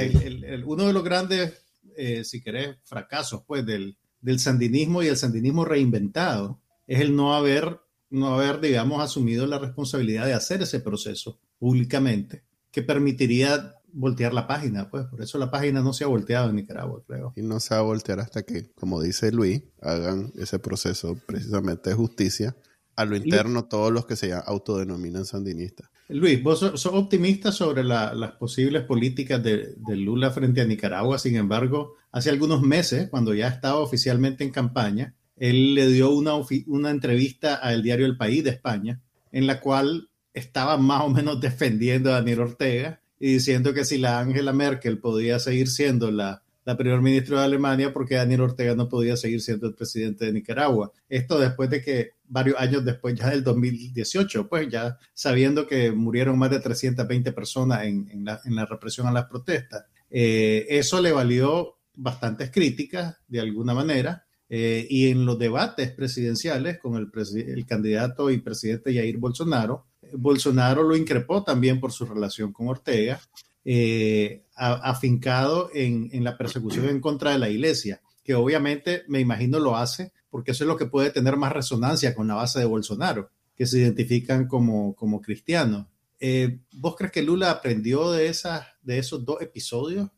uno 0.66 0.86
de 0.86 0.94
los 0.94 1.04
grandes, 1.04 1.54
eh, 1.98 2.24
si 2.24 2.42
querés, 2.42 2.78
fracasos 2.84 3.42
pues, 3.48 3.66
del, 3.66 3.98
del 4.22 4.40
sandinismo 4.40 5.04
y 5.04 5.08
el 5.08 5.18
sandinismo 5.18 5.66
reinventado 5.66 6.60
es 6.88 7.02
el 7.02 7.16
no 7.16 7.36
haber, 7.36 7.80
no 8.10 8.34
haber, 8.36 8.60
digamos, 8.60 9.02
asumido 9.02 9.46
la 9.48 9.60
responsabilidad 9.60 10.26
de 10.26 10.34
hacer 10.34 10.62
ese 10.62 10.80
proceso 10.80 11.40
públicamente, 11.60 12.44
que 12.72 12.82
permitiría 12.82 13.76
voltear 13.92 14.34
la 14.34 14.48
página, 14.48 14.90
pues 14.90 15.06
por 15.06 15.22
eso 15.22 15.38
la 15.38 15.50
página 15.50 15.82
no 15.82 15.94
se 15.94 16.04
ha 16.04 16.08
volteado 16.08 16.50
en 16.50 16.58
Nicaragua, 16.58 17.02
creo. 17.08 17.34
Y 17.36 17.42
no 17.42 17.60
se 17.60 17.74
va 17.74 17.82
a 17.82 17.84
voltear 17.84 18.20
hasta 18.20 18.44
que, 18.44 18.70
como 18.72 19.02
dice 19.02 19.32
Luis, 19.32 19.64
hagan 19.82 20.32
ese 20.38 20.60
proceso 20.60 21.18
precisamente 21.26 21.90
de 21.90 21.96
justicia 21.96 22.56
a 23.00 23.06
lo 23.06 23.16
interno 23.16 23.64
todos 23.64 23.94
los 23.94 24.06
que 24.06 24.18
se 24.18 24.34
autodenominan 24.34 25.24
sandinistas. 25.24 25.90
Luis, 26.10 26.44
vos 26.44 26.60
sos, 26.60 26.86
optimista 26.88 27.54
sobre 27.54 27.82
las 27.82 28.32
posibles 28.34 28.84
políticas 28.84 29.42
de, 29.42 29.74
Lula 29.88 30.32
frente 30.32 30.60
a 30.60 30.66
Nicaragua, 30.66 31.18
sin 31.18 31.38
embargo, 31.38 31.96
hace 32.12 32.30
algunos 32.30 32.62
meses, 32.62 33.08
cuando 33.10 33.34
ya 33.34 33.48
estaba 33.48 33.80
oficialmente 33.80 34.44
en 34.44 34.50
campaña, 34.50 35.16
él 35.38 35.76
le 35.76 35.88
dio 35.88 36.10
una, 36.10 36.34
una 36.68 36.90
entrevista 36.90 37.56
al 37.56 37.84
diario 37.84 38.06
El 38.06 38.18
País 38.18 38.44
de 38.44 38.50
España, 38.50 39.00
en 39.32 39.48
la 39.48 39.62
cual 39.62 40.10
estaba 40.34 40.76
más 40.76 41.04
o 41.04 41.10
menos 41.10 41.40
defendiendo 41.40 42.10
a 42.10 42.16
Daniel 42.16 42.42
Ortega 42.42 43.02
y 43.18 43.32
diciendo 43.34 43.74
que 43.74 43.86
si 43.86 43.98
la 43.98 44.20
Angela 44.20 44.52
Merkel 44.52 45.00
podía 45.00 45.40
seguir 45.40 45.70
siendo 45.70 46.12
la, 46.12 46.44
la 46.66 46.76
primer 46.76 47.02
ministro 47.02 47.40
de 47.40 47.46
Alemania 47.46 47.94
porque 47.94 48.16
Daniel 48.16 48.42
Ortega 48.42 48.76
no 48.76 48.90
podía 48.90 49.16
seguir 49.16 49.42
siendo 49.42 49.68
el 49.68 49.74
presidente 49.74 50.26
de 50.26 50.34
Nicaragua. 50.34 50.92
Esto 51.08 51.40
después 51.40 51.70
de 51.70 51.82
que 51.82 52.19
varios 52.30 52.58
años 52.60 52.86
después, 52.86 53.16
ya 53.16 53.30
del 53.30 53.44
2018, 53.44 54.48
pues 54.48 54.70
ya 54.70 54.98
sabiendo 55.14 55.68
que 55.68 55.92
murieron 55.92 56.38
más 56.38 56.52
de 56.52 56.60
320 56.60 57.32
personas 57.34 57.84
en, 57.84 58.24
la, 58.24 58.66
represión 58.66 59.08
a 59.08 59.12
las 59.12 59.26
protestas. 59.26 59.86
Eh, 60.10 60.66
eso 60.70 61.02
le 61.02 61.12
valió 61.12 61.78
bastantes 61.96 62.52
críticas 62.52 63.18
de 63.28 63.42
alguna 63.42 63.74
manera. 63.74 64.26
Eh, 64.52 64.88
y 64.90 65.10
en 65.10 65.26
los 65.26 65.38
debates 65.38 65.92
presidenciales 65.92 66.80
con 66.80 66.96
el, 66.96 67.66
candidato 67.68 68.32
y 68.32 68.40
presidente 68.40 68.94
Jair 68.94 69.18
Bolsonaro, 69.18 69.86
Bolsonaro 70.14 70.82
lo 70.82 70.96
increpó 70.96 71.44
también 71.44 71.80
por 71.80 71.92
su 71.92 72.06
relación 72.06 72.52
con 72.52 72.68
Ortega 72.68 73.20
eh, 73.64 74.46
afincado 74.56 75.70
en, 75.74 76.24
la 76.24 76.38
persecución 76.38 76.90
en 76.90 77.00
contra 77.00 77.32
de 77.32 77.40
la 77.40 77.50
iglesia, 77.50 78.02
que 78.24 78.34
obviamente 78.34 79.04
me 79.08 79.20
imagino 79.20 79.60
lo 79.60 79.78
hace 79.78 80.12
porque 80.30 80.52
eso 80.52 80.64
es 80.64 80.68
lo 80.68 80.78
que 80.78 80.86
puede 80.86 81.12
tener 81.12 81.36
más 81.38 81.54
resonancia 81.54 82.14
con 82.16 82.28
la 82.28 82.36
base 82.36 82.60
de 82.60 82.66
Bolsonaro, 82.66 83.30
que 83.56 83.66
se 83.66 83.80
identifican 83.80 84.48
como, 84.48 84.96
como 84.96 85.22
cristianos. 85.22 85.88
Eh, 86.20 86.60
¿Vos 86.74 86.96
crees 86.96 87.12
que 87.12 87.24
Lula 87.24 87.52
aprendió 87.52 88.12
de, 88.12 88.28
esas, 88.28 88.66
de 88.82 89.00
esos 89.00 89.24
dos 89.24 89.42
episodios? 89.42 90.10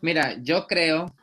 Mira, 0.00 0.36
yo 0.42 0.66
creo 0.66 1.14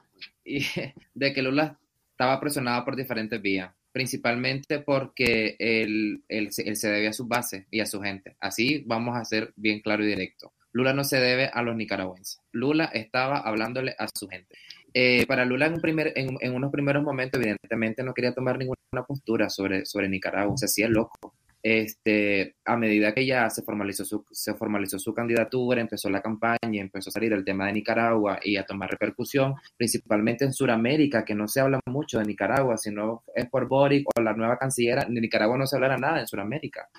de 1.13 1.34
que 1.34 1.41
Lula 1.41 1.80
estaba 2.12 2.39
presionado 2.39 2.84
por 2.86 2.95
diferentes 2.95 3.41
vías, 3.41 3.71
principalmente 3.91 4.80
porque 4.80 5.56
él, 5.60 6.23
él, 6.27 6.49
él, 6.58 6.75
se 6.75 6.89
debe 6.89 7.08
a 7.08 7.13
su 7.13 7.27
base 7.27 7.67
y 7.69 7.80
a 7.80 7.86
su 7.86 8.01
gente. 8.01 8.36
Así 8.39 8.84
vamos 8.86 9.15
a 9.17 9.25
ser 9.25 9.53
bien 9.56 9.82
claro 9.82 10.03
y 10.03 10.08
directo. 10.08 10.53
Lula 10.71 10.93
no 10.93 11.03
se 11.03 11.19
debe 11.19 11.49
a 11.51 11.62
los 11.62 11.75
nicaragüenses. 11.75 12.39
Lula 12.51 12.86
estaba 12.86 13.39
hablándole 13.39 13.95
a 13.97 14.08
su 14.13 14.27
gente. 14.27 14.56
Eh, 14.99 15.27
para 15.27 15.45
Lula 15.45 15.67
en, 15.67 15.75
un 15.75 15.79
primer, 15.79 16.12
en, 16.15 16.55
unos 16.55 16.71
primeros 16.71 17.03
momentos, 17.03 17.39
evidentemente, 17.39 18.01
no 18.01 18.15
quería 18.15 18.33
tomar 18.33 18.57
ninguna 18.57 19.05
postura 19.07 19.47
sobre, 19.47 19.86
sobre 19.86 20.10
Nicaragua. 20.10 20.57
Se 20.57 20.65
hacía 20.65 20.89
loco 20.89 21.36
este, 21.63 22.55
a 22.65 22.77
medida 22.77 23.13
que 23.13 23.25
ya 23.25 23.49
se 23.49 23.61
formalizó, 23.63 24.05
su, 24.05 24.25
se 24.31 24.53
formalizó 24.53 24.99
su 24.99 25.13
candidatura, 25.13 25.81
empezó 25.81 26.09
la 26.09 26.21
campaña, 26.21 26.81
empezó 26.81 27.09
a 27.09 27.13
salir 27.13 27.33
el 27.33 27.43
tema 27.43 27.67
de 27.67 27.73
Nicaragua 27.73 28.39
y 28.43 28.57
a 28.57 28.65
tomar 28.65 28.89
repercusión, 28.89 29.55
principalmente 29.75 30.45
en 30.45 30.53
Sudamérica, 30.53 31.25
que 31.25 31.35
no 31.35 31.47
se 31.47 31.61
habla 31.61 31.79
mucho 31.85 32.19
de 32.19 32.25
Nicaragua, 32.25 32.77
sino 32.77 33.23
es 33.35 33.49
por 33.49 33.67
Boric 33.67 34.07
o 34.15 34.21
la 34.21 34.33
nueva 34.33 34.57
canciller, 34.57 35.07
de 35.07 35.21
Nicaragua 35.21 35.57
no 35.57 35.67
se 35.67 35.75
hablará 35.75 35.97
nada 35.97 36.19
en 36.19 36.27
Sudamérica. 36.27 36.89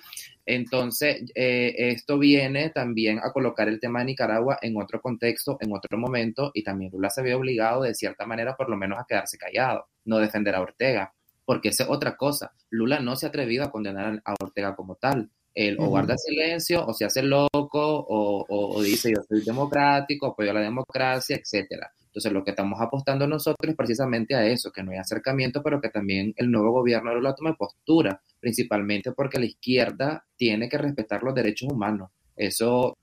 Entonces, 0.45 1.23
eh, 1.35 1.73
esto 1.77 2.17
viene 2.17 2.69
también 2.71 3.19
a 3.19 3.31
colocar 3.31 3.67
el 3.67 3.79
tema 3.79 3.99
de 3.99 4.05
Nicaragua 4.05 4.57
en 4.61 4.77
otro 4.77 5.01
contexto, 5.01 5.57
en 5.61 5.71
otro 5.73 5.97
momento, 5.97 6.51
y 6.53 6.63
también 6.63 6.91
Lula 6.91 7.09
se 7.09 7.21
ve 7.21 7.35
obligado 7.35 7.83
de 7.83 7.93
cierta 7.93 8.25
manera 8.25 8.55
por 8.55 8.69
lo 8.69 8.75
menos 8.75 8.99
a 8.99 9.05
quedarse 9.07 9.37
callado, 9.37 9.87
no 10.05 10.17
defender 10.17 10.55
a 10.55 10.61
Ortega 10.61 11.13
porque 11.49 11.69
es 11.69 11.81
otra 11.81 12.15
cosa. 12.15 12.53
Lula 12.69 12.99
no 12.99 13.15
se 13.15 13.25
ha 13.25 13.29
atrevido 13.29 13.63
a 13.63 13.71
condenar 13.71 14.21
a 14.23 14.35
Ortega 14.39 14.75
como 14.75 14.97
tal. 14.97 15.31
Él 15.55 15.77
o 15.79 15.87
guarda 15.87 16.15
silencio, 16.15 16.85
o 16.85 16.93
se 16.93 17.05
hace 17.05 17.23
loco, 17.23 17.49
o, 17.73 18.79
dice 18.83 19.09
yo 19.15 19.23
soy 19.27 19.43
democrático, 19.43 20.27
apoyo 20.27 20.51
a 20.51 20.53
la 20.53 20.59
democracia, 20.59 21.35
etcétera. 21.35 21.91
Entonces, 22.05 22.31
lo 22.31 22.43
que 22.43 22.51
estamos 22.51 22.79
apostando 22.79 23.25
nosotros 23.25 23.67
es 23.67 23.75
precisamente 23.75 24.35
a 24.35 24.45
eso, 24.45 24.71
que 24.71 24.83
no 24.83 24.91
hay 24.91 24.99
acercamiento, 24.99 25.63
pero 25.63 25.81
que 25.81 25.89
también 25.89 26.35
el 26.37 26.51
nuevo 26.51 26.71
gobierno 26.71 27.09
de 27.09 27.15
Lula 27.15 27.33
tome 27.33 27.55
postura, 27.55 28.21
principalmente 28.39 29.11
porque 29.13 29.39
la 29.39 29.47
izquierda 29.47 30.23
tiene 30.37 30.69
que 30.69 30.77
respetar 30.77 31.23
los 31.23 31.33
derechos 31.33 31.71
humanos. 31.71 32.11
Eso, 32.35 32.95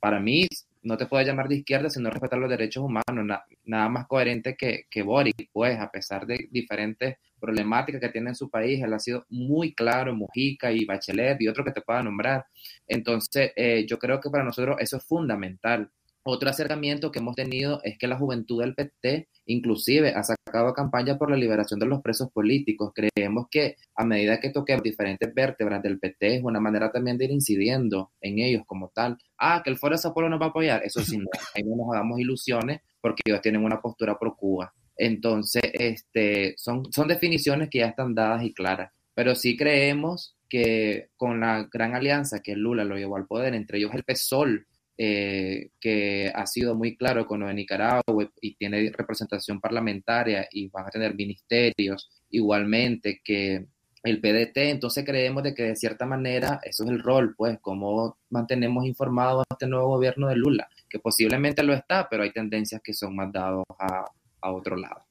para 0.00 0.20
mí, 0.20 0.48
no 0.82 0.96
te 0.96 1.06
puede 1.06 1.24
llamar 1.24 1.48
de 1.48 1.56
izquierda 1.56 1.90
si 1.90 2.00
no 2.00 2.10
respetar 2.10 2.38
los 2.38 2.50
derechos 2.50 2.84
humanos, 2.84 3.38
nada 3.64 3.88
más 3.88 4.06
coherente 4.06 4.56
que, 4.56 4.84
que 4.90 5.02
Boric, 5.02 5.50
pues 5.52 5.78
a 5.78 5.90
pesar 5.90 6.26
de 6.26 6.48
diferentes 6.50 7.16
problemáticas 7.38 8.00
que 8.00 8.08
tiene 8.08 8.30
en 8.30 8.34
su 8.34 8.50
país, 8.50 8.82
él 8.82 8.92
ha 8.92 8.98
sido 8.98 9.24
muy 9.28 9.74
claro, 9.74 10.14
Mujica 10.14 10.70
y 10.72 10.84
Bachelet 10.84 11.40
y 11.40 11.48
otro 11.48 11.64
que 11.64 11.72
te 11.72 11.80
pueda 11.80 12.02
nombrar. 12.02 12.44
Entonces, 12.86 13.52
eh, 13.56 13.86
yo 13.88 13.98
creo 13.98 14.20
que 14.20 14.30
para 14.30 14.44
nosotros 14.44 14.76
eso 14.78 14.98
es 14.98 15.04
fundamental. 15.04 15.90
Otro 16.22 16.50
acercamiento 16.50 17.10
que 17.10 17.18
hemos 17.18 17.34
tenido 17.34 17.80
es 17.82 17.96
que 17.98 18.06
la 18.06 18.18
juventud 18.18 18.60
del 18.60 18.74
PT 18.74 19.28
inclusive 19.46 20.10
ha 20.10 20.22
sacado 20.22 20.39
campaña 20.74 21.18
por 21.18 21.30
la 21.30 21.36
liberación 21.36 21.80
de 21.80 21.86
los 21.86 22.00
presos 22.02 22.30
políticos. 22.30 22.92
Creemos 22.94 23.46
que 23.50 23.76
a 23.94 24.04
medida 24.04 24.40
que 24.40 24.50
toquemos 24.50 24.82
diferentes 24.82 25.32
vértebras 25.34 25.82
del 25.82 25.98
PT 25.98 26.36
es 26.36 26.42
una 26.42 26.60
manera 26.60 26.90
también 26.90 27.18
de 27.18 27.26
ir 27.26 27.30
incidiendo 27.30 28.12
en 28.20 28.38
ellos 28.38 28.62
como 28.66 28.88
tal. 28.88 29.18
Ah, 29.38 29.62
que 29.64 29.70
el 29.70 29.78
Foro 29.78 29.94
de 29.94 29.98
Sao 29.98 30.14
Paulo 30.14 30.28
nos 30.28 30.40
va 30.40 30.46
a 30.46 30.48
apoyar. 30.50 30.82
Eso 30.84 31.00
sí, 31.02 31.18
no, 31.18 31.26
ahí 31.54 31.62
no 31.62 31.76
nos 31.76 31.92
damos 31.92 32.20
ilusiones 32.20 32.80
porque 33.00 33.22
ellos 33.24 33.40
tienen 33.40 33.64
una 33.64 33.80
postura 33.80 34.18
pro 34.18 34.36
Cuba. 34.36 34.72
Entonces, 34.96 35.62
este, 35.72 36.54
son, 36.56 36.92
son 36.92 37.08
definiciones 37.08 37.70
que 37.70 37.78
ya 37.78 37.86
están 37.86 38.14
dadas 38.14 38.42
y 38.44 38.52
claras. 38.52 38.92
Pero 39.14 39.34
sí 39.34 39.56
creemos 39.56 40.36
que 40.48 41.08
con 41.16 41.40
la 41.40 41.68
gran 41.72 41.94
alianza 41.94 42.40
que 42.40 42.56
Lula 42.56 42.84
lo 42.84 42.96
llevó 42.96 43.16
al 43.16 43.26
poder, 43.26 43.54
entre 43.54 43.78
ellos 43.78 43.92
el 43.94 44.04
PSOL, 44.04 44.66
eh, 45.02 45.70
que 45.80 46.30
ha 46.34 46.44
sido 46.44 46.74
muy 46.74 46.94
claro 46.94 47.26
con 47.26 47.40
lo 47.40 47.46
de 47.46 47.54
Nicaragua 47.54 48.30
y 48.38 48.54
tiene 48.56 48.92
representación 48.94 49.58
parlamentaria 49.58 50.46
y 50.52 50.68
van 50.68 50.88
a 50.88 50.90
tener 50.90 51.14
ministerios 51.14 52.10
igualmente, 52.28 53.22
que 53.24 53.64
el 54.02 54.20
PDT, 54.20 54.58
entonces 54.58 55.02
creemos 55.06 55.42
de 55.42 55.54
que 55.54 55.62
de 55.62 55.76
cierta 55.76 56.04
manera 56.04 56.60
eso 56.62 56.84
es 56.84 56.90
el 56.90 56.98
rol, 56.98 57.34
pues, 57.34 57.56
cómo 57.62 58.18
mantenemos 58.28 58.84
informado 58.84 59.40
a 59.40 59.44
este 59.50 59.66
nuevo 59.66 59.88
gobierno 59.88 60.28
de 60.28 60.36
Lula, 60.36 60.68
que 60.86 60.98
posiblemente 60.98 61.62
lo 61.62 61.72
está, 61.72 62.06
pero 62.10 62.22
hay 62.22 62.32
tendencias 62.34 62.82
que 62.84 62.92
son 62.92 63.16
más 63.16 63.32
dados 63.32 63.64
a, 63.78 64.04
otro 64.52 64.76
lado. 64.76 65.06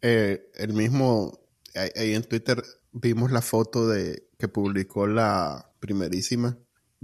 Eh, 0.00 0.46
el 0.54 0.74
mismo, 0.74 1.40
ahí 1.74 2.14
en 2.14 2.22
Twitter 2.22 2.62
vimos 2.92 3.32
la 3.32 3.42
foto 3.42 3.88
de 3.88 4.28
que 4.38 4.46
publicó 4.46 5.08
la 5.08 5.72
primerísima 5.80 6.56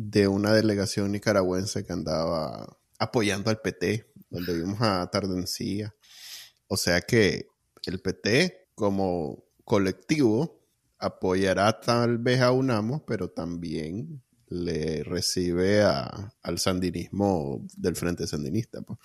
de 0.03 0.29
una 0.29 0.55
delegación 0.55 1.13
nicaragüense 1.13 1.85
que 1.85 1.93
andaba 1.93 2.79
apoyando 2.99 3.51
al 3.51 3.61
PT, 3.61 4.11
donde 4.31 4.55
vimos 4.55 4.81
a 4.81 5.07
Tardencía. 5.11 5.95
O 6.69 6.79
sea 6.79 7.03
que 7.03 7.49
el 7.85 8.01
PT 8.01 8.69
como 8.75 9.45
colectivo 9.63 10.65
apoyará 10.99 11.81
tal 11.81 12.17
vez 12.17 12.41
a 12.41 12.51
UNAMO, 12.51 13.05
pero 13.05 13.29
también 13.29 14.23
le 14.47 15.05
recibe 15.05 15.83
al 15.83 16.59
sandinismo 16.59 17.67
del 17.77 17.95
Frente 17.95 18.27
Sandinista. 18.27 18.81
Pues. 18.81 18.99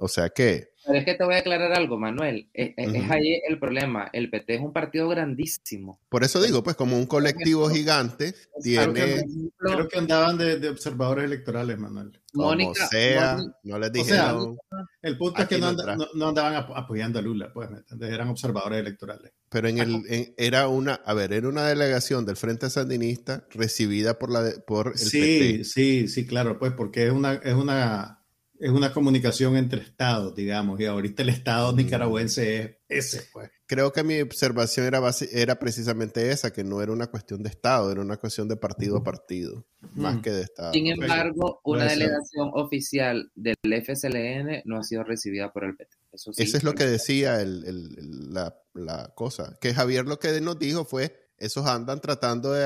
O 0.00 0.08
sea 0.08 0.30
que... 0.30 0.70
Pero 0.86 0.98
es 0.98 1.04
que 1.04 1.14
te 1.14 1.24
voy 1.24 1.34
a 1.34 1.38
aclarar 1.38 1.72
algo, 1.74 1.98
Manuel. 1.98 2.48
Es, 2.54 2.72
ahí 3.10 3.38
el 3.46 3.58
problema. 3.58 4.08
El 4.14 4.30
PT 4.30 4.54
es 4.54 4.60
un 4.62 4.72
partido 4.72 5.08
grandísimo. 5.10 6.00
Por 6.08 6.24
eso 6.24 6.42
digo, 6.42 6.62
pues 6.62 6.74
como 6.74 6.96
un 6.96 7.04
colectivo 7.04 7.68
gigante 7.68 8.34
tiene... 8.62 9.22
Creo 9.58 9.88
que 9.88 9.98
andaban 9.98 10.38
de, 10.38 10.68
observadores 10.70 11.26
electorales, 11.26 11.78
Manuel. 11.78 12.18
Como 12.32 12.74
sea, 12.74 13.38
no 13.62 13.78
les 13.78 13.92
dijeron... 13.92 14.56
el 15.02 15.18
punto 15.18 15.42
es 15.42 15.48
que 15.48 15.58
no, 15.58 15.68
andaban 15.68 16.54
apoyando 16.74 17.18
a 17.18 17.22
Lula, 17.22 17.50
pues, 17.52 17.68
eran 18.00 18.28
observadores 18.28 18.80
electorales. 18.80 19.32
Pero 19.50 19.68
en 19.68 19.78
el, 19.78 20.34
era 20.38 20.68
una, 20.68 20.94
a 20.94 21.12
ver, 21.12 21.34
era 21.34 21.48
una 21.48 21.66
delegación 21.66 22.24
del 22.24 22.36
Frente 22.36 22.70
Sandinista 22.70 23.44
recibida 23.50 24.18
por 24.18 24.30
la 24.30 24.50
por 24.66 24.92
el 24.92 24.98
sí, 24.98 25.64
Sí, 25.64 26.08
sí, 26.08 26.26
claro, 26.26 26.58
pues 26.58 26.72
porque 26.72 27.06
es 27.06 27.12
una, 27.12 27.34
es 27.34 27.54
una, 27.54 28.19
es 28.60 28.70
una 28.70 28.92
comunicación 28.92 29.56
entre 29.56 29.80
estados, 29.80 30.34
digamos, 30.34 30.78
y 30.78 30.84
ahorita 30.84 31.22
el 31.22 31.30
estado 31.30 31.72
mm. 31.72 31.76
nicaragüense 31.76 32.80
es 32.88 33.14
ese, 33.14 33.28
pues. 33.32 33.50
Creo 33.66 33.92
que 33.92 34.02
mi 34.02 34.20
observación 34.20 34.86
era, 34.86 35.00
era 35.32 35.58
precisamente 35.58 36.30
esa, 36.30 36.52
que 36.52 36.62
no 36.62 36.82
era 36.82 36.92
una 36.92 37.06
cuestión 37.06 37.42
de 37.42 37.48
estado, 37.48 37.90
era 37.90 38.02
una 38.02 38.18
cuestión 38.18 38.48
de 38.48 38.56
partido 38.56 38.98
a 38.98 39.02
partido, 39.02 39.66
más 39.94 40.16
mm. 40.16 40.20
que 40.20 40.30
de 40.30 40.42
estado. 40.42 40.72
Sin 40.74 40.88
embargo, 40.88 41.60
una 41.64 41.86
delegación 41.86 42.50
oficial 42.52 43.30
del 43.34 43.56
FSLN 43.64 44.62
no 44.66 44.78
ha 44.78 44.82
sido 44.82 45.04
recibida 45.04 45.50
por 45.52 45.64
el 45.64 45.76
PT. 45.76 45.96
Eso, 46.12 46.32
es 46.36 46.64
lo 46.64 46.74
que 46.74 46.84
decía 46.84 47.42
la, 47.44 48.54
la, 48.74 49.12
cosa. 49.14 49.56
Que 49.60 49.72
Javier 49.72 50.04
lo 50.04 50.18
que 50.18 50.38
nos 50.40 50.58
dijo 50.58 50.84
fue, 50.84 51.30
esos 51.38 51.66
andan 51.66 52.00
tratando 52.00 52.52
de, 52.52 52.64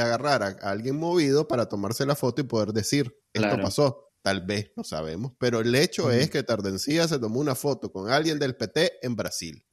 agarrar 0.00 0.42
a, 0.42 0.48
alguien 0.62 0.96
movido 0.96 1.46
para 1.46 1.68
tomarse 1.68 2.06
la 2.06 2.14
foto 2.14 2.40
y 2.40 2.44
poder 2.44 2.72
decir, 2.72 3.14
esto 3.34 3.56
pasó. 3.60 4.07
Tal 4.22 4.44
vez, 4.44 4.72
no 4.76 4.84
sabemos. 4.84 5.32
Pero 5.38 5.60
el 5.60 5.74
hecho 5.74 6.10
es 6.10 6.30
que 6.30 6.42
Tardencía 6.42 7.06
se 7.08 7.18
tomó 7.18 7.40
una 7.40 7.54
foto 7.54 7.92
con 7.92 8.10
alguien 8.10 8.38
del 8.38 8.56
PT 8.56 8.98
en 9.02 9.16
Brasil. 9.16 9.64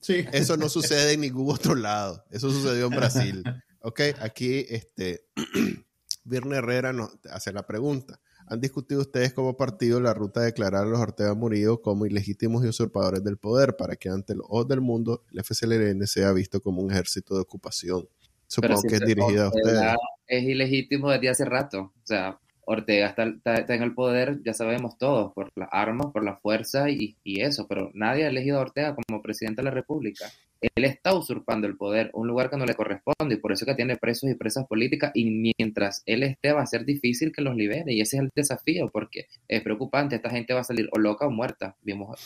sí. 0.00 0.24
Eso 0.32 0.56
no 0.56 0.68
sucede 0.68 1.12
en 1.12 1.20
ningún 1.20 1.52
otro 1.52 1.74
lado. 1.74 2.24
Eso 2.30 2.50
sucedió 2.50 2.86
en 2.86 2.96
Brasil. 2.96 3.42
Ok, 3.80 4.00
aquí 4.20 4.66
este, 4.68 5.28
Virne 6.24 6.56
Herrera 6.56 6.92
nos 6.92 7.10
hace 7.30 7.52
la 7.52 7.66
pregunta. 7.66 8.20
¿Han 8.48 8.60
discutido 8.60 9.00
ustedes 9.00 9.32
como 9.32 9.56
partido 9.56 10.00
la 10.00 10.14
ruta 10.14 10.40
de 10.40 10.46
declarar 10.46 10.84
a 10.84 10.86
los 10.86 11.00
Ortega 11.00 11.34
Murillo 11.34 11.82
como 11.82 12.06
ilegítimos 12.06 12.64
y 12.64 12.68
usurpadores 12.68 13.24
del 13.24 13.38
poder 13.38 13.76
para 13.76 13.96
que 13.96 14.08
ante 14.08 14.34
los 14.36 14.46
ojos 14.48 14.68
del 14.68 14.80
mundo 14.80 15.24
el 15.32 15.42
FCLN 15.42 16.06
sea 16.06 16.32
visto 16.32 16.60
como 16.60 16.80
un 16.80 16.92
ejército 16.92 17.34
de 17.34 17.40
ocupación? 17.40 18.08
Supongo 18.46 18.82
que 18.82 18.96
es 18.96 19.00
dirigida 19.00 19.46
a 19.46 19.48
ustedes. 19.48 19.82
Es 20.28 20.44
ilegítimo 20.44 21.10
desde 21.10 21.28
hace 21.28 21.44
rato. 21.44 21.80
O 21.80 22.06
sea, 22.06 22.38
Ortega 22.66 23.08
está, 23.08 23.74
en 23.74 23.82
el 23.82 23.94
poder, 23.94 24.42
ya 24.44 24.52
sabemos 24.52 24.98
todos, 24.98 25.32
por 25.32 25.50
las 25.54 25.68
armas, 25.70 26.08
por 26.12 26.24
la 26.24 26.36
fuerza 26.36 26.90
y, 26.90 27.16
eso, 27.24 27.66
pero 27.68 27.90
nadie 27.94 28.24
ha 28.24 28.28
elegido 28.28 28.58
a 28.58 28.62
Ortega 28.62 28.94
como 28.94 29.22
presidente 29.22 29.62
de 29.62 29.66
la 29.66 29.70
República. 29.70 30.26
Él 30.60 30.84
está 30.84 31.14
usurpando 31.14 31.66
el 31.66 31.76
poder, 31.76 32.10
un 32.12 32.26
lugar 32.26 32.50
que 32.50 32.56
no 32.56 32.66
le 32.66 32.74
corresponde, 32.74 33.36
y 33.36 33.38
por 33.38 33.52
eso 33.52 33.64
que 33.66 33.74
tiene 33.74 33.96
presos 33.96 34.28
y 34.30 34.34
presas 34.34 34.66
políticas, 34.66 35.12
y 35.14 35.52
mientras 35.58 36.02
él 36.06 36.24
esté 36.24 36.52
va 36.52 36.62
a 36.62 36.66
ser 36.66 36.84
difícil 36.84 37.30
que 37.32 37.42
los 37.42 37.54
libere, 37.54 37.92
y 37.92 38.00
ese 38.00 38.16
es 38.16 38.22
el 38.22 38.30
desafío, 38.34 38.90
porque 38.92 39.26
es 39.46 39.62
preocupante, 39.62 40.16
esta 40.16 40.30
gente 40.30 40.54
va 40.54 40.60
a 40.60 40.64
salir 40.64 40.88
o 40.92 40.98
loca 40.98 41.26
o 41.26 41.30
muerta, 41.30 41.76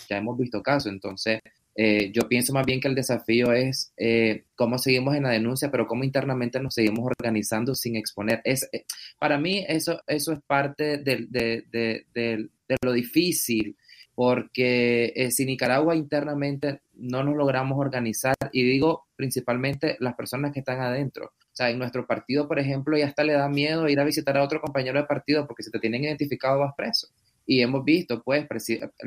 ya 0.08 0.16
hemos 0.16 0.38
visto 0.38 0.62
casos, 0.62 0.90
entonces 0.90 1.40
eh, 1.74 2.10
yo 2.12 2.28
pienso 2.28 2.52
más 2.52 2.66
bien 2.66 2.80
que 2.80 2.88
el 2.88 2.94
desafío 2.94 3.52
es 3.52 3.92
eh, 3.96 4.44
cómo 4.54 4.78
seguimos 4.78 5.16
en 5.16 5.24
la 5.24 5.30
denuncia, 5.30 5.70
pero 5.70 5.86
cómo 5.86 6.04
internamente 6.04 6.60
nos 6.60 6.74
seguimos 6.74 7.06
organizando 7.06 7.74
sin 7.74 7.96
exponer. 7.96 8.40
Es, 8.44 8.68
eh, 8.72 8.84
para 9.18 9.38
mí 9.38 9.64
eso, 9.68 10.00
eso 10.06 10.32
es 10.32 10.40
parte 10.46 10.98
de, 10.98 11.26
de 11.30 12.48
lo 12.82 12.92
difícil 12.92 13.76
porque 14.20 15.14
eh, 15.16 15.30
si 15.30 15.46
Nicaragua 15.46 15.96
internamente 15.96 16.82
no 16.92 17.24
nos 17.24 17.34
logramos 17.36 17.78
organizar, 17.78 18.34
y 18.52 18.64
digo 18.64 19.06
principalmente 19.16 19.96
las 19.98 20.14
personas 20.14 20.52
que 20.52 20.58
están 20.58 20.78
adentro, 20.82 21.32
o 21.38 21.54
sea, 21.54 21.70
en 21.70 21.78
nuestro 21.78 22.06
partido, 22.06 22.46
por 22.46 22.58
ejemplo, 22.58 22.98
ya 22.98 23.06
hasta 23.06 23.24
le 23.24 23.32
da 23.32 23.48
miedo 23.48 23.88
ir 23.88 23.98
a 23.98 24.04
visitar 24.04 24.36
a 24.36 24.42
otro 24.42 24.60
compañero 24.60 25.00
de 25.00 25.06
partido 25.06 25.46
porque 25.46 25.62
si 25.62 25.70
te 25.70 25.78
tienen 25.78 26.04
identificado 26.04 26.58
vas 26.58 26.74
preso. 26.76 27.08
Y 27.46 27.62
hemos 27.62 27.84
visto, 27.84 28.22
pues, 28.22 28.46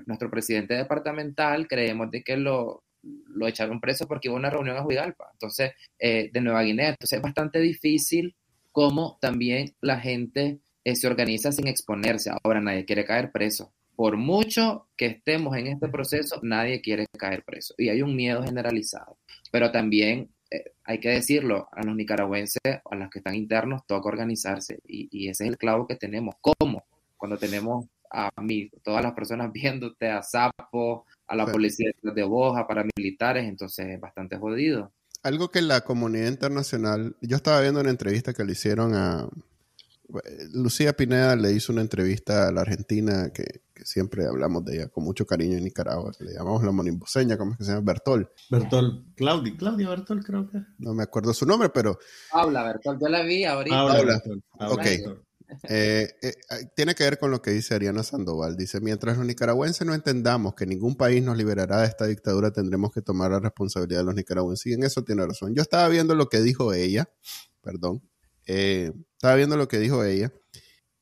nuestro 0.05 0.29
presidente 0.29 0.73
departamental, 0.73 1.67
creemos 1.67 2.11
de 2.11 2.23
que 2.23 2.37
lo, 2.37 2.83
lo 3.01 3.47
echaron 3.47 3.79
preso 3.79 4.07
porque 4.07 4.29
hubo 4.29 4.37
una 4.37 4.49
reunión 4.49 4.77
a 4.77 4.83
Juigalpa, 4.83 5.29
entonces, 5.33 5.71
eh, 5.99 6.29
de 6.31 6.41
Nueva 6.41 6.63
Guinea. 6.63 6.89
Entonces 6.89 7.17
es 7.17 7.21
bastante 7.21 7.59
difícil 7.59 8.35
cómo 8.71 9.17
también 9.21 9.73
la 9.81 9.99
gente 9.99 10.59
eh, 10.83 10.95
se 10.95 11.07
organiza 11.07 11.51
sin 11.51 11.67
exponerse. 11.67 12.31
Ahora 12.43 12.59
nadie 12.59 12.85
quiere 12.85 13.05
caer 13.05 13.31
preso 13.31 13.71
por 13.95 14.17
mucho 14.17 14.87
que 14.97 15.05
estemos 15.05 15.55
en 15.55 15.67
este 15.67 15.87
proceso, 15.87 16.39
nadie 16.41 16.81
quiere 16.81 17.05
caer 17.17 17.43
preso 17.43 17.73
y 17.77 17.89
hay 17.89 18.01
un 18.01 18.15
miedo 18.15 18.43
generalizado. 18.43 19.17
Pero 19.51 19.71
también 19.71 20.29
eh, 20.49 20.71
hay 20.83 20.99
que 20.99 21.09
decirlo, 21.09 21.67
a 21.71 21.83
los 21.83 21.95
nicaragüenses, 21.95 22.61
a 22.63 22.95
los 22.95 23.09
que 23.09 23.19
están 23.19 23.35
internos, 23.35 23.85
toca 23.87 24.09
organizarse 24.09 24.79
y, 24.85 25.29
ese 25.29 25.45
es 25.45 25.49
el 25.49 25.57
clavo 25.57 25.87
que 25.87 25.95
tenemos. 25.95 26.35
¿Cómo? 26.41 26.83
Cuando 27.17 27.37
tenemos 27.37 27.85
a 28.13 28.29
mí, 28.41 28.69
todas 28.83 29.03
las 29.03 29.13
personas 29.13 29.51
viéndote, 29.53 30.09
a 30.09 30.21
Sapo, 30.21 31.05
a 31.27 31.35
la 31.35 31.45
policía 31.45 31.91
de 32.01 32.23
Boja, 32.23 32.67
paramilitares, 32.67 33.45
entonces 33.45 33.87
es 33.87 33.99
bastante 33.99 34.37
jodido. 34.37 34.91
Algo 35.23 35.49
que 35.49 35.61
la 35.61 35.81
comunidad 35.81 36.27
internacional, 36.27 37.15
yo 37.21 37.37
estaba 37.37 37.61
viendo 37.61 37.79
una 37.79 37.89
entrevista 37.89 38.33
que 38.33 38.43
le 38.43 38.51
hicieron 38.51 38.93
a, 38.93 39.27
Lucía 40.53 40.93
Pineda 40.93 41.35
le 41.35 41.53
hizo 41.53 41.71
una 41.71 41.81
entrevista 41.81 42.47
a 42.47 42.51
la 42.51 42.61
Argentina 42.61 43.31
que, 43.33 43.61
siempre 43.85 44.25
hablamos 44.25 44.63
de 44.63 44.75
ella 44.75 44.87
con 44.87 45.03
mucho 45.03 45.25
cariño 45.25 45.57
en 45.57 45.63
Nicaragua, 45.65 46.11
le 46.19 46.33
llamamos 46.33 46.63
la 46.63 46.71
monimboseña, 46.71 47.37
¿cómo 47.37 47.51
es 47.51 47.57
que 47.57 47.63
se 47.65 47.71
llama? 47.71 47.83
Bertol. 47.83 48.31
Bertol, 48.49 49.05
Claudia, 49.13 49.53
Claudia 49.57 49.89
Bertol 49.89 50.23
creo 50.23 50.49
que. 50.49 50.59
No 50.77 50.93
me 50.93 51.03
acuerdo 51.03 51.33
su 51.33 51.45
nombre, 51.45 51.69
pero... 51.69 51.97
Habla 52.31 52.63
Bertol, 52.63 52.97
yo 53.01 53.09
la 53.09 53.23
vi 53.23 53.43
ahorita. 53.43 53.77
Habla, 53.77 54.21
ok. 54.69 54.85
Eh, 55.69 56.09
eh, 56.21 56.33
tiene 56.75 56.95
que 56.95 57.03
ver 57.03 57.19
con 57.19 57.31
lo 57.31 57.41
que 57.41 57.51
dice 57.51 57.75
Ariana 57.75 58.03
Sandoval. 58.03 58.55
Dice, 58.57 58.81
mientras 58.81 59.17
los 59.17 59.25
nicaragüenses 59.25 59.85
no 59.85 59.93
entendamos 59.93 60.55
que 60.55 60.65
ningún 60.65 60.95
país 60.95 61.23
nos 61.23 61.37
liberará 61.37 61.81
de 61.81 61.87
esta 61.87 62.05
dictadura, 62.05 62.51
tendremos 62.51 62.91
que 62.91 63.01
tomar 63.01 63.31
la 63.31 63.39
responsabilidad 63.39 63.99
de 63.99 64.05
los 64.05 64.15
nicaragüenses. 64.15 64.67
Y 64.67 64.73
en 64.73 64.83
eso 64.83 65.03
tiene 65.03 65.25
razón. 65.25 65.53
Yo 65.55 65.61
estaba 65.61 65.87
viendo 65.89 66.15
lo 66.15 66.29
que 66.29 66.41
dijo 66.41 66.73
ella, 66.73 67.09
perdón, 67.61 68.01
eh, 68.45 68.91
estaba 69.15 69.35
viendo 69.35 69.55
lo 69.57 69.67
que 69.67 69.79
dijo 69.79 70.03
ella 70.03 70.31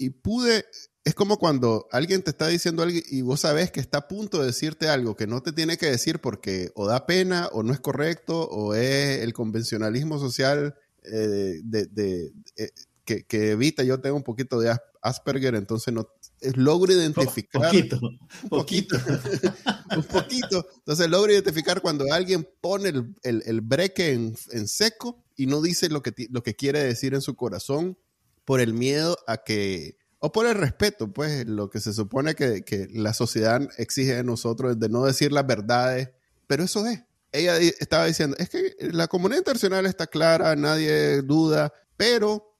y 0.02 0.10
pude, 0.10 0.66
es 1.04 1.14
como 1.14 1.38
cuando 1.38 1.88
alguien 1.92 2.24
te 2.24 2.32
está 2.32 2.48
diciendo 2.48 2.82
algo 2.82 2.98
y 3.08 3.22
vos 3.22 3.42
sabes 3.42 3.70
que 3.70 3.80
está 3.80 4.00
a 4.00 4.08
punto 4.08 4.40
de 4.40 4.48
decirte 4.48 4.90
algo 4.90 5.16
que 5.16 5.28
no 5.28 5.44
te 5.44 5.52
tiene 5.52 5.78
que 5.78 5.92
decir 5.92 6.20
porque 6.20 6.72
o 6.74 6.88
da 6.88 7.06
pena 7.06 7.50
o 7.52 7.62
no 7.62 7.72
es 7.72 7.80
correcto 7.80 8.48
o 8.50 8.74
es 8.74 9.20
el 9.20 9.34
convencionalismo 9.34 10.18
social 10.18 10.76
eh, 11.04 11.60
de, 11.64 12.32
eh, 12.56 12.72
que, 13.06 13.24
que, 13.26 13.52
evita. 13.52 13.84
Yo 13.84 14.00
tengo 14.00 14.16
un 14.16 14.24
poquito 14.24 14.60
de 14.60 14.76
Asperger, 15.02 15.56
entonces 15.56 15.94
no 15.94 16.08
logro 16.56 16.92
identificar. 16.92 17.62
Poquito, 17.62 18.00
un 18.02 18.50
poquito. 18.50 18.98
un 19.96 20.04
poquito. 20.04 20.68
Entonces 20.78 21.10
logro 21.10 21.32
identificar 21.32 21.82
cuando 21.82 22.12
alguien 22.12 22.48
pone 22.62 22.90
el, 22.90 23.44
el, 23.46 23.62
breque 23.62 24.14
en, 24.14 24.36
en 24.52 24.68
seco 24.68 25.24
y 25.36 25.46
no 25.46 25.62
dice 25.62 25.90
lo 25.90 26.02
que, 26.02 26.14
lo 26.30 26.44
que 26.44 26.56
quiere 26.56 26.84
decir 26.84 27.14
en 27.14 27.22
su 27.22 27.36
corazón 27.36 27.98
por 28.46 28.60
el 28.60 28.74
miedo 28.74 29.18
a 29.28 29.38
que, 29.38 29.98
o 30.20 30.32
por 30.32 30.46
el 30.46 30.56
respeto, 30.56 31.12
pues 31.12 31.48
lo 31.48 31.70
que 31.70 31.80
se 31.80 31.94
supone 31.94 32.36
que, 32.36 32.64
que 32.64 32.88
la 32.92 33.14
sociedad 33.14 33.68
exige 33.78 34.16
de 34.16 34.24
nosotros 34.24 34.80
de 34.80 34.90
no 34.90 35.06
decir 35.06 35.32
las 35.32 35.48
verdades, 35.48 36.10
pero 36.48 36.64
eso 36.64 36.86
es. 36.86 37.04
Ella 37.32 37.58
estaba 37.58 38.06
diciendo, 38.06 38.36
es 38.40 38.50
que 38.50 38.76
la 38.92 39.08
comunidad 39.08 39.40
internacional 39.40 39.86
está 39.86 40.08
clara, 40.08 40.56
nadie 40.56 41.22
duda, 41.22 41.74
pero, 41.96 42.51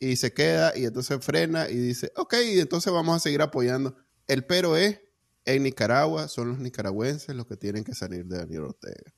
y 0.00 0.16
se 0.16 0.32
queda 0.32 0.76
y 0.76 0.86
entonces 0.86 1.22
frena 1.22 1.68
y 1.68 1.76
dice, 1.76 2.10
ok, 2.16 2.34
entonces 2.54 2.92
vamos 2.92 3.16
a 3.16 3.20
seguir 3.20 3.42
apoyando. 3.42 3.94
El 4.26 4.46
pero 4.46 4.76
es, 4.76 5.00
en 5.44 5.62
Nicaragua 5.62 6.26
son 6.28 6.48
los 6.48 6.58
nicaragüenses 6.58 7.36
los 7.36 7.46
que 7.46 7.56
tienen 7.56 7.84
que 7.84 7.94
salir 7.94 8.24
de 8.26 8.38
Daniel 8.38 8.64
Ortega. 8.64 9.12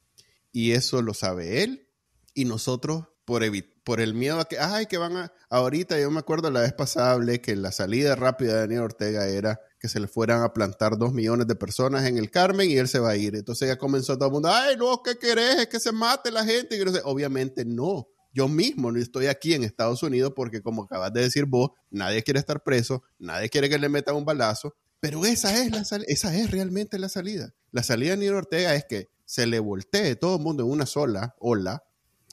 Y 0.51 0.73
eso 0.73 1.01
lo 1.01 1.15
sabe 1.15 1.63
él 1.63 1.89
y 2.35 2.45
nosotros 2.45 3.05
por, 3.25 3.43
por 3.85 4.01
el 4.01 4.15
miedo 4.15 4.41
a 4.41 4.45
que, 4.47 4.59
ay, 4.59 4.87
que 4.87 4.99
van 4.99 5.17
a... 5.17 5.33
Ahorita 5.49 5.99
yo 6.01 6.11
me 6.11 6.19
acuerdo 6.19 6.51
la 6.51 6.61
vez 6.61 6.73
pasada 6.73 7.19
que 7.39 7.55
la 7.55 7.71
salida 7.71 8.17
rápida 8.17 8.55
de 8.55 8.61
Daniel 8.61 8.83
Ortega 8.83 9.29
era 9.29 9.61
que 9.79 9.89
se 9.89 10.01
le 10.01 10.09
fueran 10.09 10.43
a 10.43 10.53
plantar 10.53 10.99
dos 10.99 11.13
millones 11.13 11.47
de 11.47 11.55
personas 11.55 12.07
en 12.07 12.19
el 12.19 12.31
Carmen 12.31 12.71
y 12.71 12.77
él 12.77 12.89
se 12.89 12.99
va 12.99 13.11
a 13.11 13.17
ir. 13.17 13.37
Entonces 13.37 13.69
ya 13.69 13.79
comenzó 13.79 14.17
todo 14.17 14.27
el 14.27 14.33
mundo, 14.33 14.49
ay, 14.53 14.77
no, 14.77 15.01
¿qué 15.03 15.17
querés? 15.17 15.61
Es 15.61 15.69
que 15.69 15.79
se 15.79 15.93
mate 15.93 16.31
la 16.31 16.45
gente. 16.45 16.77
Y 16.77 16.83
obviamente 17.05 17.65
no. 17.65 18.09
Yo 18.33 18.49
mismo 18.49 18.91
no 18.91 18.99
estoy 18.99 19.27
aquí 19.27 19.55
en 19.55 19.63
Estados 19.65 20.03
Unidos 20.03 20.33
porque 20.35 20.63
como 20.63 20.85
acabas 20.85 21.13
de 21.13 21.21
decir 21.21 21.45
vos, 21.45 21.71
nadie 21.91 22.23
quiere 22.23 22.41
estar 22.41 22.63
preso, 22.63 23.03
nadie 23.19 23.49
quiere 23.49 23.69
que 23.69 23.79
le 23.79 23.89
metan 23.89 24.17
un 24.17 24.25
balazo, 24.25 24.75
pero 25.01 25.25
esa 25.27 25.63
es, 25.63 25.71
la 25.71 25.83
esa 26.07 26.37
es 26.37 26.51
realmente 26.51 26.99
la 26.99 27.09
salida. 27.09 27.53
La 27.73 27.83
salida 27.83 28.13
de 28.13 28.19
Nino 28.19 28.37
Ortega 28.37 28.75
es 28.75 28.85
que 28.85 29.09
se 29.25 29.47
le 29.47 29.59
voltee 29.59 30.15
todo 30.17 30.37
el 30.37 30.43
mundo 30.43 30.63
en 30.63 30.71
una 30.71 30.87
sola 30.87 31.35
ola 31.41 31.83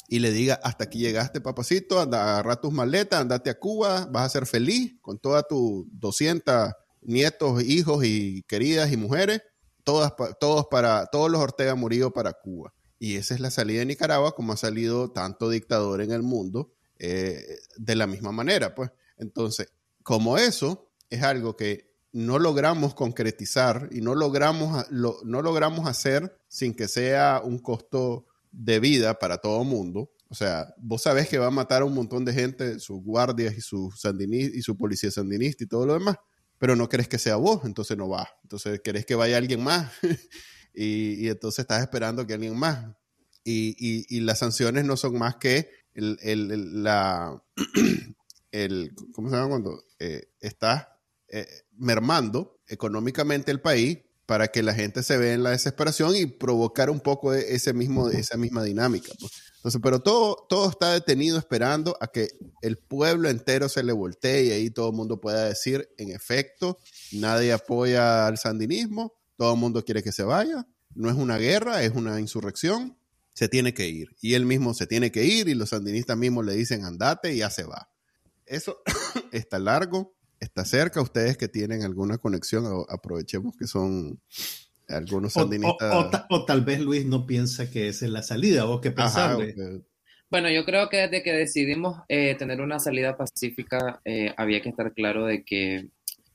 y 0.07 0.19
le 0.19 0.31
diga, 0.31 0.59
hasta 0.63 0.85
aquí 0.85 0.99
llegaste, 0.99 1.41
papacito, 1.41 1.99
anda, 1.99 2.21
agarra 2.21 2.59
tus 2.59 2.71
maletas, 2.71 3.21
andate 3.21 3.49
a 3.49 3.59
Cuba, 3.59 4.07
vas 4.11 4.25
a 4.25 4.29
ser 4.29 4.45
feliz 4.45 4.95
con 5.01 5.19
todas 5.19 5.47
tus 5.47 5.85
200 5.91 6.73
nietos, 7.01 7.63
hijos 7.63 8.03
y 8.05 8.43
queridas 8.43 8.91
y 8.91 8.97
mujeres, 8.97 9.41
todas, 9.83 10.13
todos, 10.39 10.67
para, 10.69 11.05
todos 11.07 11.29
los 11.31 11.41
Ortega 11.41 11.75
Murillo 11.75 12.11
para 12.11 12.33
Cuba. 12.33 12.73
Y 12.99 13.15
esa 13.15 13.33
es 13.33 13.39
la 13.39 13.49
salida 13.49 13.79
de 13.79 13.85
Nicaragua, 13.85 14.35
como 14.35 14.53
ha 14.53 14.57
salido 14.57 15.11
tanto 15.11 15.49
dictador 15.49 16.01
en 16.01 16.11
el 16.11 16.21
mundo, 16.21 16.73
eh, 16.99 17.59
de 17.77 17.95
la 17.95 18.07
misma 18.07 18.31
manera, 18.31 18.75
pues. 18.75 18.91
Entonces, 19.17 19.71
como 20.03 20.37
eso 20.37 20.91
es 21.09 21.23
algo 21.23 21.55
que 21.55 21.89
no 22.11 22.39
logramos 22.39 22.93
concretizar 22.95 23.89
y 23.91 24.01
no 24.01 24.15
logramos, 24.15 24.85
no 24.91 25.41
logramos 25.41 25.87
hacer 25.87 26.37
sin 26.47 26.73
que 26.73 26.87
sea 26.87 27.41
un 27.43 27.59
costo 27.59 28.25
de 28.51 28.79
vida 28.79 29.19
para 29.19 29.37
todo 29.37 29.63
mundo. 29.63 30.11
O 30.27 30.35
sea, 30.35 30.73
vos 30.77 31.03
sabés 31.03 31.27
que 31.27 31.39
va 31.39 31.47
a 31.47 31.51
matar 31.51 31.81
a 31.81 31.85
un 31.85 31.93
montón 31.93 32.25
de 32.25 32.33
gente, 32.33 32.79
sus 32.79 33.01
guardias 33.01 33.55
y 33.57 33.61
su, 33.61 33.91
y 34.31 34.61
su 34.61 34.77
policía 34.77 35.11
sandinista 35.11 35.63
y 35.63 35.67
todo 35.67 35.85
lo 35.85 35.93
demás, 35.93 36.17
pero 36.57 36.75
no 36.75 36.89
querés 36.89 37.07
que 37.07 37.17
sea 37.17 37.35
vos, 37.37 37.61
entonces 37.63 37.97
no 37.97 38.09
va. 38.09 38.27
Entonces 38.43 38.81
querés 38.81 39.05
que 39.05 39.15
vaya 39.15 39.37
alguien 39.37 39.63
más 39.63 39.91
y, 40.73 41.27
entonces 41.27 41.59
estás 41.59 41.81
esperando 41.81 42.25
que 42.25 42.33
alguien 42.33 42.57
más. 42.57 42.87
Y, 43.43 44.19
las 44.21 44.39
sanciones 44.39 44.85
no 44.85 44.97
son 44.97 45.17
más 45.17 45.37
que 45.37 45.69
el, 45.93 46.83
la, 46.83 47.41
el 48.51 48.93
¿cómo 49.13 49.29
se 49.29 49.35
llama 49.35 49.49
cuando 49.49 49.83
eh, 49.99 50.31
estás 50.39 50.87
eh, 51.29 51.47
mermando 51.77 52.59
económicamente 52.67 53.51
el 53.51 53.61
país 53.61 53.99
para 54.25 54.49
que 54.49 54.61
la 54.61 54.75
gente 54.75 55.01
se 55.01 55.17
vea 55.17 55.33
en 55.33 55.41
la 55.41 55.49
desesperación 55.49 56.15
y 56.15 56.27
provocar 56.27 56.91
un 56.91 56.99
poco 56.99 57.33
ese 57.33 57.73
mismo, 57.73 58.09
esa 58.09 58.37
misma 58.37 58.63
dinámica. 58.63 59.11
Pues. 59.19 59.31
Entonces, 59.55 59.81
pero 59.83 60.01
todo, 60.01 60.45
todo 60.47 60.69
está 60.69 60.93
detenido 60.93 61.39
esperando 61.39 61.97
a 61.99 62.07
que 62.07 62.29
el 62.61 62.77
pueblo 62.77 63.27
entero 63.27 63.67
se 63.67 63.83
le 63.83 63.91
voltee 63.91 64.45
y 64.45 64.51
ahí 64.51 64.69
todo 64.69 64.91
el 64.91 64.95
mundo 64.95 65.19
pueda 65.19 65.45
decir, 65.45 65.89
en 65.97 66.11
efecto, 66.11 66.77
nadie 67.11 67.51
apoya 67.51 68.27
al 68.27 68.37
sandinismo, 68.37 69.18
todo 69.39 69.53
el 69.53 69.59
mundo 69.59 69.85
quiere 69.85 70.03
que 70.03 70.11
se 70.11 70.23
vaya, 70.23 70.67
no 70.93 71.09
es 71.09 71.15
una 71.15 71.37
guerra, 71.37 71.81
es 71.81 71.93
una 71.95 72.19
insurrección, 72.19 72.97
se 73.33 73.47
tiene 73.47 73.73
que 73.73 73.87
ir. 73.87 74.09
Y 74.19 74.33
él 74.33 74.45
mismo 74.45 74.73
se 74.73 74.85
tiene 74.85 75.13
que 75.13 75.23
ir 75.23 75.47
y 75.47 75.53
los 75.53 75.69
sandinistas 75.69 76.17
mismos 76.17 76.45
le 76.45 76.55
dicen 76.55 76.83
andate 76.83 77.33
y 77.33 77.37
ya 77.37 77.49
se 77.49 77.63
va. 77.63 77.89
Eso 78.45 78.81
está 79.31 79.57
largo, 79.57 80.13
está 80.41 80.65
cerca. 80.65 81.01
Ustedes 81.01 81.37
que 81.37 81.47
tienen 81.47 81.83
alguna 81.83 82.17
conexión, 82.17 82.65
aprovechemos 82.89 83.55
que 83.55 83.65
son 83.65 84.19
algunos 84.89 85.31
sandinistas. 85.31 86.25
O, 86.29 86.43
tal 86.43 86.65
vez 86.65 86.81
Luis 86.81 87.05
no 87.05 87.25
piensa 87.25 87.71
que 87.71 87.87
esa 87.87 88.07
es 88.07 88.11
la 88.11 88.23
salida, 88.23 88.65
o 88.65 88.81
qué 88.81 88.91
pensar. 88.91 89.37
Bueno, 90.29 90.49
yo 90.51 90.65
creo 90.65 90.89
que 90.89 90.97
desde 90.97 91.23
que 91.23 91.31
decidimos 91.31 92.01
eh, 92.09 92.35
tener 92.35 92.59
una 92.59 92.79
salida 92.79 93.15
pacífica, 93.15 94.01
eh, 94.03 94.33
había 94.35 94.61
que 94.61 94.67
estar 94.67 94.93
claro 94.93 95.25
de 95.25 95.45
que 95.45 95.91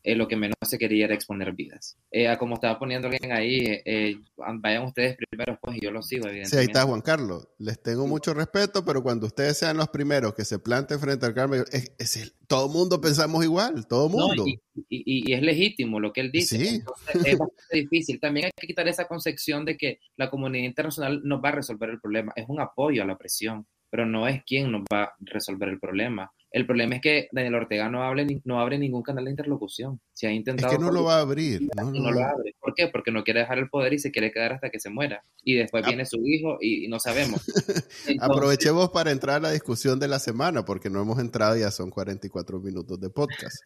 eh, 0.07 0.15
lo 0.15 0.29
que 0.29 0.37
menos 0.37 0.55
se 0.63 0.79
quería 0.79 1.07
era 1.07 1.15
exponer 1.15 1.53
vidas. 1.55 1.97
Eh, 2.11 2.29
como 2.39 2.57
estaba 2.57 2.79
poniendo 2.79 3.09
alguien 3.09 3.33
ahí, 3.33 3.65
eh, 3.87 4.19
vayan 4.37 4.85
ustedes 4.85 5.17
primero, 5.17 5.59
pues, 5.63 5.79
y 5.79 5.81
yo 5.81 5.91
lo 5.91 6.03
sigo, 6.03 6.27
evidentemente. 6.27 6.51
Sí, 6.51 6.57
ahí 6.59 6.67
está 6.67 6.83
Juan 6.85 7.01
Carlos. 7.01 7.49
Les 7.59 7.83
tengo 7.83 8.07
mucho 8.07 8.35
respeto, 8.35 8.85
pero 8.85 9.03
cuando 9.03 9.27
ustedes 9.27 9.57
sean 9.57 9.79
los 9.79 9.89
primeros 9.89 10.35
que 10.35 10.45
se 10.45 10.59
planten 10.59 11.01
frente 11.01 11.25
al 11.25 11.33
Carmen, 11.33 11.65
es, 11.73 12.17
el, 12.19 12.33
todo 12.47 12.69
mundo 12.69 13.01
pensamos 13.01 13.43
igual, 13.43 13.87
todo 13.87 14.11
mundo. 14.11 14.45
y, 14.47 14.61
y, 14.91 15.33
es 15.33 15.41
legítimo 15.41 15.99
lo 15.99 16.13
que 16.13 16.21
él 16.21 16.31
dice. 16.31 16.59
Sí. 16.59 16.83
es 17.25 17.39
bastante 17.39 17.77
difícil. 17.77 18.21
También 18.21 18.47
hay 18.47 18.53
que 18.55 18.67
quitar 18.67 18.87
esa 18.87 19.07
concepción 19.07 19.65
de 19.65 19.79
que 19.79 20.01
la 20.17 20.29
comunidad 20.29 20.65
internacional 20.65 21.23
no 21.25 21.41
va 21.41 21.49
a 21.49 21.53
resolver 21.53 21.89
el 21.89 22.01
problema. 22.01 22.31
Es 22.37 22.45
un 22.47 22.61
apoyo 22.61 23.03
a 23.03 23.07
la 23.07 23.17
presión, 23.17 23.67
pero 23.89 24.05
no 24.05 24.29
es 24.29 24.45
quien 24.45 24.71
nos 24.71 24.83
va 24.83 25.05
a 25.05 25.15
resolver 25.21 25.71
el 25.71 25.81
problema. 25.81 26.31
El 26.55 26.67
problema 26.67 26.95
es 26.95 27.01
que 27.03 27.29
Daniel 27.33 27.57
Ortega 27.57 27.89
no, 27.89 28.05
hable, 28.05 28.41
no 28.45 28.61
abre 28.61 28.79
ningún 28.79 29.03
canal 29.03 29.25
de 29.25 29.33
interlocución. 29.33 30.01
Si 30.13 30.25
ha 30.25 30.31
intentado. 30.31 30.71
Es 30.73 30.79
que 30.79 30.85
no 30.85 30.93
lo 30.93 31.03
va 31.03 31.17
a 31.17 31.23
abrir. 31.23 31.63
No, 31.77 31.91
lo 31.91 32.25
abre. 32.25 32.55
¿Por 32.61 32.75
qué? 32.77 32.87
Porque 32.87 33.11
no 33.11 33.25
quiere 33.25 33.41
dejar 33.41 33.59
el 33.59 33.69
poder 33.69 33.93
y 33.93 33.99
se 33.99 34.13
quiere 34.13 34.31
quedar 34.31 34.53
hasta 34.53 34.71
que 34.71 34.79
se 34.79 34.89
muera. 34.89 35.25
Y 35.43 35.57
después 35.57 35.83
ah. 35.85 35.89
viene 35.89 36.07
su 36.07 36.25
hijo 36.25 36.59
y, 36.61 36.87
no 36.87 37.01
sabemos. 37.01 37.45
Aprovechemos 38.21 38.91
para 38.91 39.11
entrar 39.11 39.39
a 39.39 39.41
la 39.41 39.51
discusión 39.51 39.99
de 39.99 40.07
la 40.07 40.21
semana, 40.21 40.65
porque 40.65 40.91
no 40.91 41.03
hemos 41.03 41.19
entrado, 41.19 41.57
ya 41.57 41.73
son 41.73 41.91
44 41.91 42.61
minutos 42.61 43.01
de 43.01 43.11
podcast. 43.11 43.57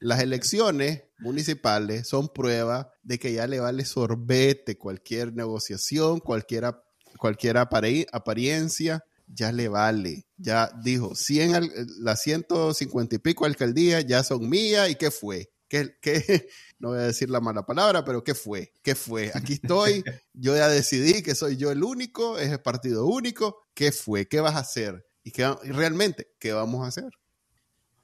Las 0.00 0.20
elecciones 0.20 1.04
municipales 1.20 2.08
son 2.08 2.26
prueba 2.26 2.90
de 3.04 3.20
que 3.20 3.34
ya 3.34 3.46
le 3.46 3.60
vale 3.60 3.84
sorbete 3.84 4.76
cualquier 4.76 5.32
negociación, 5.32 6.18
cualquier, 6.18 6.74
cualquier 7.20 7.58
apariencia 7.58 9.04
ya 9.26 9.52
le 9.52 9.68
vale. 9.68 10.26
Ya 10.36 10.70
dijo, 10.82 11.14
100, 11.14 11.70
las 12.00 12.22
150 12.22 13.16
y 13.16 13.18
pico 13.18 13.44
alcaldías 13.44 14.06
ya 14.06 14.22
son 14.22 14.48
mías. 14.48 14.90
¿Y 14.90 14.94
qué 14.96 15.10
fue? 15.10 15.50
¿Qué, 15.68 15.96
qué? 16.00 16.48
No 16.78 16.90
voy 16.90 16.98
a 16.98 17.04
decir 17.04 17.30
la 17.30 17.40
mala 17.40 17.64
palabra, 17.64 18.04
pero 18.04 18.22
¿qué 18.22 18.34
fue? 18.34 18.70
¿Qué 18.82 18.94
fue? 18.94 19.30
Aquí 19.32 19.54
estoy, 19.54 20.04
yo 20.34 20.54
ya 20.54 20.68
decidí 20.68 21.22
que 21.22 21.34
soy 21.34 21.56
yo 21.56 21.70
el 21.72 21.82
único, 21.82 22.38
es 22.38 22.50
el 22.50 22.60
partido 22.60 23.06
único. 23.06 23.62
¿Qué 23.72 23.92
fue? 23.92 24.28
¿Qué 24.28 24.40
vas 24.40 24.56
a 24.56 24.58
hacer? 24.58 25.06
Y, 25.24 25.30
qué, 25.30 25.50
realmente, 25.64 26.28
¿qué 26.38 26.52
vamos 26.52 26.84
a 26.84 26.88
hacer? 26.88 27.10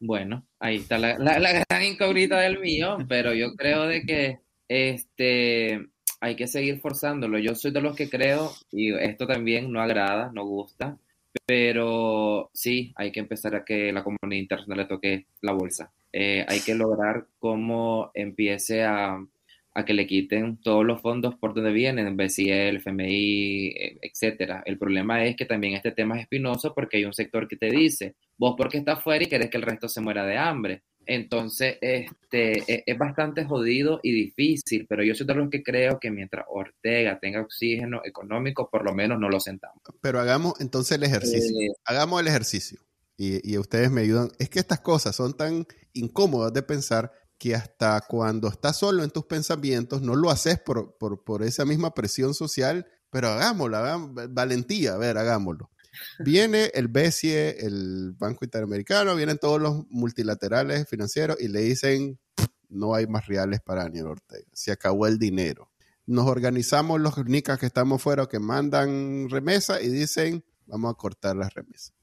Bueno, 0.00 0.46
ahí 0.58 0.78
está 0.78 0.98
la, 0.98 1.18
la, 1.18 1.64
gran 1.68 1.84
incógnita 1.84 2.40
del 2.40 2.58
millón, 2.58 3.06
pero 3.06 3.34
yo 3.34 3.54
creo 3.54 3.86
de 3.86 4.02
que 4.02 4.40
este, 4.68 5.86
hay 6.20 6.34
que 6.34 6.48
seguir 6.48 6.80
forzándolo. 6.80 7.38
Yo 7.38 7.54
soy 7.54 7.72
de 7.72 7.82
los 7.82 7.94
que 7.94 8.08
creo, 8.08 8.52
y 8.70 8.94
esto 8.94 9.26
también 9.26 9.70
no 9.70 9.80
agrada, 9.80 10.32
no 10.32 10.44
gusta, 10.44 10.98
pero 11.46 12.50
sí, 12.52 12.92
hay 12.96 13.12
que 13.12 13.20
empezar 13.20 13.54
a 13.54 13.64
que 13.64 13.92
la 13.92 14.04
comunidad 14.04 14.40
internacional 14.40 14.78
le 14.78 14.84
toque 14.86 15.26
la 15.40 15.52
bolsa. 15.52 15.92
Eh, 16.12 16.44
hay 16.46 16.60
que 16.60 16.74
lograr 16.74 17.26
cómo 17.38 18.10
empiece 18.14 18.84
a, 18.84 19.18
a, 19.74 19.84
que 19.84 19.94
le 19.94 20.06
quiten 20.06 20.58
todos 20.58 20.84
los 20.84 21.00
fondos 21.00 21.34
por 21.36 21.54
donde 21.54 21.72
vienen, 21.72 22.16
BCL, 22.16 22.76
FMI, 22.76 23.68
eh, 23.68 23.98
etcétera. 24.02 24.62
El 24.66 24.78
problema 24.78 25.24
es 25.24 25.36
que 25.36 25.46
también 25.46 25.74
este 25.74 25.92
tema 25.92 26.16
es 26.16 26.22
espinoso 26.22 26.74
porque 26.74 26.98
hay 26.98 27.04
un 27.06 27.14
sector 27.14 27.48
que 27.48 27.56
te 27.56 27.70
dice, 27.70 28.14
vos 28.36 28.54
porque 28.56 28.78
estás 28.78 29.02
fuera 29.02 29.24
y 29.24 29.28
querés 29.28 29.50
que 29.50 29.56
el 29.56 29.62
resto 29.62 29.88
se 29.88 30.00
muera 30.02 30.26
de 30.26 30.36
hambre. 30.36 30.82
Entonces, 31.06 31.76
este, 31.80 32.72
e, 32.72 32.84
es, 32.86 32.98
bastante 32.98 33.44
jodido 33.44 34.00
y 34.02 34.12
difícil, 34.12 34.86
pero 34.88 35.02
yo 35.02 35.14
soy 35.14 35.26
de 35.26 35.34
los 35.34 35.50
que 35.50 35.62
creo 35.62 35.98
que 36.00 36.10
mientras 36.10 36.44
Ortega 36.48 37.18
tenga 37.20 37.40
oxígeno 37.40 38.00
económico, 38.04 38.68
por 38.70 38.84
lo 38.84 38.94
menos 38.94 39.18
no 39.18 39.28
lo 39.28 39.40
sentamos. 39.40 39.82
Pero 40.00 40.20
hagamos 40.20 40.54
entonces 40.60 40.96
el 40.98 41.04
ejercicio. 41.04 41.60
Eh, 41.60 41.74
hagamos 41.84 42.20
el 42.20 42.28
ejercicio. 42.28 42.80
Y, 43.16 43.52
y, 43.52 43.58
ustedes 43.58 43.90
me 43.90 44.00
ayudan. 44.00 44.30
Es 44.38 44.48
que 44.48 44.58
estas 44.58 44.80
cosas 44.80 45.14
son 45.14 45.36
tan 45.36 45.66
incómodas 45.92 46.52
de 46.52 46.62
pensar 46.62 47.12
que 47.42 47.56
hasta 47.56 48.00
cuando 48.02 48.46
estás 48.46 48.78
solo 48.78 49.02
en 49.02 49.10
tus 49.10 49.24
pensamientos 49.24 50.00
no 50.00 50.14
lo 50.14 50.30
haces 50.30 50.60
por, 50.60 50.96
por, 50.96 51.24
por 51.24 51.42
esa 51.42 51.64
misma 51.64 51.92
presión 51.92 52.34
social, 52.34 52.86
pero 53.10 53.28
hagámoslo, 53.28 53.76
hagamos, 53.78 54.32
valentía, 54.32 54.94
a 54.94 54.96
ver, 54.96 55.18
hagámoslo. 55.18 55.71
Viene 56.18 56.70
el 56.74 56.88
BCE, 56.88 57.66
el 57.66 58.12
Banco 58.18 58.44
Interamericano, 58.44 59.14
vienen 59.14 59.38
todos 59.38 59.60
los 59.60 59.86
multilaterales 59.90 60.88
financieros 60.88 61.40
y 61.40 61.48
le 61.48 61.60
dicen, 61.60 62.18
no 62.68 62.94
hay 62.94 63.06
más 63.06 63.26
reales 63.26 63.60
para 63.60 63.82
Daniel 63.82 64.06
Ortega, 64.06 64.48
se 64.52 64.72
acabó 64.72 65.06
el 65.06 65.18
dinero. 65.18 65.70
Nos 66.06 66.26
organizamos 66.26 67.00
los 67.00 67.16
nicas 67.26 67.58
que 67.58 67.66
estamos 67.66 68.02
fuera 68.02 68.26
que 68.26 68.40
mandan 68.40 69.28
remesa 69.30 69.80
y 69.80 69.88
dicen, 69.88 70.44
vamos 70.66 70.92
a 70.92 70.96
cortar 70.96 71.36
las 71.36 71.54
remesas. 71.54 71.94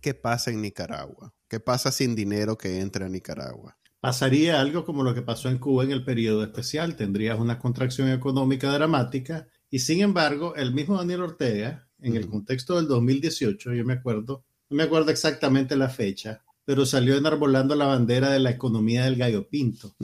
¿Qué 0.00 0.14
pasa 0.14 0.50
en 0.50 0.62
Nicaragua? 0.62 1.34
¿Qué 1.48 1.60
pasa 1.60 1.90
sin 1.90 2.14
dinero 2.14 2.56
que 2.56 2.80
entra 2.80 3.06
a 3.06 3.08
Nicaragua? 3.08 3.76
Pasaría 4.00 4.60
algo 4.60 4.86
como 4.86 5.02
lo 5.02 5.14
que 5.14 5.20
pasó 5.20 5.50
en 5.50 5.58
Cuba 5.58 5.84
en 5.84 5.90
el 5.90 6.04
periodo 6.04 6.42
especial. 6.42 6.96
Tendrías 6.96 7.38
una 7.38 7.58
contracción 7.58 8.08
económica 8.08 8.72
dramática 8.72 9.46
y 9.68 9.80
sin 9.80 10.00
embargo 10.00 10.54
el 10.56 10.72
mismo 10.72 10.96
Daniel 10.96 11.22
Ortega 11.22 11.89
en 12.02 12.16
el 12.16 12.28
contexto 12.28 12.76
del 12.76 12.88
2018, 12.88 13.74
yo 13.74 13.84
me 13.84 13.94
acuerdo, 13.94 14.44
no 14.68 14.76
me 14.76 14.84
acuerdo 14.84 15.10
exactamente 15.10 15.76
la 15.76 15.88
fecha, 15.88 16.42
pero 16.64 16.86
salió 16.86 17.16
enarbolando 17.16 17.74
la 17.74 17.86
bandera 17.86 18.30
de 18.30 18.38
la 18.38 18.50
economía 18.50 19.04
del 19.04 19.16
gallo 19.16 19.48
pinto, 19.48 19.94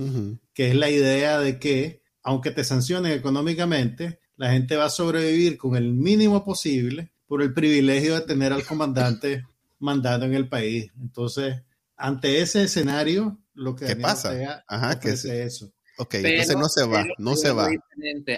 que 0.53 0.71
es 0.71 0.75
la 0.75 0.91
idea 0.91 1.39
de 1.39 1.59
que, 1.59 2.03
aunque 2.23 2.51
te 2.51 2.65
sancionen 2.65 3.13
económicamente, 3.13 4.21
la 4.37 4.51
gente 4.51 4.77
va 4.77 4.87
a 4.87 4.91
sobrevivir 4.91 5.57
con 5.57 5.77
el 5.77 5.93
mínimo 5.93 6.45
posible 6.45 7.13
por 7.27 7.43
el 7.43 7.53
privilegio 7.55 8.15
de 8.15 8.23
tener 8.23 8.53
al 8.53 8.65
comandante 8.65 9.45
mandando 9.79 10.27
en 10.27 10.35
el 10.35 10.49
país. 10.49 10.91
Entonces, 11.01 11.63
ante 11.97 12.41
ese 12.41 12.65
escenario, 12.65 13.39
lo 13.55 13.75
que 13.75 13.87
¿Qué 13.87 13.97
pasa? 13.97 14.65
Ajá, 14.67 15.01
que 15.01 15.11
es 15.11 15.25
eso. 15.25 15.73
Ok, 15.99 16.15
entonces 16.15 16.57
no 16.57 16.69
se 16.69 16.87
va, 16.87 17.05
no 17.19 17.37
se 17.37 17.53
va. 17.53 17.69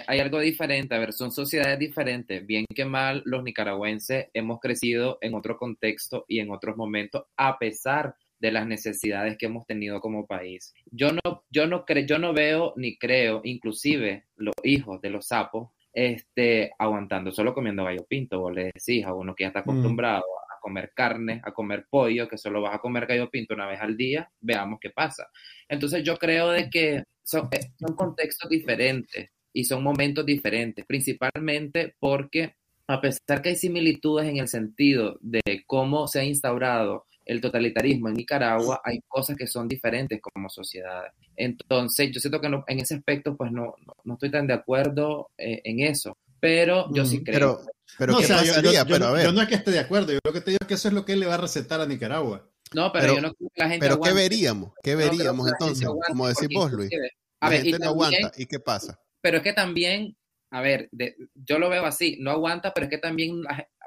Hay 0.07 0.19
algo 0.19 0.39
diferente, 0.39 0.95
a 0.95 0.99
ver, 0.99 1.13
son 1.13 1.31
sociedades 1.31 1.77
diferentes. 1.77 2.45
Bien 2.45 2.65
que 2.73 2.85
mal, 2.85 3.21
los 3.25 3.43
nicaragüenses 3.43 4.27
hemos 4.33 4.59
crecido 4.59 5.17
en 5.21 5.33
otro 5.33 5.57
contexto 5.57 6.25
y 6.27 6.39
en 6.39 6.51
otros 6.51 6.77
momentos, 6.77 7.23
a 7.35 7.59
pesar 7.59 8.15
de 8.39 8.51
las 8.51 8.65
necesidades 8.65 9.37
que 9.37 9.47
hemos 9.47 9.65
tenido 9.67 9.99
como 9.99 10.25
país. 10.25 10.73
Yo 10.91 11.09
no, 11.11 11.43
yo 11.49 11.67
no 11.67 11.85
creo, 11.85 12.05
yo 12.05 12.19
no 12.19 12.33
veo 12.33 12.73
ni 12.77 12.97
creo, 12.97 13.41
inclusive 13.43 14.25
los 14.37 14.55
hijos 14.63 15.01
de 15.01 15.09
los 15.09 15.27
sapos, 15.27 15.69
este, 15.91 16.71
aguantando 16.79 17.31
solo 17.31 17.53
comiendo 17.53 17.83
gallo 17.83 18.05
pinto, 18.07 18.39
vos 18.39 18.53
le 18.53 18.71
decís 18.73 19.05
a 19.05 19.13
uno 19.13 19.35
que 19.35 19.43
ya 19.43 19.49
está 19.49 19.59
mm. 19.59 19.69
acostumbrado 19.69 20.23
a 20.59 20.61
comer 20.61 20.91
carne, 20.93 21.41
a 21.43 21.51
comer 21.51 21.87
pollo, 21.89 22.27
que 22.27 22.37
solo 22.37 22.61
vas 22.61 22.75
a 22.75 22.79
comer 22.79 23.05
gallo 23.05 23.29
pinto 23.29 23.53
una 23.53 23.67
vez 23.67 23.79
al 23.81 23.97
día, 23.97 24.29
veamos 24.41 24.79
qué 24.81 24.89
pasa. 24.89 25.29
Entonces 25.67 26.03
yo 26.03 26.17
creo 26.17 26.51
de 26.51 26.69
que 26.69 27.03
son, 27.23 27.47
eh, 27.51 27.71
son 27.79 27.95
contextos 27.95 28.49
diferentes 28.49 29.29
y 29.53 29.63
son 29.63 29.83
momentos 29.83 30.25
diferentes, 30.25 30.85
principalmente 30.85 31.95
porque 31.99 32.55
a 32.87 32.99
pesar 33.01 33.41
que 33.41 33.49
hay 33.49 33.55
similitudes 33.55 34.27
en 34.27 34.37
el 34.37 34.47
sentido 34.47 35.17
de 35.21 35.41
cómo 35.67 36.07
se 36.07 36.19
ha 36.19 36.23
instaurado 36.23 37.05
el 37.23 37.39
totalitarismo 37.39 38.09
en 38.09 38.15
Nicaragua, 38.15 38.81
hay 38.83 39.01
cosas 39.07 39.37
que 39.37 39.45
son 39.45 39.67
diferentes 39.67 40.19
como 40.19 40.49
sociedades. 40.49 41.11
Entonces, 41.35 42.09
yo 42.11 42.19
siento 42.19 42.41
que 42.41 42.47
en 42.47 42.79
ese 42.79 42.95
aspecto, 42.95 43.37
pues 43.37 43.51
no, 43.51 43.75
no, 44.03 44.13
estoy 44.13 44.31
tan 44.31 44.47
de 44.47 44.55
acuerdo 44.55 45.29
eh, 45.37 45.61
en 45.63 45.81
eso, 45.81 46.17
pero 46.39 46.91
yo 46.91 47.05
sí 47.05 47.19
mm, 47.19 47.23
creo. 47.23 47.59
Pero, 47.59 47.71
¿qué 47.97 48.07
pasaría? 48.07 48.83
Yo, 48.83 48.85
pero, 48.87 49.21
yo 49.21 49.31
no 49.31 49.41
es 49.41 49.47
que 49.47 49.55
esté 49.55 49.71
de 49.71 49.79
acuerdo, 49.79 50.13
yo 50.13 50.19
lo 50.23 50.33
que 50.33 50.41
te 50.41 50.51
digo 50.51 50.59
es 50.61 50.67
que 50.67 50.73
eso 50.75 50.87
es 50.87 50.93
lo 50.93 51.05
que 51.05 51.13
él 51.13 51.19
le 51.19 51.25
va 51.25 51.35
a 51.35 51.37
recetar 51.37 51.81
a 51.81 51.85
Nicaragua. 51.85 52.49
No, 52.73 52.91
pero, 52.91 53.15
yo 53.15 53.21
no 53.21 53.33
creo 53.33 53.49
que 53.53 53.61
la 53.61 53.69
gente 53.69 53.85
Pero 53.87 53.99
¿qué 53.99 54.13
veríamos? 54.13 54.73
¿Qué 54.83 54.95
veríamos 54.95 55.47
entonces? 55.47 55.87
Como 56.07 56.27
decís 56.27 56.49
vos, 56.53 56.71
Luis. 56.71 56.91
A 57.39 57.49
ver, 57.49 57.59
la 57.59 57.63
gente 57.63 57.79
no 57.79 57.89
aguanta. 57.89 58.31
¿Y 58.37 58.45
qué 58.45 58.59
pasa? 58.59 58.99
Pero 59.21 59.37
es 59.37 59.43
que 59.43 59.53
también, 59.53 60.15
a 60.51 60.61
ver, 60.61 60.89
yo 61.33 61.59
lo 61.59 61.69
veo 61.69 61.85
así, 61.85 62.17
no 62.19 62.31
aguanta, 62.31 62.73
pero 62.73 62.85
es 62.85 62.89
que 62.89 62.97
también 62.97 63.41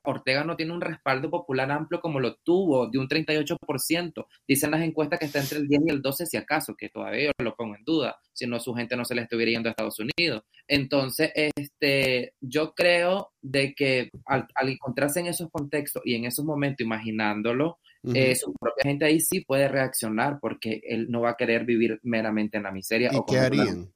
Ortega 0.04 0.44
no 0.44 0.56
tiene 0.56 0.72
un 0.72 0.80
respaldo 0.80 1.30
popular 1.30 1.70
amplio 1.70 2.00
como 2.00 2.20
lo 2.20 2.36
tuvo, 2.36 2.88
de 2.88 2.98
un 2.98 3.08
38%. 3.08 4.26
Dicen 4.46 4.70
las 4.70 4.82
encuestas 4.82 5.18
que 5.18 5.26
está 5.26 5.40
entre 5.40 5.58
el 5.58 5.68
10 5.68 5.82
y 5.86 5.90
el 5.90 6.02
12, 6.02 6.26
si 6.26 6.36
acaso, 6.36 6.74
que 6.76 6.88
todavía 6.88 7.26
yo 7.26 7.44
lo 7.44 7.54
pongo 7.54 7.76
en 7.76 7.84
duda, 7.84 8.16
si 8.32 8.46
no 8.46 8.60
su 8.60 8.74
gente 8.74 8.96
no 8.96 9.04
se 9.04 9.14
le 9.14 9.22
estuviera 9.22 9.52
yendo 9.52 9.68
a 9.68 9.72
Estados 9.72 9.98
Unidos. 9.98 10.42
Entonces, 10.66 11.32
este, 11.34 12.34
yo 12.40 12.74
creo 12.74 13.32
de 13.40 13.74
que 13.74 14.10
al, 14.26 14.46
encontrarse 14.62 15.20
en 15.20 15.26
esos 15.26 15.50
contextos 15.50 16.02
y 16.04 16.14
en 16.14 16.24
esos 16.24 16.44
momentos, 16.44 16.84
imaginándolo, 16.84 17.78
eh, 18.14 18.34
su 18.34 18.52
propia 18.54 18.82
gente 18.82 19.04
ahí 19.04 19.20
sí 19.20 19.42
puede 19.42 19.68
reaccionar 19.68 20.38
porque 20.40 20.80
él 20.84 21.06
no 21.08 21.20
va 21.20 21.30
a 21.30 21.36
querer 21.36 21.64
vivir 21.64 22.00
meramente 22.02 22.56
en 22.56 22.64
la 22.64 22.72
miseria. 22.72 23.10
¿Y 23.12 23.20
qué 23.28 23.38
harían? 23.38 23.92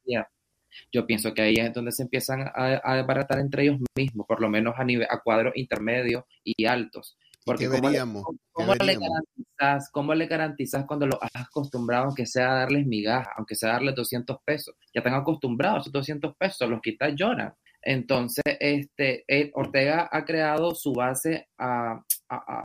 Yo 0.93 1.07
pienso 1.07 1.35
que 1.35 1.43
ahí 1.43 1.55
es 1.57 1.73
donde 1.73 1.93
se 1.93 2.03
empiezan 2.03 2.43
a, 2.55 2.81
a 2.83 2.97
desbaratar 2.97 3.39
entre 3.39 3.65
ellos 3.65 3.81
mismos, 3.97 4.27
por 4.27 4.41
lo 4.41 4.49
menos 4.49 4.75
a, 4.77 4.85
nivel, 4.85 5.07
a 5.11 5.21
cuadros 5.21 5.53
intermedios 5.57 6.25
y 6.45 6.67
altos. 6.67 7.17
Porque 7.47 7.71
¿Qué 7.71 7.81
veríamos? 7.81 8.25
¿cómo, 8.51 8.75
le 8.75 8.95
garantizas, 8.99 9.91
¿Cómo 9.93 10.15
le 10.15 10.27
garantizas 10.27 10.85
cuando 10.85 11.07
lo 11.07 11.23
has 11.23 11.47
acostumbrado, 11.47 12.07
aunque 12.07 12.27
sea 12.27 12.51
a 12.51 12.59
darles 12.59 12.87
migajas, 12.87 13.33
aunque 13.37 13.55
sea 13.55 13.75
darles 13.75 13.95
200 13.95 14.39
pesos? 14.45 14.75
Ya 14.93 14.99
están 14.99 15.15
acostumbrados 15.15 15.79
a 15.79 15.81
esos 15.83 15.93
200 15.93 16.35
pesos, 16.37 16.69
los 16.69 16.81
quitas, 16.81 17.15
lloran. 17.15 17.55
Entonces, 17.83 18.43
este, 18.59 19.25
Ortega 19.55 20.09
ha 20.11 20.25
creado 20.25 20.75
su 20.75 20.93
base 20.93 21.49
a, 21.57 22.03
a, 22.29 22.65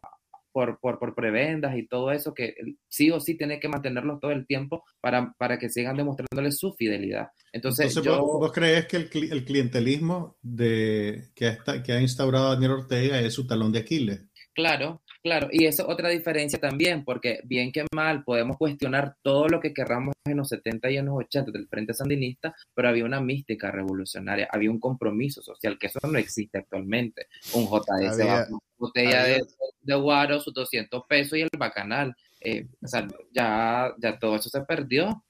por, 0.51 0.79
por, 0.79 0.99
por, 0.99 1.15
prebendas 1.15 1.77
y 1.77 1.87
todo 1.87 2.11
eso, 2.11 2.33
que 2.33 2.55
sí 2.87 3.11
o 3.11 3.19
sí 3.19 3.37
tiene 3.37 3.59
que 3.59 3.69
mantenerlos 3.69 4.19
todo 4.19 4.31
el 4.31 4.45
tiempo 4.45 4.83
para, 4.99 5.33
para 5.37 5.57
que 5.57 5.69
sigan 5.69 5.97
demostrándole 5.97 6.51
su 6.51 6.73
fidelidad. 6.73 7.29
Entonces, 7.53 7.93
¿vos, 8.03 8.51
crees 8.51 8.85
que 8.87 8.97
el, 8.97 9.09
el 9.31 9.45
clientelismo 9.45 10.37
de, 10.41 11.29
que, 11.35 11.47
ha, 11.47 11.83
que 11.83 11.91
ha 11.91 12.01
instaurado 12.01 12.53
Daniel 12.53 12.71
Ortega 12.71 13.19
es 13.19 13.33
su 13.33 13.45
talón 13.45 13.71
de 13.71 13.79
Aquiles? 13.79 14.21
Claro, 14.53 15.01
claro. 15.23 15.47
Y 15.51 15.65
eso 15.65 15.83
es 15.83 15.89
otra 15.89 16.09
diferencia 16.09 16.59
también, 16.59 17.05
porque 17.05 17.39
bien 17.45 17.71
que 17.71 17.85
mal 17.93 18.23
podemos 18.23 18.57
cuestionar 18.57 19.15
todo 19.21 19.47
lo 19.47 19.59
que 19.61 19.73
querramos 19.73 20.13
en 20.25 20.37
los 20.37 20.49
70 20.49 20.91
y 20.91 20.97
en 20.97 21.05
los 21.05 21.15
80 21.17 21.51
del 21.51 21.67
Frente 21.67 21.93
Sandinista, 21.93 22.53
pero 22.73 22.89
había 22.89 23.05
una 23.05 23.21
mística 23.21 23.71
revolucionaria, 23.71 24.49
había 24.51 24.69
un 24.69 24.79
compromiso 24.79 25.41
social, 25.41 25.77
que 25.79 25.87
eso 25.87 25.99
no 26.03 26.17
existe 26.17 26.57
actualmente. 26.57 27.27
Un 27.53 27.65
JS 27.65 28.19
una 28.19 28.47
botella 28.81 29.23
de, 29.23 29.41
de, 29.81 29.95
guaro, 29.95 30.39
sus 30.41 30.53
200 30.53 31.03
pesos 31.07 31.37
y 31.37 31.41
el 31.41 31.49
bacanal. 31.57 32.15
Eh, 32.41 32.67
o 32.81 32.87
sea, 32.87 33.07
ya, 33.33 33.93
ya 33.99 34.19
todo 34.19 34.35
eso 34.35 34.49
se 34.49 34.61
perdió. 34.61 35.23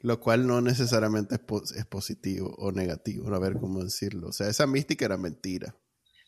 Lo 0.00 0.20
cual 0.20 0.46
no 0.46 0.60
necesariamente 0.60 1.36
es, 1.36 1.72
es 1.72 1.86
positivo 1.86 2.54
o 2.58 2.72
negativo, 2.72 3.34
a 3.34 3.38
ver 3.38 3.54
cómo 3.54 3.82
decirlo. 3.82 4.28
O 4.28 4.32
sea, 4.32 4.48
esa 4.48 4.66
mística 4.66 5.06
era 5.06 5.16
mentira. 5.16 5.74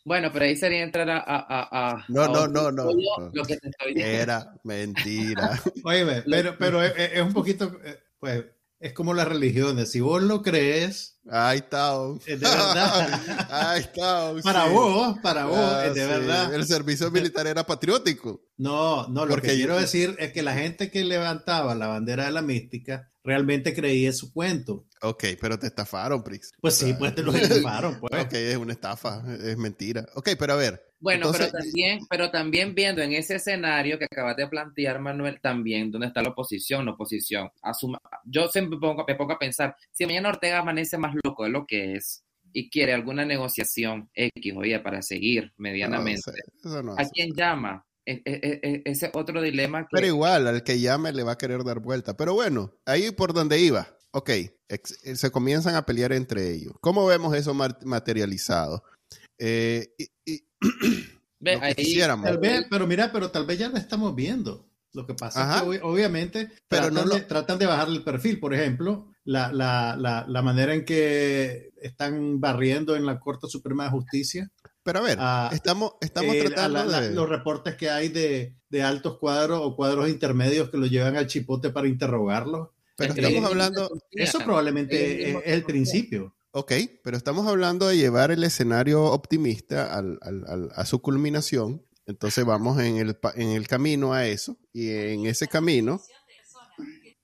Bueno, 0.05 0.31
pero 0.31 0.45
ahí 0.45 0.55
sería 0.55 0.81
entrar 0.81 1.09
a... 1.09 1.19
a, 1.19 1.91
a 1.91 2.05
no, 2.07 2.27
no, 2.27 2.47
no, 2.47 2.71
no, 2.71 2.85
Lo 3.33 3.43
que 3.43 3.57
te 3.57 3.69
estoy 3.69 3.93
diciendo. 3.93 4.21
Era 4.21 4.53
mentira. 4.63 5.61
Oye, 5.83 6.23
pero, 6.25 6.55
pero 6.57 6.81
es, 6.81 7.21
un 7.21 7.33
poquito, 7.33 7.79
eh, 7.83 7.99
pues, 8.19 8.45
es 8.79 8.93
como 8.93 9.13
las 9.13 9.27
religiones. 9.27 9.91
Si 9.91 9.99
vos 9.99 10.23
lo 10.23 10.41
crees... 10.41 11.17
Ahí 11.31 11.59
está. 11.59 11.93
De 12.25 12.35
verdad. 12.37 13.47
Ahí 13.51 13.81
está. 13.81 14.33
Para 14.41 14.65
vos, 14.65 15.17
para 15.21 15.45
vos, 15.45 15.59
ah, 15.59 15.89
de 15.89 16.07
verdad. 16.07 16.53
El 16.55 16.65
servicio 16.65 17.11
militar 17.11 17.45
era 17.45 17.65
patriótico. 17.65 18.41
No, 18.57 19.07
no, 19.09 19.27
lo 19.27 19.35
que 19.35 19.53
quiero 19.53 19.77
decir 19.77 20.15
es 20.17 20.33
que 20.33 20.41
la 20.41 20.55
gente 20.55 20.89
que 20.89 21.03
levantaba 21.03 21.75
la 21.75 21.85
bandera 21.85 22.25
de 22.25 22.31
la 22.31 22.41
mística 22.41 23.07
realmente 23.23 23.75
creía 23.75 24.11
su 24.11 24.33
cuento. 24.33 24.87
Ok, 25.01 25.23
pero 25.39 25.57
te 25.57 25.67
estafaron, 25.67 26.23
Prix. 26.23 26.51
Pues 26.59 26.75
sí, 26.75 26.93
pues 26.93 27.15
te 27.15 27.23
lo 27.23 27.33
estafaron, 27.33 27.99
pues. 27.99 28.25
ok, 28.25 28.33
es 28.33 28.57
una 28.57 28.73
estafa, 28.73 29.23
es 29.41 29.57
mentira. 29.57 30.05
Ok, 30.15 30.29
pero 30.37 30.53
a 30.53 30.57
ver. 30.57 30.89
Bueno, 30.99 31.31
pero, 31.31 31.49
también, 31.49 31.99
pero 32.09 32.29
también 32.29 32.75
viendo 32.75 33.01
en 33.01 33.13
ese 33.13 33.35
escenario 33.35 33.97
que 33.97 34.05
acabas 34.05 34.35
de 34.35 34.47
plantear, 34.47 34.99
Manuel, 34.99 35.39
también 35.39 35.91
dónde 35.91 36.07
está 36.07 36.21
la 36.21 36.29
oposición, 36.29 36.85
la 36.85 36.91
oposición. 36.91 37.49
Asuma, 37.61 37.99
yo 38.25 38.49
siempre 38.49 38.75
me 38.75 38.81
pongo, 38.81 39.05
me 39.07 39.15
pongo 39.15 39.33
a 39.33 39.39
pensar, 39.39 39.75
si 39.91 40.05
mañana 40.05 40.29
Ortega 40.29 40.59
amanece 40.59 40.97
más 40.97 41.15
loco 41.23 41.45
de 41.45 41.49
lo 41.51 41.65
que 41.65 41.93
es 41.93 42.25
y 42.51 42.69
quiere 42.69 42.93
alguna 42.93 43.23
negociación 43.23 44.09
X 44.13 44.53
o 44.57 44.65
Y 44.65 44.77
para 44.79 45.01
seguir 45.01 45.53
medianamente, 45.57 46.31
¿a 46.97 47.05
quién 47.05 47.33
llama? 47.33 47.85
E, 48.05 48.23
e, 48.25 48.59
e, 48.63 48.81
ese 48.85 49.11
otro 49.13 49.39
dilema. 49.39 49.87
Pero 49.91 50.07
igual, 50.07 50.47
al 50.47 50.63
que 50.63 50.79
llame 50.79 51.13
le 51.13 51.21
va 51.21 51.33
a 51.33 51.37
querer 51.37 51.63
dar 51.63 51.79
vuelta. 51.79 52.17
Pero 52.17 52.33
bueno, 52.33 52.73
ahí 52.85 53.11
por 53.11 53.33
donde 53.33 53.59
iba. 53.59 53.98
Ok, 54.11 54.29
eh, 54.29 55.15
se 55.15 55.31
comienzan 55.31 55.75
a 55.75 55.85
pelear 55.85 56.13
entre 56.13 56.51
ellos. 56.51 56.73
¿Cómo 56.81 57.05
vemos 57.05 57.35
eso 57.35 57.53
materializado? 57.53 58.83
Eh, 59.37 59.93
y, 60.25 60.43
Tal 61.41 62.37
vez, 62.37 62.65
pero 62.69 62.85
mira, 62.85 63.13
pero 63.13 63.31
tal 63.31 63.45
vez 63.45 63.57
ya 63.57 63.69
lo 63.69 63.77
estamos 63.77 64.13
viendo. 64.13 64.67
Lo 64.91 65.05
que 65.05 65.13
pasa 65.13 65.55
es 65.55 65.61
que 65.61 65.79
obviamente 65.83 66.51
pero 66.67 66.87
tratan, 66.87 67.07
no 67.07 67.15
de, 67.15 67.21
tratan 67.21 67.59
de 67.59 67.65
bajar 67.65 67.87
el 67.87 68.03
perfil. 68.03 68.39
Por 68.41 68.53
ejemplo, 68.53 69.13
la, 69.23 69.53
la, 69.53 69.95
la, 69.97 70.25
la, 70.27 70.41
manera 70.41 70.73
en 70.73 70.83
que 70.83 71.71
están 71.81 72.41
barriendo 72.41 72.95
en 72.97 73.05
la 73.05 73.19
Corte 73.19 73.47
Suprema 73.47 73.85
de 73.85 73.91
Justicia 73.91 74.51
pero 74.83 74.99
a 74.99 75.01
ver, 75.03 75.17
ah, 75.21 75.49
estamos, 75.53 75.93
estamos 76.01 76.33
eh, 76.33 76.45
tratando 76.45 76.89
de... 76.89 77.11
Los 77.11 77.29
reportes 77.29 77.75
que 77.75 77.89
hay 77.89 78.09
de, 78.09 78.55
de, 78.69 78.81
altos 78.81 79.19
cuadros 79.19 79.59
o 79.61 79.75
cuadros 79.75 80.09
intermedios 80.09 80.69
que 80.71 80.77
lo 80.77 80.87
llevan 80.87 81.15
al 81.15 81.27
chipote 81.27 81.69
para 81.69 81.87
interrogarlos. 81.87 82.69
Pero 82.99 83.13
estamos 83.13 83.49
hablando... 83.49 83.89
Eso 84.11 84.39
probablemente 84.39 85.31
es, 85.31 85.37
el 85.45 85.63
principio. 85.63 86.35
Ok, 86.51 86.73
pero 87.03 87.17
estamos 87.17 87.47
hablando 87.47 87.87
de 87.87 87.97
llevar 87.97 88.31
el 88.31 88.43
escenario 88.43 89.05
optimista 89.05 89.95
al, 89.95 90.19
al, 90.21 90.69
a 90.73 90.85
su 90.85 91.01
culminación. 91.01 91.85
Entonces 92.05 92.45
vamos 92.45 92.79
en 92.79 92.97
el, 92.97 93.17
en 93.35 93.49
el 93.49 93.67
camino 93.67 94.13
a 94.13 94.27
eso. 94.27 94.57
Y 94.73 94.89
en 94.89 95.25
ese 95.25 95.47
camino... 95.47 96.01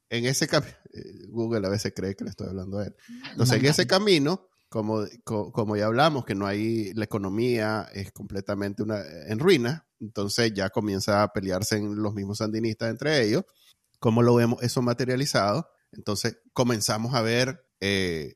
En 0.10 0.26
ese 0.26 0.48
camino... 0.48 0.76
Eh, 0.94 1.28
Google 1.30 1.68
a 1.68 1.70
veces 1.70 1.94
cree 1.96 2.16
que 2.16 2.24
le 2.24 2.30
estoy 2.30 2.48
hablando 2.48 2.80
a 2.80 2.86
él. 2.86 2.96
Entonces, 3.32 3.60
en 3.60 3.66
ese 3.66 3.86
camino 3.86 4.50
como, 4.76 5.06
como 5.24 5.78
ya 5.78 5.86
hablamos, 5.86 6.26
que 6.26 6.36
no 6.36 6.46
hay, 6.46 6.94
la 6.96 7.06
economía 7.06 7.88
es 7.94 8.12
completamente 8.12 8.84
una, 8.84 9.02
en 9.28 9.40
ruina, 9.40 9.88
entonces 10.02 10.54
ya 10.54 10.70
comienza 10.70 11.24
a 11.24 11.32
pelearse 11.32 11.78
en 11.78 11.96
los 11.96 12.14
mismos 12.14 12.40
sandinistas 12.40 12.90
entre 12.90 13.24
ellos. 13.24 13.46
¿Cómo 14.06 14.22
lo 14.22 14.36
vemos 14.36 14.62
eso 14.62 14.84
materializado? 14.84 15.68
Entonces 15.92 16.38
comenzamos 16.54 17.16
a 17.16 17.24
ver 17.24 17.68
eh, 17.80 18.36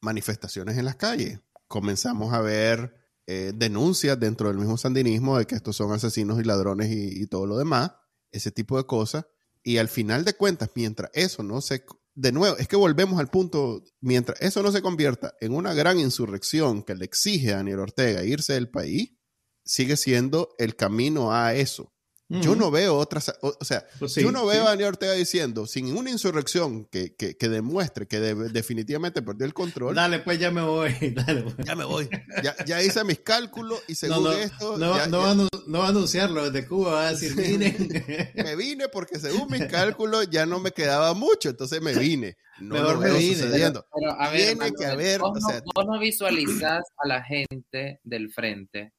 manifestaciones 0.00 0.78
en 0.78 0.86
las 0.86 0.96
calles, 0.96 1.40
comenzamos 1.68 2.32
a 2.32 2.40
ver 2.40 2.94
eh, 3.26 3.52
denuncias 3.54 4.18
dentro 4.18 4.48
del 4.48 4.56
mismo 4.56 4.78
sandinismo 4.78 5.36
de 5.36 5.46
que 5.46 5.56
estos 5.56 5.76
son 5.76 5.92
asesinos 5.92 6.40
y 6.40 6.44
ladrones 6.44 6.90
y, 6.90 7.20
y 7.20 7.26
todo 7.26 7.44
lo 7.44 7.58
demás, 7.58 7.92
ese 8.32 8.50
tipo 8.50 8.78
de 8.78 8.86
cosas. 8.86 9.26
Y 9.62 9.76
al 9.76 9.88
final 9.90 10.24
de 10.24 10.32
cuentas, 10.32 10.70
mientras 10.74 11.10
eso 11.12 11.42
no 11.42 11.60
se 11.60 11.84
de 12.14 12.32
nuevo, 12.32 12.56
es 12.56 12.66
que 12.66 12.76
volvemos 12.76 13.20
al 13.20 13.28
punto, 13.28 13.84
mientras 14.00 14.40
eso 14.40 14.62
no 14.62 14.72
se 14.72 14.80
convierta 14.80 15.34
en 15.42 15.52
una 15.52 15.74
gran 15.74 15.98
insurrección 15.98 16.82
que 16.82 16.94
le 16.94 17.04
exige 17.04 17.52
a 17.52 17.56
Daniel 17.56 17.80
Ortega 17.80 18.24
irse 18.24 18.54
del 18.54 18.70
país, 18.70 19.18
sigue 19.66 19.98
siendo 19.98 20.54
el 20.56 20.76
camino 20.76 21.34
a 21.34 21.52
eso. 21.54 21.92
Yo 22.30 22.54
no 22.54 22.70
veo 22.70 22.96
otras, 22.96 23.34
o, 23.40 23.56
sea, 23.64 23.84
pues 23.98 24.14
yo 24.14 24.30
no 24.30 24.46
veo 24.46 24.62
a 24.62 24.70
Daniel 24.70 24.90
Ortega 24.90 25.14
diciendo, 25.14 25.66
sin 25.66 25.96
una 25.96 26.10
insurrección 26.10 26.84
que, 26.84 27.16
que, 27.16 27.36
que 27.36 27.48
demuestre 27.48 28.06
que 28.06 28.20
definitivamente 28.20 29.20
perdió 29.20 29.46
el 29.46 29.52
control. 29.52 29.96
Dale, 29.96 30.20
pues 30.20 30.38
ya 30.38 30.52
me 30.52 30.62
voy. 30.62 30.94
Dale, 31.14 31.42
pues. 31.42 31.56
Ya 31.66 31.74
me 31.74 31.84
voy. 31.84 32.08
Ya, 32.40 32.54
ya, 32.64 32.80
hice 32.82 33.02
mis 33.02 33.18
cálculos 33.18 33.82
y 33.88 33.96
según 33.96 34.22
no, 34.22 34.32
esto. 34.32 34.78
No, 34.78 35.06
no, 35.08 35.18
va, 35.18 35.34
no, 35.34 35.48
va, 35.80 35.86
a 35.86 35.88
anunciarlo 35.88 36.48
desde 36.48 36.68
Cuba, 36.68 36.92
va 36.92 37.08
a 37.08 37.10
decir, 37.10 37.34
miren. 37.34 37.88
me 38.36 38.54
vine 38.54 38.88
porque 38.88 39.18
según 39.18 39.50
mis 39.50 39.64
cálculos 39.66 40.30
ya 40.30 40.46
no 40.46 40.60
me 40.60 40.70
quedaba 40.70 41.14
mucho, 41.14 41.48
entonces 41.48 41.82
me 41.82 41.94
vine. 41.94 42.36
No 42.60 42.76
Mejor 42.76 42.98
me 43.00 43.10
vine. 43.10 43.34
Sucediendo. 43.34 43.84
Pero, 43.92 44.12
a 44.12 44.30
ver, 44.30 44.56
Tiene 44.56 44.72
que 44.78 44.86
haber. 44.86 45.20
Vos, 45.20 45.36
o 45.36 45.48
sea, 45.48 45.62
vos 45.74 45.84
no 45.84 45.98
visualizás 45.98 46.84
a 46.96 47.08
la 47.08 47.24
gente 47.24 47.98
del 48.04 48.30
frente 48.32 48.92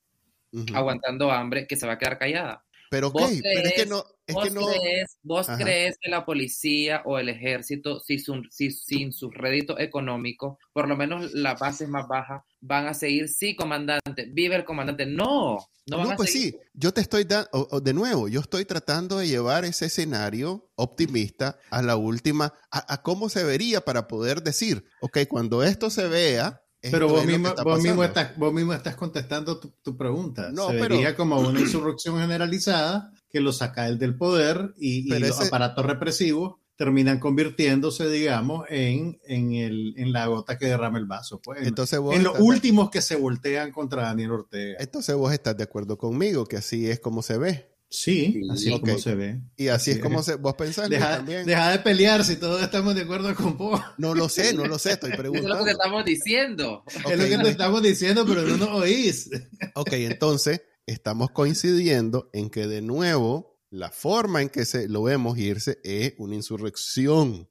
aguantando 0.73 1.31
hambre 1.31 1.65
que 1.67 1.77
se 1.77 1.87
va 1.87 1.93
a 1.93 1.97
quedar 1.97 2.17
callada. 2.17 2.65
Pero 2.91 3.07
ok, 3.07 3.21
pero 3.41 3.67
es 3.69 3.73
que 3.73 3.85
no. 3.85 4.03
Es 4.27 4.35
vos 4.35 4.43
que 4.43 4.51
no... 4.51 4.67
Crees, 4.67 5.17
vos 5.23 5.47
crees 5.47 5.97
que 5.97 6.09
la 6.09 6.25
policía 6.25 7.01
o 7.05 7.17
el 7.17 7.29
ejército, 7.29 8.01
si, 8.01 8.19
si, 8.19 8.71
sin 8.71 9.13
sus 9.13 9.33
réditos 9.33 9.79
económicos, 9.79 10.57
por 10.73 10.89
lo 10.89 10.97
menos 10.97 11.31
las 11.31 11.57
bases 11.57 11.87
más 11.87 12.05
bajas, 12.09 12.41
van 12.59 12.87
a 12.87 12.93
seguir, 12.93 13.29
sí, 13.29 13.55
comandante, 13.55 14.27
vive 14.33 14.57
el 14.57 14.65
comandante. 14.65 15.05
No, 15.05 15.57
no 15.85 15.97
van 15.97 16.09
no, 16.09 16.15
pues 16.17 16.33
sí, 16.33 16.53
yo 16.73 16.93
te 16.93 16.99
estoy 16.99 17.23
dando, 17.23 17.49
de 17.81 17.93
nuevo, 17.93 18.27
yo 18.27 18.41
estoy 18.41 18.65
tratando 18.65 19.19
de 19.19 19.29
llevar 19.29 19.63
ese 19.63 19.85
escenario 19.85 20.69
optimista 20.75 21.57
a 21.69 21.81
la 21.81 21.95
última, 21.95 22.53
a, 22.71 22.93
a 22.93 23.01
cómo 23.01 23.29
se 23.29 23.45
vería 23.45 23.85
para 23.85 24.09
poder 24.09 24.43
decir, 24.43 24.83
ok, 24.99 25.19
cuando 25.29 25.63
esto 25.63 25.89
se 25.89 26.09
vea, 26.09 26.60
pero 26.89 27.07
vos 27.07 27.25
mismo, 27.25 27.53
vos, 27.63 27.81
mismo 27.81 28.03
estás, 28.03 28.35
vos 28.37 28.53
mismo 28.53 28.73
estás 28.73 28.95
contestando 28.95 29.59
tu, 29.59 29.97
pregunta. 29.97 30.49
No, 30.51 30.69
Se 30.69 30.77
vería 30.77 31.15
como 31.15 31.39
una 31.39 31.59
insurrección 31.59 32.19
generalizada 32.19 33.11
que 33.29 33.39
lo 33.39 33.53
saca 33.53 33.87
él 33.87 33.99
del 33.99 34.15
poder 34.15 34.73
y, 34.77 35.07
los 35.19 35.39
aparatos 35.39 35.85
represivos 35.85 36.55
terminan 36.75 37.19
convirtiéndose, 37.19 38.09
digamos, 38.09 38.65
en, 38.69 39.19
en, 39.25 39.53
el, 39.53 39.93
en 39.97 40.11
la 40.11 40.25
gota 40.25 40.57
que 40.57 40.65
derrama 40.65 40.97
el 40.97 41.05
vaso. 41.05 41.39
Pues, 41.39 41.67
entonces 41.67 41.99
en 42.11 42.23
los 42.23 42.39
últimos 42.39 42.89
que 42.89 43.01
se 43.01 43.15
voltean 43.15 43.71
contra 43.71 44.03
Daniel 44.03 44.31
Ortega. 44.31 44.77
Entonces 44.79 45.15
vos 45.15 45.31
estás 45.31 45.55
de 45.55 45.63
acuerdo 45.63 45.99
conmigo 45.99 46.45
que 46.45 46.57
así 46.57 46.89
es 46.89 46.99
como 46.99 47.21
se 47.21 47.37
ve. 47.37 47.70
Sí, 47.93 48.41
así 48.49 48.73
es 48.73 48.79
como 48.79 48.97
se 48.97 49.15
ve. 49.15 49.41
Y 49.57 49.67
así, 49.67 49.91
es 49.91 49.99
como 49.99 50.23
se, 50.23 50.35
vos 50.35 50.53
pensás 50.55 50.89
deja, 50.89 51.17
también. 51.17 51.45
Deja 51.45 51.71
de 51.71 51.79
pelear 51.79 52.23
si 52.23 52.37
todos 52.37 52.63
estamos 52.63 52.95
de 52.95 53.01
acuerdo 53.01 53.35
con 53.35 53.57
vos. 53.57 53.81
No 53.97 54.15
lo 54.15 54.29
sé, 54.29 54.53
no 54.53 54.65
lo 54.65 54.79
sé, 54.79 54.93
estoy 54.93 55.11
preguntando. 55.17 55.53
es 55.53 55.59
lo 55.59 55.65
que 55.65 55.71
estamos 55.71 56.05
diciendo. 56.05 56.85
Es 56.87 57.19
lo 57.19 57.25
que 57.25 57.37
te 57.37 57.49
estamos 57.49 57.83
diciendo, 57.83 58.25
pero 58.25 58.43
no 58.43 58.55
nos 58.55 58.69
oís. 58.69 59.29
Ok, 59.75 59.91
entonces 59.93 60.61
estamos 60.85 61.31
coincidiendo 61.31 62.29
en 62.31 62.49
que 62.49 62.65
de 62.65 62.81
nuevo 62.81 63.59
la 63.69 63.91
forma 63.91 64.41
en 64.41 64.47
que 64.47 64.63
se, 64.63 64.87
lo 64.87 65.03
vemos 65.03 65.37
irse 65.37 65.79
es 65.83 66.13
una 66.17 66.35
insurrección. 66.35 67.49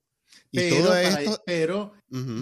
Y 0.50 0.58
pero, 0.58 0.76
todo 0.84 0.96
esto, 0.96 1.42
pero 1.44 1.92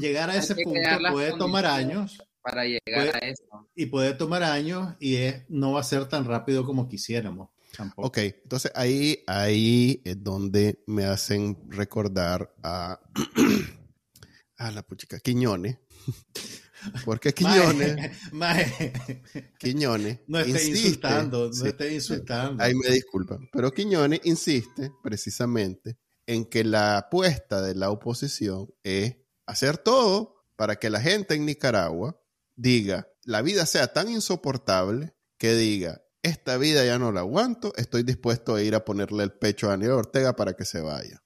llegar 0.01 0.31
a 0.31 0.37
ese 0.37 0.55
punto 0.55 0.81
puede 1.11 1.37
tomar 1.37 1.67
años. 1.67 2.17
Para 2.43 2.65
llegar 2.65 3.17
a 3.17 3.19
eso. 3.27 3.43
Y 3.75 3.87
puede 3.87 4.15
tomar 4.15 4.45
años 4.45 4.95
y 5.01 5.17
es, 5.17 5.45
no 5.49 5.73
va 5.73 5.81
a 5.81 5.85
ser 5.85 6.07
tan 6.07 6.25
rápido 6.25 6.65
como 6.65 6.89
quisiéramos. 6.89 7.51
Ok, 7.97 8.19
entonces 8.19 8.73
ahí, 8.75 9.23
ahí 9.27 10.03
es 10.05 10.23
donde 10.23 10.83
me 10.87 11.05
hacen 11.05 11.57
recordar 11.69 12.55
a, 12.63 13.01
a 14.57 14.71
la 14.71 14.83
puchica 14.83 15.21
Quiñones. 15.21 15.79
Porque 17.05 17.33
Quiñones. 17.33 18.17
Quiñones. 19.59 20.21
No 20.27 20.39
esté 20.39 20.69
insultando, 20.69 21.51
no 21.51 21.67
esté 21.67 21.95
insultando. 21.95 22.63
Ahí 22.63 22.75
me 22.75 22.91
disculpan. 22.91 23.49
Pero 23.53 23.73
Quiñones 23.73 24.21
insiste 24.25 24.93
precisamente 25.03 25.99
en 26.27 26.45
que 26.45 26.65
la 26.65 26.99
apuesta 26.99 27.63
de 27.63 27.75
la 27.75 27.91
oposición 27.91 28.69
es 28.83 29.17
hacer 29.47 29.79
todo 29.79 30.45
para 30.57 30.77
que 30.77 30.91
la 30.91 31.01
gente 31.01 31.35
en 31.35 31.47
Nicaragua 31.47 32.21
diga, 32.55 33.09
la 33.23 33.43
vida 33.43 33.67
sea 33.67 33.93
tan 33.93 34.09
insoportable 34.09 35.15
que 35.39 35.55
diga, 35.55 36.03
esta 36.29 36.57
vida 36.57 36.85
ya 36.85 36.99
no 36.99 37.13
la 37.13 37.21
aguanto, 37.21 37.73
estoy 37.77 38.03
dispuesto 38.03 38.55
a 38.55 38.63
ir 38.63 38.75
a 38.75 38.85
ponerle 38.85 39.25
el 39.25 39.33
pecho 39.33 39.67
a 39.67 39.71
Daniel 39.71 39.93
Ortega 39.93 40.37
para 40.37 40.55
que 40.55 40.65
se 40.65 40.81
vaya. 40.81 41.23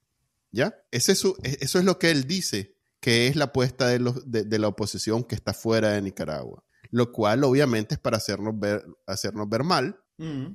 ¿Ya? 0.50 0.74
Ese 0.90 1.12
es 1.12 1.24
e, 1.24 1.58
eso 1.60 1.78
es 1.78 1.84
lo 1.84 1.98
que 1.98 2.10
él 2.10 2.26
dice, 2.26 2.76
que 3.00 3.26
es 3.26 3.36
la 3.36 3.46
apuesta 3.46 3.88
de, 3.88 3.98
de, 4.26 4.58
la 4.58 4.68
oposición 4.68 5.24
que 5.24 5.34
está 5.34 5.54
fuera 5.54 5.90
de 5.90 6.02
Nicaragua. 6.02 6.64
Lo 6.90 7.10
cual 7.10 7.42
obviamente 7.44 7.94
es 7.94 8.00
para 8.00 8.18
hacernos 8.18 8.58
ver, 8.58 8.84
hacernos 9.06 9.48
ver 9.48 9.64
mal. 9.64 9.98
Mm. 10.18 10.48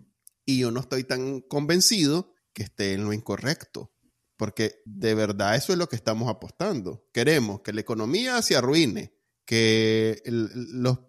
Y 0.45 0.59
yo 0.59 0.71
no 0.71 0.79
estoy 0.79 1.03
tan 1.03 1.41
convencido 1.41 2.33
que 2.53 2.63
esté 2.63 2.93
en 2.93 3.05
lo 3.05 3.13
incorrecto. 3.13 3.91
Porque 4.37 4.81
de 4.85 5.15
verdad 5.15 5.55
eso 5.55 5.73
es 5.73 5.79
lo 5.79 5.89
que 5.89 5.95
estamos 5.95 6.29
apostando. 6.29 7.07
Queremos 7.11 7.61
que 7.61 7.73
la 7.73 7.81
economía 7.81 8.41
se 8.43 8.55
arruine, 8.55 9.17
que 9.45 10.21
los 10.25 10.99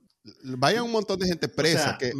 vaya 0.43 0.83
un 0.83 0.93
montón 0.93 1.19
de 1.19 1.27
gente 1.27 1.49
presa. 1.49 1.97
que, 1.99 2.13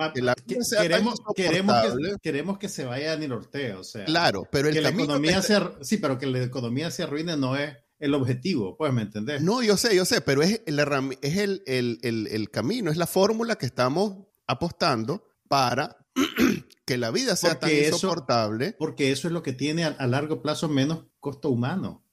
queremos, 0.77 1.21
queremos, 1.35 1.77
que, 1.83 2.17
queremos 2.23 2.59
que 2.59 2.69
se 2.69 2.85
vaya 2.85 3.11
Daniel 3.11 3.33
Ortega. 3.33 3.79
O 3.79 3.85
sea, 3.85 4.05
claro, 4.05 4.47
pero 4.51 4.69
el 4.69 4.75
que 4.75 4.81
la 4.81 4.91
economía 4.91 5.43
se, 5.43 5.59
sí, 5.83 5.99
pero 5.99 6.19
que 6.19 6.27
la 6.27 6.43
economía 6.43 6.91
se 6.91 7.03
arruine 7.05 7.37
no 7.37 7.57
es 7.57 7.77
el 7.99 8.15
objetivo, 8.15 8.77
pues, 8.77 8.93
¿me 8.93 9.03
entendés? 9.03 9.43
No, 9.43 9.63
yo 9.63 9.77
sé, 9.77 9.95
yo 9.95 10.05
sé, 10.05 10.21
pero 10.21 10.43
es, 10.43 10.63
el, 10.67 10.79
es 11.21 11.37
el, 11.37 11.63
el, 11.67 11.99
el, 12.03 12.27
el 12.29 12.51
camino, 12.51 12.91
es 12.91 12.97
la 12.97 13.07
fórmula 13.07 13.57
que 13.57 13.67
estamos 13.67 14.27
apostando 14.47 15.25
para 15.49 15.97
que 16.87 16.97
la 16.97 17.11
vida 17.11 17.37
sea 17.37 17.59
tan 17.59 17.71
insoportable. 17.71 18.77
porque 18.79 19.11
eso 19.11 19.29
es 19.29 19.33
lo 19.33 19.43
que 19.43 19.53
tiene 19.53 19.85
a, 19.85 19.89
a, 19.89 20.07
largo 20.07 20.43
plazo 20.43 20.69
menos 20.69 21.05
costo 21.21 21.51
humano. 21.51 22.05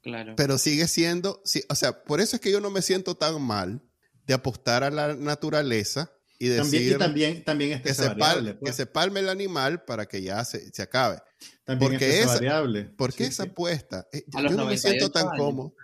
Claro. 0.00 0.34
Pero 0.36 0.58
sigue 0.58 0.88
siendo, 0.88 1.40
sí, 1.44 1.62
o 1.68 1.74
sea, 1.74 2.02
por 2.04 2.20
eso 2.20 2.36
es 2.36 2.42
que 2.42 2.50
yo 2.50 2.60
no 2.60 2.70
me 2.70 2.82
siento 2.82 3.14
tan 3.16 3.40
mal 3.40 3.82
de 4.26 4.34
apostar 4.34 4.84
a 4.84 4.90
la 4.90 5.14
naturaleza 5.14 6.12
y 6.38 6.48
decir 6.48 6.98
también, 6.98 7.44
también, 7.44 7.80
que, 7.82 7.94
se 7.94 8.10
palme, 8.16 8.54
que 8.54 8.58
pues. 8.58 8.74
se 8.74 8.86
palme 8.86 9.20
el 9.20 9.28
animal 9.28 9.84
para 9.84 10.06
que 10.06 10.22
ya 10.22 10.44
se, 10.44 10.72
se 10.72 10.82
acabe. 10.82 11.18
También 11.64 11.92
porque 11.92 12.20
esa, 12.20 12.34
variable. 12.34 12.84
Porque 12.96 13.24
esa 13.24 13.44
apuesta, 13.44 14.08
eh, 14.12 14.24
yo 14.26 14.50
no 14.50 14.66
me 14.66 14.76
siento 14.76 15.10
tan 15.10 15.28
cómodo. 15.36 15.74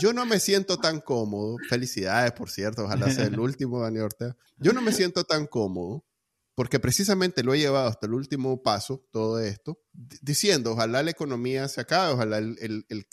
Yo 0.00 0.14
no 0.14 0.24
me 0.24 0.40
siento 0.40 0.78
tan 0.78 1.00
cómodo. 1.00 1.56
Felicidades, 1.68 2.32
por 2.32 2.50
cierto, 2.50 2.84
ojalá 2.84 3.10
sea 3.10 3.26
el 3.26 3.38
último, 3.40 3.82
Dani 3.82 3.98
Ortega. 3.98 4.34
Yo 4.56 4.72
no 4.72 4.80
me 4.80 4.92
siento 4.92 5.24
tan 5.24 5.46
cómodo 5.46 6.06
porque 6.54 6.80
precisamente 6.80 7.44
lo 7.44 7.54
he 7.54 7.58
llevado 7.58 7.86
hasta 7.86 8.06
el 8.06 8.14
último 8.14 8.62
paso, 8.64 9.06
todo 9.12 9.38
esto, 9.38 9.78
diciendo, 9.92 10.72
ojalá 10.72 11.04
la 11.04 11.12
economía 11.12 11.68
se 11.68 11.80
acabe, 11.80 12.14
ojalá 12.14 12.38
el, 12.38 12.56
el, 12.60 12.84
el, 12.88 13.06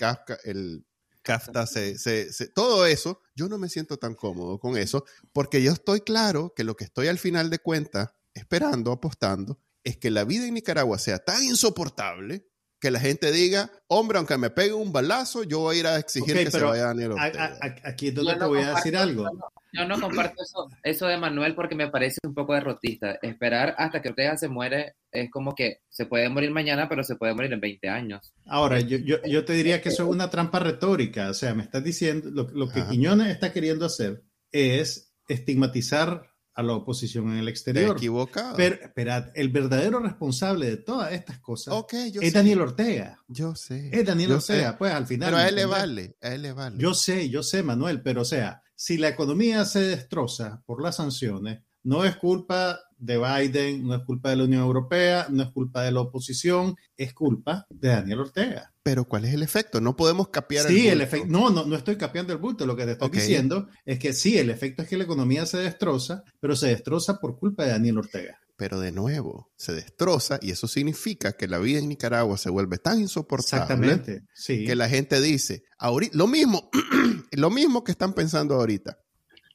el 0.45 0.85
CAFTA, 1.25 1.65
se, 1.67 1.97
se, 1.97 2.47
todo 2.47 2.85
eso, 2.85 3.21
yo 3.35 3.49
no 3.49 3.57
me 3.57 3.67
siento 3.67 3.97
tan 3.97 4.15
cómodo 4.15 4.59
con 4.59 4.77
eso, 4.77 5.03
porque 5.33 5.61
yo 5.61 5.73
estoy 5.73 6.01
claro 6.01 6.53
que 6.55 6.63
lo 6.63 6.77
que 6.77 6.85
estoy 6.85 7.07
al 7.07 7.17
final 7.17 7.49
de 7.49 7.59
cuentas 7.59 8.11
esperando, 8.33 8.91
apostando, 8.91 9.59
es 9.83 9.97
que 9.97 10.11
la 10.11 10.23
vida 10.23 10.45
en 10.45 10.53
Nicaragua 10.53 10.97
sea 10.99 11.19
tan 11.19 11.43
insoportable 11.43 12.47
que 12.79 12.91
la 12.91 12.99
gente 12.99 13.31
diga, 13.31 13.71
hombre, 13.87 14.17
aunque 14.17 14.37
me 14.37 14.49
pegue 14.49 14.73
un 14.73 14.91
balazo, 14.91 15.43
yo 15.43 15.59
voy 15.59 15.77
a 15.77 15.79
ir 15.79 15.87
a 15.87 15.97
exigir 15.97 16.35
que 16.35 16.51
se 16.51 16.61
vaya 16.61 16.83
Daniel 16.83 17.13
Ortega. 17.13 17.57
aquí 17.83 18.09
es 18.09 18.15
donde 18.15 18.35
te 18.35 18.45
voy 18.45 18.61
a 18.61 18.75
decir 18.75 18.95
algo. 18.95 19.29
Yo 19.75 19.85
no, 19.85 19.99
comparto 19.99 20.43
eso, 20.43 20.69
eso 20.83 21.07
de 21.07 21.17
Manuel 21.17 21.55
porque 21.55 21.75
me 21.75 21.89
parece 21.89 22.19
un 22.25 22.33
poco 22.33 22.53
derrotista. 22.53 23.17
Esperar 23.21 23.75
hasta 23.77 24.01
que 24.01 24.09
Ortega 24.09 24.37
se 24.37 24.47
muere 24.47 24.95
es 25.11 25.29
como 25.31 25.55
que 25.55 25.79
se 25.89 26.05
puede 26.05 26.29
morir 26.29 26.51
mañana, 26.51 26.87
pero 26.89 27.03
se 27.03 27.15
puede 27.15 27.33
morir 27.33 27.53
en 27.53 27.61
20 27.61 27.89
años. 27.89 28.33
Ahora, 28.45 28.79
yo, 28.79 28.97
yo, 28.97 29.17
yo 29.25 29.45
te 29.45 29.53
diría 29.53 29.81
que 29.81 29.89
eso 29.89 30.03
es 30.03 30.09
una 30.09 30.29
trampa 30.29 30.59
retórica. 30.59 31.29
O 31.29 31.33
sea, 31.33 31.53
me 31.53 31.63
estás 31.63 31.83
diciendo, 31.83 32.29
lo, 32.31 32.49
lo 32.51 32.69
que 32.69 32.85
Quiñones 32.85 33.29
está 33.29 33.51
queriendo 33.51 33.85
hacer 33.85 34.23
es 34.51 35.13
estigmatizar 35.27 36.34
a 36.55 36.63
la 36.63 36.73
oposición 36.73 37.29
en 37.31 37.37
el 37.37 37.49
exterior. 37.49 37.97
Equivocado. 37.97 38.55
Pero, 38.55 38.75
esperad, 38.81 39.29
el 39.35 39.49
verdadero 39.49 39.99
responsable 39.99 40.67
de 40.67 40.77
todas 40.77 41.11
estas 41.11 41.39
cosas 41.39 41.73
es 41.91 42.33
Daniel 42.33 42.61
Ortega. 42.61 43.19
Yo 43.27 43.55
sé. 43.55 43.89
Es 43.91 44.05
Daniel 44.05 44.33
Ortega, 44.33 44.77
pues 44.77 44.93
al 44.93 45.05
final. 45.05 45.29
Pero 45.29 45.37
a 45.37 45.47
él 45.47 45.55
le 45.55 45.65
vale, 45.65 46.17
a 46.21 46.33
él 46.33 46.41
le 46.41 46.53
vale. 46.53 46.77
Yo 46.79 46.93
sé, 46.93 47.29
yo 47.29 47.43
sé, 47.43 47.61
Manuel, 47.61 48.01
pero 48.01 48.21
o 48.21 48.25
sea, 48.25 48.63
si 48.73 48.97
la 48.97 49.09
economía 49.09 49.65
se 49.65 49.81
destroza 49.81 50.63
por 50.65 50.81
las 50.81 50.95
sanciones, 50.95 51.61
no 51.83 52.03
es 52.03 52.15
culpa 52.15 52.79
de 52.97 53.17
Biden, 53.17 53.85
no 53.85 53.93
es 53.93 54.03
culpa 54.03 54.29
de 54.29 54.37
la 54.37 54.45
Unión 54.45 54.63
Europea, 54.63 55.27
no 55.29 55.43
es 55.43 55.49
culpa 55.49 55.83
de 55.83 55.91
la 55.91 56.01
oposición, 56.01 56.75
es 56.95 57.13
culpa 57.13 57.67
de 57.69 57.89
Daniel 57.89 58.21
Ortega. 58.21 58.73
Pero 58.85 59.05
¿cuál 59.05 59.25
es 59.25 59.33
el 59.33 59.41
efecto? 59.41 59.81
No 59.81 59.95
podemos 59.95 60.29
capear 60.29 60.67
sí, 60.67 60.87
el 60.87 61.01
efecto. 61.01 61.25
No, 61.27 61.49
no, 61.49 61.65
no 61.65 61.75
estoy 61.75 61.95
capeando 61.95 62.33
el 62.33 62.37
bulto. 62.37 62.67
Lo 62.67 62.75
que 62.75 62.85
te 62.85 62.91
estoy 62.91 63.09
diciendo 63.09 63.67
es 63.83 63.97
que 63.97 64.13
sí, 64.13 64.37
el 64.37 64.51
efecto 64.51 64.83
es 64.83 64.87
que 64.87 64.95
la 64.95 65.05
economía 65.05 65.47
se 65.47 65.57
destroza, 65.57 66.23
pero 66.39 66.55
se 66.55 66.67
destroza 66.67 67.19
por 67.19 67.39
culpa 67.39 67.63
de 67.63 67.71
Daniel 67.71 67.97
Ortega. 67.97 68.39
Pero 68.55 68.79
de 68.79 68.91
nuevo, 68.91 69.49
se 69.55 69.73
destroza 69.73 70.37
y 70.39 70.51
eso 70.51 70.67
significa 70.67 71.33
que 71.33 71.47
la 71.47 71.57
vida 71.57 71.79
en 71.79 71.89
Nicaragua 71.89 72.37
se 72.37 72.51
vuelve 72.51 72.77
tan 72.77 72.99
insoportable 72.99 74.03
que 74.45 74.75
la 74.75 74.87
gente 74.87 75.19
dice, 75.19 75.63
ahorita, 75.79 76.15
lo 76.15 76.27
mismo, 76.27 76.69
lo 77.31 77.49
mismo 77.49 77.83
que 77.83 77.91
están 77.91 78.13
pensando 78.13 78.53
ahorita. 78.53 78.99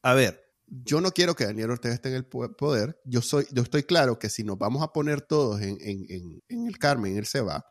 A 0.02 0.14
ver, 0.14 0.42
yo 0.66 1.00
no 1.00 1.12
quiero 1.12 1.36
que 1.36 1.44
Daniel 1.44 1.70
Ortega 1.70 1.94
esté 1.94 2.08
en 2.08 2.16
el 2.16 2.26
poder. 2.26 3.00
Yo, 3.04 3.22
soy, 3.22 3.46
yo 3.52 3.62
estoy 3.62 3.84
claro 3.84 4.18
que 4.18 4.28
si 4.28 4.42
nos 4.42 4.58
vamos 4.58 4.82
a 4.82 4.92
poner 4.92 5.20
todos 5.20 5.60
en, 5.60 5.78
en, 5.80 6.42
en, 6.48 6.66
el 6.66 6.78
Carmen, 6.78 7.16
él 7.16 7.26
se 7.26 7.40
va. 7.40 7.64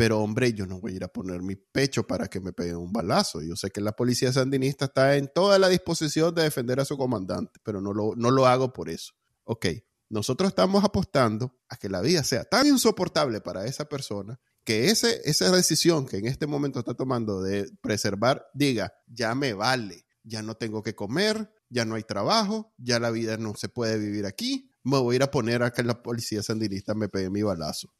Pero 0.00 0.18
hombre, 0.20 0.54
yo 0.54 0.64
no 0.64 0.80
voy 0.80 0.92
a 0.92 0.96
ir 0.96 1.04
a 1.04 1.08
poner 1.08 1.42
mi 1.42 1.56
pecho 1.56 2.06
para 2.06 2.26
que 2.26 2.40
me 2.40 2.54
peguen 2.54 2.78
un 2.78 2.90
balazo. 2.90 3.42
Yo 3.42 3.54
sé 3.54 3.68
que 3.68 3.82
la 3.82 3.92
policía 3.92 4.32
sandinista 4.32 4.86
está 4.86 5.14
en 5.16 5.28
toda 5.28 5.58
la 5.58 5.68
disposición 5.68 6.34
de 6.34 6.44
defender 6.44 6.80
a 6.80 6.86
su 6.86 6.96
comandante, 6.96 7.60
pero 7.62 7.82
no 7.82 7.92
lo, 7.92 8.14
no 8.16 8.30
lo 8.30 8.46
hago 8.46 8.72
por 8.72 8.88
eso. 8.88 9.12
Ok, 9.44 9.66
nosotros 10.08 10.48
estamos 10.48 10.84
apostando 10.84 11.54
a 11.68 11.76
que 11.76 11.90
la 11.90 12.00
vida 12.00 12.24
sea 12.24 12.44
tan 12.44 12.66
insoportable 12.66 13.42
para 13.42 13.66
esa 13.66 13.90
persona 13.90 14.40
que 14.64 14.86
ese, 14.88 15.20
esa 15.26 15.54
decisión 15.54 16.06
que 16.06 16.16
en 16.16 16.28
este 16.28 16.46
momento 16.46 16.78
está 16.78 16.94
tomando 16.94 17.42
de 17.42 17.70
preservar 17.82 18.46
diga, 18.54 18.94
ya 19.06 19.34
me 19.34 19.52
vale, 19.52 20.06
ya 20.22 20.40
no 20.40 20.54
tengo 20.54 20.82
que 20.82 20.94
comer, 20.94 21.52
ya 21.68 21.84
no 21.84 21.96
hay 21.96 22.04
trabajo, 22.04 22.72
ya 22.78 23.00
la 23.00 23.10
vida 23.10 23.36
no 23.36 23.54
se 23.54 23.68
puede 23.68 23.98
vivir 23.98 24.24
aquí, 24.24 24.70
me 24.82 24.96
voy 24.98 25.14
a 25.14 25.16
ir 25.16 25.22
a 25.24 25.30
poner 25.30 25.62
a 25.62 25.74
que 25.74 25.82
la 25.82 26.02
policía 26.02 26.42
sandinista 26.42 26.94
me 26.94 27.10
pegue 27.10 27.28
mi 27.28 27.42
balazo. 27.42 27.92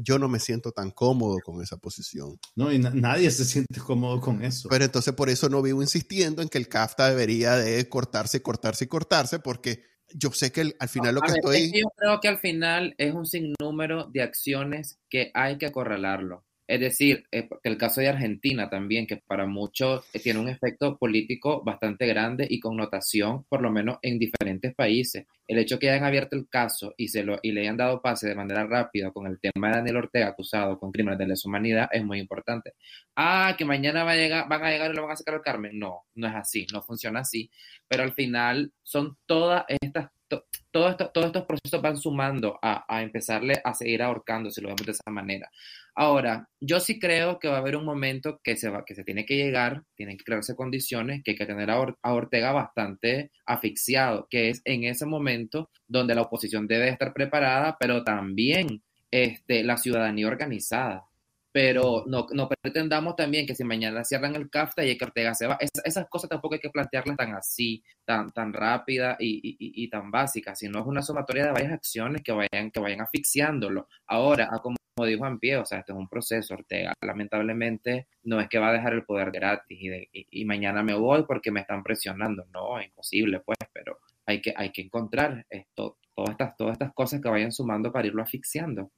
Yo 0.00 0.18
no 0.18 0.28
me 0.28 0.38
siento 0.38 0.70
tan 0.70 0.92
cómodo 0.92 1.38
con 1.44 1.60
esa 1.60 1.76
posición. 1.76 2.38
No, 2.54 2.72
y 2.72 2.78
nadie 2.78 3.30
se 3.32 3.44
siente 3.44 3.80
cómodo 3.80 4.20
con 4.20 4.44
eso. 4.44 4.68
Pero 4.68 4.84
entonces 4.84 5.12
por 5.12 5.28
eso 5.28 5.48
no 5.48 5.60
vivo 5.60 5.82
insistiendo 5.82 6.40
en 6.40 6.48
que 6.48 6.58
el 6.58 6.68
CAFTA 6.68 7.10
debería 7.10 7.56
de 7.56 7.88
cortarse, 7.88 8.40
cortarse 8.40 8.84
y 8.84 8.88
cortarse, 8.88 9.40
porque 9.40 9.82
yo 10.14 10.30
sé 10.32 10.52
que 10.52 10.72
al 10.78 10.88
final 10.88 11.16
lo 11.16 11.20
que 11.20 11.32
estoy... 11.32 11.72
yo 11.72 11.88
creo 11.96 12.20
que 12.20 12.28
al 12.28 12.38
final 12.38 12.94
es 12.96 13.12
un 13.12 13.26
sinnúmero 13.26 14.04
de 14.04 14.22
acciones 14.22 14.98
que 15.10 15.30
hay 15.34 15.58
que 15.58 15.66
acorralarlo. 15.66 16.44
Es 16.68 16.80
decir, 16.80 17.24
el 17.30 17.78
caso 17.78 18.02
de 18.02 18.08
Argentina 18.08 18.68
también, 18.68 19.06
que 19.06 19.16
para 19.16 19.46
muchos 19.46 20.04
eh, 20.12 20.20
tiene 20.20 20.38
un 20.38 20.50
efecto 20.50 20.98
político 20.98 21.64
bastante 21.64 22.06
grande 22.06 22.46
y 22.48 22.60
connotación, 22.60 23.44
por 23.48 23.62
lo 23.62 23.70
menos 23.70 23.96
en 24.02 24.18
diferentes 24.18 24.74
países. 24.74 25.26
El 25.46 25.58
hecho 25.58 25.78
que 25.78 25.88
hayan 25.88 26.04
abierto 26.04 26.36
el 26.36 26.46
caso 26.46 26.92
y, 26.98 27.08
se 27.08 27.24
lo, 27.24 27.38
y 27.42 27.52
le 27.52 27.62
hayan 27.62 27.78
dado 27.78 28.02
pase 28.02 28.28
de 28.28 28.34
manera 28.34 28.66
rápida 28.66 29.10
con 29.12 29.26
el 29.26 29.40
tema 29.40 29.68
de 29.68 29.76
Daniel 29.76 29.96
Ortega 29.96 30.28
acusado 30.28 30.78
con 30.78 30.92
crímenes 30.92 31.18
de 31.18 31.28
lesa 31.28 31.48
humanidad 31.48 31.88
es 31.90 32.04
muy 32.04 32.18
importante. 32.18 32.74
Ah, 33.16 33.54
que 33.56 33.64
mañana 33.64 34.04
va 34.04 34.12
a 34.12 34.16
llegar, 34.16 34.46
van 34.46 34.62
a 34.62 34.70
llegar 34.70 34.90
y 34.90 34.94
lo 34.94 35.04
van 35.04 35.12
a 35.12 35.16
sacar 35.16 35.36
al 35.36 35.42
Carmen. 35.42 35.78
No, 35.78 36.04
no 36.16 36.28
es 36.28 36.34
así, 36.34 36.66
no 36.70 36.82
funciona 36.82 37.20
así. 37.20 37.50
Pero 37.88 38.02
al 38.02 38.12
final 38.12 38.74
son 38.82 39.16
todas 39.24 39.64
estas 39.68 40.10
todos 40.70 41.26
estos 41.26 41.44
procesos 41.46 41.82
van 41.82 41.96
sumando 41.96 42.58
a, 42.60 42.84
a, 42.86 43.02
empezarle 43.02 43.60
a 43.64 43.72
seguir 43.74 44.02
ahorcando, 44.02 44.50
si 44.50 44.60
lo 44.60 44.68
vemos 44.68 44.84
de 44.84 44.92
esa 44.92 45.10
manera. 45.10 45.50
Ahora, 46.00 46.48
yo 46.60 46.78
sí 46.78 47.00
creo 47.00 47.40
que 47.40 47.48
va 47.48 47.56
a 47.56 47.58
haber 47.58 47.74
un 47.74 47.84
momento 47.84 48.40
que 48.44 48.56
se, 48.56 48.68
va, 48.68 48.84
que 48.84 48.94
se 48.94 49.02
tiene 49.02 49.26
que 49.26 49.34
llegar, 49.34 49.82
tienen 49.96 50.16
que 50.16 50.22
crearse 50.22 50.54
condiciones, 50.54 51.22
que 51.24 51.32
hay 51.32 51.36
que 51.36 51.44
tener 51.44 51.68
a, 51.72 52.12
Ortega 52.12 52.52
bastante 52.52 53.32
asfixiado, 53.44 54.28
que 54.30 54.50
es 54.50 54.62
en 54.64 54.84
ese 54.84 55.06
momento 55.06 55.70
donde 55.88 56.14
la 56.14 56.22
oposición 56.22 56.68
debe 56.68 56.88
estar 56.88 57.12
preparada, 57.12 57.76
pero 57.80 58.04
también 58.04 58.80
este, 59.10 59.64
la 59.64 59.76
ciudadanía 59.76 60.28
organizada 60.28 61.04
pero 61.50 62.04
no, 62.06 62.26
pretendamos 62.60 63.16
también 63.16 63.44
que 63.44 63.54
si 63.54 63.64
mañana 63.64 64.04
cierran 64.04 64.36
el 64.36 64.48
CAFTA 64.48 64.84
y 64.84 64.96
que 64.96 65.04
Ortega 65.04 65.34
se 65.34 65.48
va, 65.48 65.58
esas 65.60 66.08
cosas 66.08 66.30
tampoco 66.30 66.54
hay 66.54 66.60
que 66.60 66.70
plantearlas 66.70 67.16
tan 67.16 67.34
así, 67.34 67.82
tan, 68.04 68.30
tan 68.30 68.52
rápida 68.52 69.16
y, 69.18 69.40
y, 69.42 69.56
y, 69.58 69.90
tan 69.90 70.10
básicas, 70.12 70.58
sino 70.58 70.78
es 70.78 70.86
una 70.86 71.02
sumatoria 71.02 71.46
de 71.46 71.52
varias 71.52 71.72
acciones 71.72 72.22
que 72.22 72.32
vayan, 72.32 72.70
que 72.70 72.78
vayan 72.78 73.00
asfixiándolo. 73.00 73.88
Ahora, 74.06 74.48
como 74.62 74.76
dijo 75.04 75.26
en 75.26 75.38
pie, 75.38 75.56
o 75.56 75.64
sea, 75.64 75.80
este 75.80 75.92
es 75.92 75.98
un 75.98 76.08
proceso, 76.08 76.54
Ortega, 76.54 76.92
lamentablemente 77.00 78.08
no 78.24 78.40
es 78.40 78.48
que 78.48 78.58
va 78.58 78.70
a 78.70 78.72
dejar 78.72 78.92
el 78.94 79.04
poder 79.04 79.30
gratis 79.30 79.78
y, 79.80 80.28
y, 80.30 80.44
mañana 80.44 80.82
me 80.82 80.94
voy 80.94 81.24
porque 81.24 81.50
me 81.50 81.60
están 81.60 81.82
presionando, 81.82 82.46
no, 82.52 82.80
imposible, 82.80 83.40
pues, 83.40 83.58
pero 83.72 83.98
hay 84.26 84.40
que, 84.40 84.52
hay 84.56 84.70
que 84.70 84.82
encontrar 84.82 85.46
esto, 85.48 85.98
todas 86.14 86.30
estas, 86.30 86.56
todas 86.56 86.72
estas 86.72 86.92
cosas 86.94 87.20
que 87.20 87.28
vayan 87.28 87.52
sumando 87.52 87.90
para 87.92 88.06
irlo 88.06 88.22
asfixiando. 88.22 88.92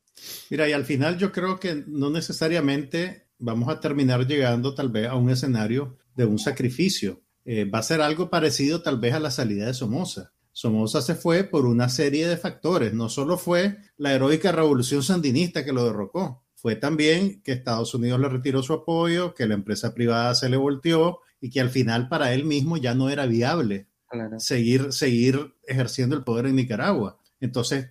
Mira, 0.51 0.69
y 0.69 0.73
al 0.73 0.85
final 0.85 1.17
yo 1.19 1.33
creo 1.33 1.59
que 1.59 1.85
no 1.87 2.11
necesariamente 2.11 3.29
vamos 3.39 3.69
a 3.69 3.81
terminar 3.81 4.27
llegando 4.27 4.75
tal 4.75 4.91
vez 4.91 5.09
a 5.09 5.15
un 5.15 5.31
escenario 5.31 5.99
de 6.15 6.27
un 6.27 6.39
sacrificio. 6.39 7.23
Eh, 7.45 7.65
va 7.65 7.79
a 7.79 7.83
ser 7.83 8.01
algo 8.01 8.29
parecido 8.31 8.83
tal 8.83 9.01
vez 9.01 9.15
a 9.15 9.21
la 9.21 9.31
salida 9.31 9.67
de 9.67 9.75
Somoza. 9.75 10.33
Somoza 10.61 11.01
se 11.01 11.15
fue 11.15 11.45
por 11.45 11.65
una 11.65 11.89
serie 11.89 12.29
de 12.29 12.37
factores. 12.37 12.93
No 12.93 13.09
solo 13.09 13.39
fue 13.39 13.79
la 13.97 14.13
heroica 14.13 14.53
revolución 14.53 15.03
sandinista 15.03 15.65
que 15.65 15.73
lo 15.73 15.87
derrocó, 15.87 16.45
fue 16.55 16.77
también 16.77 17.41
que 17.43 17.53
Estados 17.53 17.95
Unidos 17.95 18.21
le 18.21 18.29
retiró 18.29 18.63
su 18.63 18.75
apoyo, 18.75 19.35
que 19.35 19.47
la 19.47 19.55
empresa 19.55 19.95
privada 19.95 20.35
se 20.35 20.51
le 20.51 20.59
volteó 20.59 21.21
y 21.41 21.49
que 21.49 21.63
al 21.63 21.71
final 21.71 22.11
para 22.11 22.35
él 22.35 22.45
mismo 22.45 22.77
ya 22.77 22.95
no 22.95 23.09
era 23.09 23.25
viable 23.25 23.89
seguir, 24.37 24.93
seguir 24.93 25.55
ejerciendo 25.67 26.15
el 26.15 26.25
poder 26.25 26.45
en 26.45 26.57
Nicaragua. 26.57 27.19
Entonces, 27.41 27.89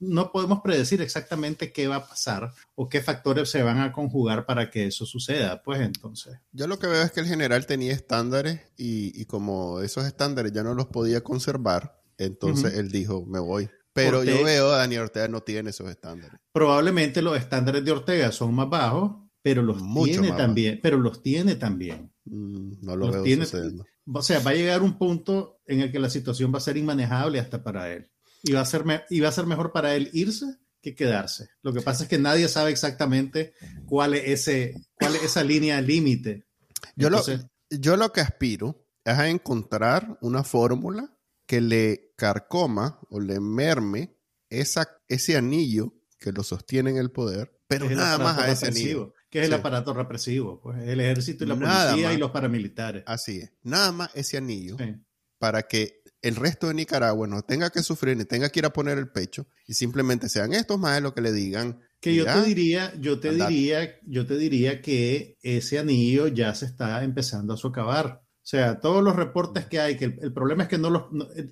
no 0.00 0.32
podemos 0.32 0.62
predecir 0.62 1.00
exactamente 1.00 1.72
qué 1.72 1.86
va 1.86 1.96
a 1.96 2.08
pasar 2.08 2.52
o 2.74 2.88
qué 2.88 3.00
factores 3.02 3.50
se 3.50 3.62
van 3.62 3.78
a 3.78 3.92
conjugar 3.92 4.46
para 4.46 4.68
que 4.68 4.86
eso 4.86 5.06
suceda. 5.06 5.62
Pues 5.62 5.80
entonces. 5.80 6.38
Yo 6.50 6.66
lo 6.66 6.80
que 6.80 6.88
veo 6.88 7.02
es 7.02 7.12
que 7.12 7.20
el 7.20 7.26
general 7.26 7.66
tenía 7.66 7.92
estándares 7.92 8.60
y, 8.76 9.24
como 9.26 9.80
esos 9.80 10.06
estándares 10.06 10.52
ya 10.52 10.64
no 10.64 10.74
los 10.74 10.86
podía 10.86 11.22
conservar, 11.22 11.99
entonces 12.20 12.74
él 12.74 12.90
dijo, 12.90 13.24
me 13.26 13.38
voy. 13.38 13.68
Pero 13.92 14.22
yo 14.22 14.44
veo 14.44 14.72
a 14.72 14.78
Daniel 14.78 15.02
Ortega 15.02 15.28
no 15.28 15.42
tiene 15.42 15.70
esos 15.70 15.90
estándares. 15.90 16.38
Probablemente 16.52 17.22
los 17.22 17.36
estándares 17.36 17.84
de 17.84 17.90
Ortega 17.90 18.30
son 18.30 18.54
más 18.54 18.68
bajos, 18.68 19.12
pero 19.42 19.62
los 19.62 19.78
tiene 20.04 20.32
también. 20.32 20.80
Pero 20.82 20.98
los 20.98 21.22
tiene 21.22 21.56
también. 21.56 22.12
Mm, 22.24 22.72
no 22.82 22.96
lo 22.96 23.10
veo 23.10 23.24
sucediendo. 23.24 23.84
O 24.12 24.22
sea, 24.22 24.40
va 24.40 24.52
a 24.52 24.54
llegar 24.54 24.82
un 24.82 24.98
punto 24.98 25.60
en 25.66 25.80
el 25.80 25.90
que 25.92 25.98
la 25.98 26.10
situación 26.10 26.52
va 26.52 26.58
a 26.58 26.62
ser 26.62 26.76
inmanejable 26.76 27.40
hasta 27.40 27.62
para 27.62 27.92
él 27.92 28.10
y 28.42 28.52
va 28.52 28.60
a 28.60 28.64
ser, 28.64 28.88
va 28.88 29.28
a 29.28 29.32
ser 29.32 29.46
mejor 29.46 29.72
para 29.72 29.94
él 29.94 30.10
irse 30.12 30.46
que 30.82 30.94
quedarse. 30.94 31.48
Lo 31.62 31.72
que 31.72 31.82
pasa 31.82 32.04
es 32.04 32.08
que 32.08 32.18
nadie 32.18 32.48
sabe 32.48 32.70
exactamente 32.70 33.52
cuál 33.86 34.14
es, 34.14 34.24
ese, 34.26 34.74
cuál 34.98 35.16
es 35.16 35.24
esa 35.24 35.44
línea 35.44 35.80
límite. 35.80 36.46
Yo, 36.96 37.10
lo, 37.10 37.22
yo 37.70 37.96
lo 37.96 38.12
que 38.12 38.20
aspiro 38.20 38.86
es 39.04 39.18
a 39.18 39.28
encontrar 39.28 40.18
una 40.22 40.42
fórmula 40.42 41.16
que 41.46 41.60
le 41.60 42.09
carcoma 42.20 43.00
o 43.08 43.18
le 43.18 43.40
merme 43.40 44.14
esa, 44.50 44.86
ese 45.08 45.38
anillo 45.38 45.94
que 46.18 46.32
lo 46.32 46.42
sostiene 46.42 46.90
en 46.90 46.98
el 46.98 47.10
poder, 47.10 47.50
pero 47.66 47.88
nada 47.88 48.18
más 48.18 48.38
a 48.38 48.50
ese 48.50 48.66
anillo. 48.66 49.14
Que 49.30 49.40
es 49.40 49.46
el 49.46 49.54
aparato 49.54 49.94
represivo, 49.94 50.60
pues 50.60 50.82
el 50.82 51.00
ejército 51.00 51.44
y 51.44 51.46
la 51.46 51.54
policía 51.54 52.12
y 52.12 52.18
los 52.18 52.30
paramilitares. 52.30 53.04
Así 53.06 53.38
es, 53.38 53.52
nada 53.62 53.90
más 53.92 54.10
ese 54.14 54.36
anillo 54.36 54.76
para 55.38 55.62
que 55.62 56.02
el 56.20 56.36
resto 56.36 56.68
de 56.68 56.74
Nicaragua 56.74 57.26
no 57.26 57.40
tenga 57.40 57.70
que 57.70 57.82
sufrir 57.82 58.18
ni 58.18 58.26
tenga 58.26 58.50
que 58.50 58.58
ir 58.58 58.66
a 58.66 58.72
poner 58.74 58.98
el 58.98 59.08
pecho 59.08 59.46
y 59.66 59.72
simplemente 59.72 60.28
sean 60.28 60.52
estos 60.52 60.78
más 60.78 61.00
lo 61.00 61.14
que 61.14 61.22
le 61.22 61.32
digan. 61.32 61.80
Que 62.00 62.14
yo 62.14 62.26
te 62.26 62.42
diría, 62.42 62.92
yo 62.98 63.18
te 63.18 63.32
diría, 63.32 63.98
yo 64.02 64.26
te 64.26 64.36
diría 64.36 64.82
que 64.82 65.38
ese 65.40 65.78
anillo 65.78 66.28
ya 66.28 66.54
se 66.54 66.66
está 66.66 67.02
empezando 67.02 67.54
a 67.54 67.56
socavar. 67.56 68.22
O 68.50 68.56
sea, 68.56 68.80
todos 68.80 69.00
los 69.04 69.14
reportes 69.14 69.66
que 69.66 69.78
hay, 69.78 69.96
que 69.96 70.06
el, 70.06 70.32
problema 70.32 70.64
es 70.64 70.68
que 70.68 70.76
no 70.76 70.90
los, 70.90 71.04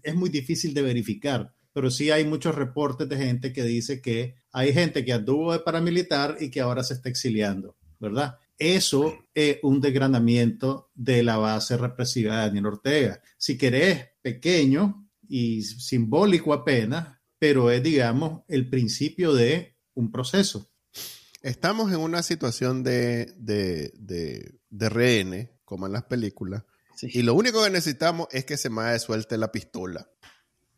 es 0.03 0.17
muy 0.17 0.31
difícil 0.31 0.75
de 0.75 0.83
verificar, 0.83 1.55
pero 1.73 1.93
sí 1.93 2.11
hay 2.11 2.25
muchos 2.25 2.57
reportes 2.57 3.09
de 3.09 3.17
gente 3.17 3.53
que 3.53 3.63
dice 3.63 4.03
que 4.03 4.35
hay 4.51 4.73
gente 4.73 5.05
que 5.05 5.13
anduvo 5.13 5.53
de 5.53 5.61
paramilitar 5.61 6.39
y 6.41 6.51
que 6.51 6.61
ahora 6.61 6.83
se 6.83 6.95
está 6.95 7.09
exiliando, 7.09 7.77
¿verdad? 8.01 8.39
Eso 8.59 9.17
es 9.33 9.59
un 9.63 9.81
desgranamiento 9.81 10.91
de 10.97 11.23
la 11.23 11.37
base 11.37 11.77
represiva 11.77 12.35
de 12.35 12.47
Daniel 12.49 12.67
Ortega. 12.67 13.23
Si 13.37 13.57
querés, 13.57 14.09
pequeño 14.21 15.09
y 15.29 15.63
simbólico 15.63 16.53
apenas, 16.53 17.17
pero 17.39 17.71
es, 17.71 17.81
digamos, 17.81 18.43
el 18.49 18.69
principio 18.69 19.35
de 19.35 19.77
un 19.95 20.11
proceso. 20.11 20.69
Estamos 21.43 21.93
en 21.93 22.01
una 22.01 22.25
situación 22.25 22.83
de, 22.83 23.33
de, 23.37 23.93
de, 24.69 24.89
rehenes, 24.89 25.51
como 25.65 25.87
en 25.87 25.93
las 25.93 26.03
películas, 26.03 26.65
y 27.03 27.23
lo 27.23 27.35
único 27.35 27.63
que 27.63 27.71
necesitamos 27.71 28.29
es 28.33 28.45
que 28.45 28.57
se 28.57 28.71
me 28.71 28.99
suelte 28.99 29.37
la 29.39 29.53
pistola. 29.53 30.09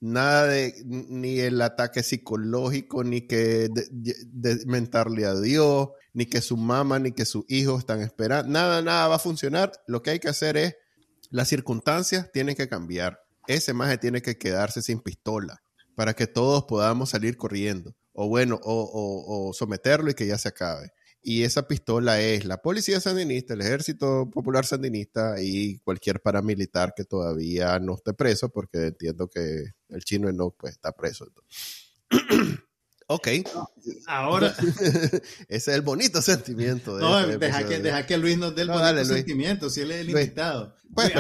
Nada 0.01 0.47
de 0.47 0.75
ni 0.87 1.41
el 1.41 1.61
ataque 1.61 2.03
psicológico, 2.03 3.05
ni 3.05 3.27
que 3.27 3.68
de, 3.71 4.64
mentarle 4.66 5.27
a 5.27 5.39
Dios, 5.39 5.91
ni 6.14 6.27
que 6.27 6.41
su 6.41 6.57
mamá, 6.57 6.99
ni 6.99 7.12
que 7.12 7.27
sus 7.27 7.45
hijos 7.49 7.81
están 7.81 8.01
esperando. 8.01 8.51
Nada, 8.51 8.81
nada 8.81 9.09
va 9.09 9.16
a 9.16 9.18
funcionar. 9.18 9.73
Lo 9.87 10.03
que 10.03 10.11
hay 10.11 10.18
que 10.18 10.29
hacer 10.29 10.57
es, 10.57 10.77
las 11.31 11.49
circunstancias 11.49 12.31
tienen 12.33 12.57
que 12.57 12.68
cambiar 12.68 13.21
ese 13.47 13.73
maje 13.73 13.99
tiene 13.99 14.23
que 14.23 14.39
quedarse 14.39 14.83
sin 14.83 15.01
pistola 15.01 15.62
para 15.97 16.14
que 16.14 16.27
todos 16.27 16.64
podamos 16.64 17.11
salir 17.11 17.37
corriendo. 17.37 17.97
O 18.12 18.29
bueno, 18.29 18.61
o, 18.62 19.53
someterlo 19.55 20.11
y 20.11 20.14
que 20.14 20.27
ya 20.27 20.39
se 20.39 20.49
acabe. 20.49 20.93
Y 21.23 21.43
esa 21.43 21.68
pistola 21.68 22.21
es 22.21 22.45
la 22.47 22.62
policía 22.62 23.01
sandinista, 23.01 23.55
el 23.55 23.61
ejército 23.61 24.31
popular 24.31 24.64
sandinista 24.64 25.35
y 25.41 25.79
cualquier 25.81 26.21
paramilitar 26.21 26.95
que 26.97 27.05
todavía 27.05 27.79
no 27.79 27.95
esté 27.95 28.14
preso, 28.14 28.49
porque 28.49 28.87
entiendo 28.87 29.29
que 29.29 29.73
el 29.91 30.05
chino 30.05 30.33
no 30.33 30.51
pues, 30.51 30.73
está 30.73 30.93
preso. 30.93 31.27
ok. 33.07 33.29
Ahora. 34.07 34.55
Ese 35.49 35.49
es 35.49 35.68
el 35.68 35.83
bonito 35.83 36.23
sentimiento. 36.23 36.99
no, 36.99 37.21
este 37.21 37.39
deja 37.39 37.66
que, 37.66 37.79
deja 37.81 38.07
que, 38.07 38.16
Luis 38.16 38.39
nos 38.39 38.55
dé 38.55 38.62
el 38.62 38.68
bonito 38.68 39.05
sentimiento, 39.05 39.68
si 39.68 39.83
él 39.83 39.91
es 39.91 40.01
el 40.01 40.11
invitado. 40.11 40.75
Pues, 40.95 41.12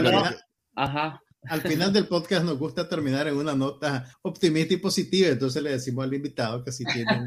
Ajá 0.74 1.22
Al 1.48 1.62
final 1.62 1.92
del 1.92 2.06
podcast 2.06 2.44
nos 2.44 2.58
gusta 2.58 2.88
terminar 2.88 3.26
en 3.26 3.36
una 3.36 3.54
nota 3.54 4.10
optimista 4.22 4.74
y 4.74 4.76
positiva, 4.76 5.28
entonces 5.28 5.62
le 5.62 5.70
decimos 5.70 6.04
al 6.04 6.14
invitado 6.14 6.62
que 6.62 6.70
si 6.70 6.84
tiene 6.84 7.24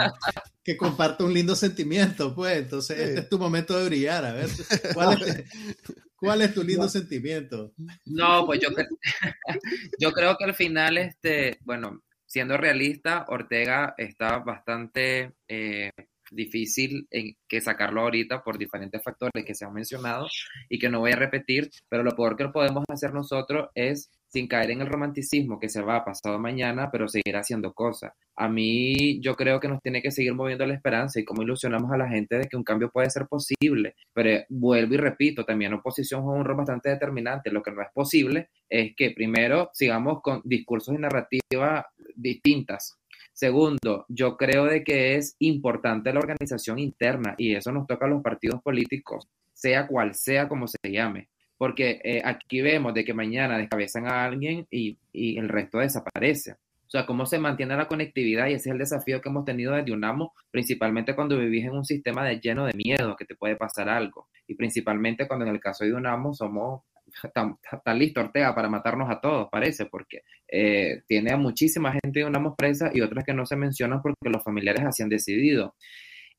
que 0.64 0.78
comparte 0.78 1.24
un 1.24 1.34
lindo 1.34 1.56
sentimiento, 1.56 2.34
pues 2.36 2.58
entonces 2.58 3.00
este 3.00 3.20
es 3.22 3.30
tu 3.30 3.40
momento 3.40 3.78
de 3.78 3.86
brillar, 3.86 4.24
a 4.26 4.34
ver, 4.34 4.50
¿cuál 4.94 6.42
es, 6.42 6.54
tu 6.54 6.64
lindo 6.64 6.88
sentimiento? 6.88 7.74
No, 8.06 8.46
pues 8.46 8.60
yo, 8.62 8.70
yo 10.00 10.12
creo 10.12 10.38
que 10.38 10.46
al 10.46 10.54
final, 10.54 10.98
este, 10.98 11.58
bueno, 11.62 12.04
siendo 12.26 12.56
realista, 12.58 13.26
Ortega 13.30 13.96
está 13.98 14.40
bastante 14.40 15.34
eh, 15.48 15.92
difícil 16.34 17.08
en 17.12 17.36
que 17.48 17.62
sacarlo 17.62 18.02
ahorita 18.02 18.44
por 18.44 18.58
diferentes 18.58 19.02
factores 19.04 19.46
que 19.46 19.56
se 19.56 19.66
han 19.66 19.74
mencionado 19.74 20.28
y 20.70 20.80
que 20.80 20.90
no 20.90 21.00
voy 21.00 21.12
a 21.12 21.16
repetir, 21.16 21.70
pero 21.90 22.04
lo 22.04 22.16
peor 22.16 22.36
que 22.36 22.48
podemos 22.50 22.84
hacer 22.90 23.14
nosotros 23.14 23.70
es 23.76 24.10
sin 24.34 24.48
caer 24.48 24.72
en 24.72 24.82
el 24.82 24.88
romanticismo 24.88 25.60
que 25.60 25.70
se 25.70 25.82
va 25.82 26.04
pasado 26.04 26.40
mañana, 26.40 26.90
pero 26.92 27.08
seguir 27.08 27.36
haciendo 27.36 27.72
cosas. 27.72 28.14
A 28.36 28.50
mí 28.50 29.22
yo 29.22 29.36
creo 29.36 29.60
que 29.60 29.68
nos 29.68 29.80
tiene 29.80 30.02
que 30.02 30.10
seguir 30.10 30.34
moviendo 30.34 30.66
la 30.66 30.74
esperanza 30.74 31.20
y 31.20 31.24
cómo 31.24 31.44
ilusionamos 31.44 31.92
a 31.92 31.98
la 31.98 32.10
gente 32.10 32.40
de 32.40 32.48
que 32.48 32.58
un 32.58 32.64
cambio 32.64 32.90
puede 32.90 33.12
ser 33.12 33.28
posible. 33.28 33.94
Pero 34.12 34.44
vuelvo 34.50 34.96
y 34.96 34.98
repito, 34.98 35.46
también 35.46 35.74
oposición 35.74 36.24
juega 36.24 36.40
un 36.40 36.46
rol 36.46 36.58
bastante 36.58 36.90
determinante. 36.90 37.52
Lo 37.52 37.62
que 37.62 37.72
no 37.72 37.84
es 37.84 37.90
posible 37.94 38.50
es 38.68 38.96
que 38.96 39.12
primero 39.12 39.70
sigamos 39.72 40.22
con 40.24 40.42
discursos 40.44 40.96
y 40.96 40.98
narrativas 40.98 41.86
distintas 42.16 42.98
Segundo, 43.44 44.06
yo 44.08 44.38
creo 44.38 44.64
de 44.64 44.86
que 44.86 45.18
es 45.18 45.36
importante 45.40 46.14
la 46.14 46.22
organización 46.22 46.80
interna 46.80 47.36
y 47.38 47.56
eso 47.56 47.74
nos 47.74 47.86
toca 47.86 48.06
a 48.06 48.08
los 48.10 48.24
partidos 48.24 48.62
políticos, 48.62 49.28
sea 49.52 49.86
cual 49.86 50.16
sea 50.16 50.48
como 50.48 50.66
se 50.66 50.78
llame, 50.90 51.28
porque 51.58 52.00
eh, 52.06 52.22
aquí 52.24 52.62
vemos 52.62 52.94
de 52.94 53.04
que 53.04 53.14
mañana 53.14 53.58
descabezan 53.58 54.08
a 54.08 54.24
alguien 54.24 54.66
y, 54.72 54.98
el 55.12 55.50
resto 55.50 55.80
desaparece. 55.80 56.54
O 56.54 56.90
sea, 56.90 57.06
cómo 57.06 57.26
se 57.26 57.38
mantiene 57.38 57.76
la 57.76 57.90
conectividad 57.90 58.48
y 58.48 58.54
ese 58.54 58.70
es 58.70 58.74
el 58.76 58.78
desafío 58.78 59.20
que 59.20 59.28
hemos 59.28 59.44
tenido 59.44 59.74
desde 59.74 59.92
UNAMO, 59.92 60.32
principalmente 60.50 61.14
cuando 61.14 61.38
vivís 61.38 61.66
en 61.66 61.72
un 61.72 61.84
sistema 61.84 62.32
lleno 62.32 62.66
de 62.66 62.74
miedo, 62.76 63.18
que 63.18 63.26
te 63.26 63.36
puede 63.36 63.58
pasar 63.58 63.90
algo. 63.90 64.30
Y 64.48 64.56
principalmente 64.56 65.28
cuando 65.28 65.46
en 65.46 65.52
el 65.52 65.60
caso 65.60 65.84
de 65.84 65.92
UNAMO 65.92 66.34
somos 66.34 66.84
está, 67.22 67.94
listo 67.94 68.22
Ortega 68.22 68.56
para 68.56 68.70
matarnos 68.70 69.10
a 69.10 69.20
todos, 69.20 69.50
parece, 69.52 69.86
porque 69.86 70.22
eh, 70.48 71.04
tiene 71.08 71.32
a 71.32 71.38
muchísima 71.38 71.92
gente 71.92 72.20
de 72.20 72.26
una 72.26 72.56
presa 72.56 72.92
y 72.94 73.02
otras 73.02 73.24
que 73.24 73.34
no 73.34 73.46
se 73.46 73.56
mencionan 73.56 74.02
porque 74.02 74.30
los 74.30 74.44
familiares 74.44 74.84
así 74.86 75.04
han 75.04 75.10
decidido. 75.10 75.76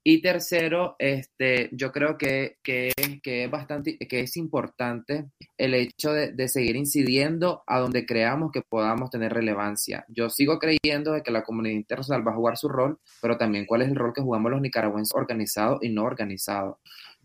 Y 0.07 0.21
tercero, 0.21 0.97
este, 0.99 1.71
yo 1.73 1.91
creo 1.91 2.19
que, 2.19 2.59
que, 2.63 2.93
que, 3.23 3.45
es 3.45 3.51
bastante, 3.51 3.97
que 3.97 4.21
es 4.21 4.37
importante 4.37 5.31
el 5.57 5.73
hecho 5.73 6.13
de, 6.13 6.47
seguir 6.47 6.77
incidiendo 6.77 7.63
a 7.67 7.79
donde 7.79 8.05
creamos 8.05 8.53
que 8.53 8.61
podamos 8.61 9.09
tener 9.09 9.33
relevancia. 9.33 10.05
Yo 10.09 10.29
sigo 10.29 10.59
creyendo 10.59 11.13
de 11.13 11.23
que 11.23 11.31
la 11.31 11.43
comunidad 11.43 11.77
internacional 11.77 12.27
va 12.27 12.33
a 12.33 12.37
jugar 12.37 12.59
su 12.59 12.69
rol, 12.69 12.99
pero 13.23 13.39
también 13.39 13.65
cuál 13.65 13.81
es 13.81 13.89
el 13.89 13.97
rol 13.97 14.13
que 14.13 14.21
jugamos 14.21 14.53
los 14.53 14.61
nicaragüenses 14.61 15.15
organizados 15.15 15.83
y 15.83 15.89
no 15.89 16.05
organizados 16.05 16.77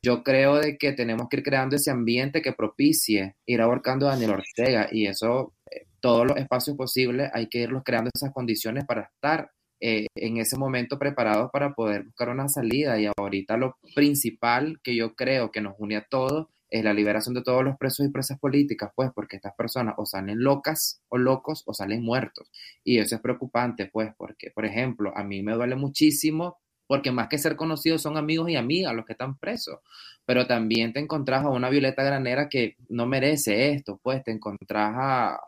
yo 0.01 0.23
creo 0.23 0.55
de 0.57 0.77
que 0.77 0.93
tenemos 0.93 1.27
que 1.29 1.37
ir 1.37 1.43
creando 1.43 1.75
ese 1.75 1.91
ambiente 1.91 2.41
que 2.41 2.53
propicie 2.53 3.35
ir 3.45 3.61
abarcando 3.61 4.07
a 4.07 4.11
Daniel 4.11 4.31
Ortega 4.31 4.87
y 4.91 5.07
eso, 5.07 5.53
eh, 5.71 5.85
todos 5.99 6.27
los 6.27 6.37
espacios 6.37 6.77
posibles, 6.77 7.29
hay 7.33 7.47
que 7.47 7.59
irlos 7.59 7.83
creando 7.83 8.09
esas 8.13 8.33
condiciones 8.33 8.85
para 8.85 9.03
estar 9.03 9.51
eh, 9.81 10.07
en 10.15 10.37
ese 10.37 10.57
momento 10.57 10.99
preparados 10.99 11.49
para 11.51 11.73
poder 11.73 12.03
buscar 12.03 12.29
una 12.29 12.49
salida. 12.49 12.99
Y 12.99 13.09
ahorita 13.17 13.57
lo 13.57 13.77
principal 13.95 14.79
que 14.83 14.95
yo 14.95 15.15
creo 15.15 15.51
que 15.51 15.61
nos 15.61 15.75
une 15.77 15.95
a 15.95 16.05
todos 16.05 16.47
es 16.69 16.83
la 16.83 16.93
liberación 16.93 17.33
de 17.33 17.41
todos 17.41 17.63
los 17.63 17.77
presos 17.77 18.05
y 18.05 18.09
presas 18.09 18.39
políticas, 18.39 18.91
pues 18.95 19.09
porque 19.13 19.37
estas 19.37 19.55
personas 19.55 19.95
o 19.97 20.05
salen 20.05 20.43
locas 20.43 21.01
o 21.07 21.17
locos 21.17 21.63
o 21.65 21.73
salen 21.73 22.03
muertos. 22.03 22.51
Y 22.83 22.99
eso 22.99 23.15
es 23.15 23.21
preocupante, 23.21 23.87
pues, 23.87 24.11
porque, 24.17 24.51
por 24.51 24.65
ejemplo, 24.65 25.11
a 25.15 25.23
mí 25.23 25.41
me 25.41 25.53
duele 25.53 25.75
muchísimo 25.75 26.57
porque 26.89 27.11
más 27.11 27.27
que 27.29 27.37
ser 27.37 27.55
conocidos 27.55 28.01
son 28.01 28.17
amigos 28.17 28.49
y 28.49 28.55
amigas 28.55 28.95
los 28.95 29.05
que 29.05 29.11
están 29.13 29.37
presos, 29.37 29.77
pero 30.25 30.47
también 30.47 30.91
te 30.91 30.99
encontrás 30.99 31.45
a 31.45 31.49
una 31.49 31.69
Violeta 31.69 32.01
Granera 32.01 32.49
que 32.49 32.77
no 32.89 33.05
merece 33.05 33.73
esto, 33.73 33.99
pues 34.01 34.23
te 34.23 34.31
encontrás 34.31 34.95
a, 34.97 35.39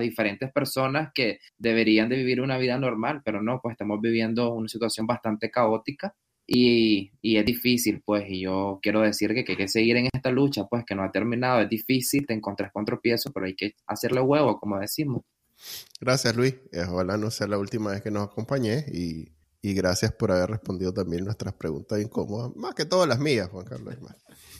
diferentes 0.00 0.52
personas 0.52 1.12
que 1.14 1.38
deberían 1.56 2.08
de 2.08 2.16
vivir 2.16 2.40
una 2.40 2.58
vida 2.58 2.76
normal, 2.78 3.22
pero 3.24 3.40
no, 3.40 3.60
pues 3.62 3.74
estamos 3.74 4.00
viviendo 4.00 4.52
una 4.52 4.66
situación 4.66 5.06
bastante 5.06 5.52
caótica 5.52 6.12
y, 6.44 7.12
es 7.22 7.44
difícil, 7.46 8.02
pues, 8.04 8.24
y 8.28 8.40
yo 8.40 8.80
quiero 8.82 9.02
decir 9.02 9.32
que, 9.34 9.44
que, 9.44 9.52
hay 9.52 9.58
que 9.58 9.68
seguir 9.68 9.98
en 9.98 10.08
esta 10.12 10.32
lucha, 10.32 10.64
pues, 10.64 10.84
que 10.84 10.96
no 10.96 11.04
ha 11.04 11.12
terminado, 11.12 11.60
es 11.60 11.68
difícil, 11.68 12.26
te 12.26 12.34
encontrás 12.34 12.72
con 12.72 12.84
tropiezo, 12.84 13.30
pero 13.32 13.46
hay 13.46 13.54
que 13.54 13.76
hacerle 13.86 14.20
huevo, 14.20 14.58
como 14.58 14.80
decimos. 14.80 15.22
Gracias, 16.00 16.34
Luis. 16.36 16.56
Ojalá 16.90 17.16
no 17.16 17.30
sea 17.30 17.46
la 17.46 17.58
última 17.58 17.92
vez 17.92 18.02
que 18.02 18.10
nos 18.10 18.28
acompañe 18.28 18.84
y 18.92 19.37
y 19.60 19.74
gracias 19.74 20.12
por 20.12 20.30
haber 20.30 20.50
respondido 20.50 20.92
también 20.92 21.24
nuestras 21.24 21.54
preguntas 21.54 22.00
incómodas, 22.00 22.54
más 22.54 22.74
que 22.74 22.84
todas 22.84 23.08
las 23.08 23.18
mías, 23.18 23.48
Juan 23.48 23.66
Carlos. 23.66 23.96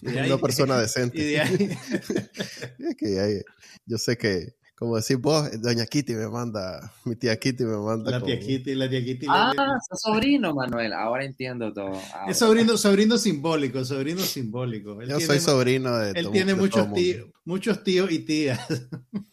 Una 0.03 0.39
persona 0.39 0.79
decente. 0.79 1.19
Y 1.19 1.25
de 1.25 1.41
ahí. 1.41 1.57
que 2.99 3.43
yo 3.87 3.99
sé 3.99 4.17
que, 4.17 4.55
como 4.75 4.97
decís 4.97 5.17
vos, 5.19 5.49
doña 5.61 5.87
Kitty 5.87 6.15
me 6.15 6.29
manda, 6.29 6.93
mi 7.05 7.15
tía 7.15 7.39
Kitty 7.39 7.65
me 7.65 7.77
manda. 7.77 8.11
La 8.11 8.23
tía 8.23 8.41
Kitty, 8.41 8.75
la 8.75 8.89
tía 8.89 9.05
Kitty. 9.05 9.27
Ah, 9.29 9.53
es 9.91 10.01
sobrino, 10.01 10.53
Manuel. 10.55 10.93
Ahora 10.93 11.25
entiendo 11.25 11.73
todo. 11.73 11.93
Es 12.29 12.39
sobrino, 12.39 12.77
sobrino 12.77 13.19
simbólico, 13.19 13.85
sobrino 13.85 14.23
simbólico. 14.23 15.01
yo 15.03 15.21
soy 15.21 15.39
sobrino 15.39 15.97
de 15.97 16.19
Él 16.19 16.31
tiene 16.33 16.55
muchos, 16.55 16.93
tíos, 16.93 17.29
muchos 17.45 17.85
tíos 17.85 18.11
y 18.11 18.21
tías. 18.21 18.61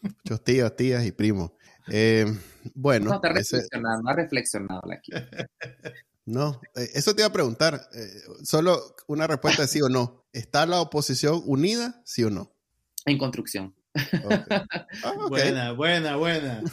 Muchos 0.02 0.44
tíos, 0.44 0.76
tías 0.76 1.06
y 1.06 1.12
primos. 1.12 1.52
Eh, 1.88 2.26
bueno. 2.74 3.12
No, 3.12 3.22
te 3.22 3.30
reflexionado, 3.30 4.02
no 4.02 4.10
ha 4.10 4.16
reflexionado 4.16 4.82
aquí. 4.92 5.12
No, 6.28 6.60
eh, 6.76 6.90
eso 6.96 7.14
te 7.14 7.22
iba 7.22 7.28
a 7.28 7.34
preguntar. 7.34 7.80
Eh, 7.94 8.10
solo 8.44 8.96
una 9.06 9.28
respuesta 9.28 9.62
de 9.62 9.68
sí 9.68 9.80
o 9.84 9.90
no. 9.90 10.26
¿Está 10.34 10.66
la 10.66 10.82
oposición 10.82 11.44
unida, 11.46 12.02
sí 12.04 12.24
o 12.24 12.32
no? 12.32 12.52
En 13.06 13.18
construcción. 13.18 13.76
Ah, 15.04 15.14
buena, 15.30 15.72
buena, 15.72 16.16
buena. 16.18 16.64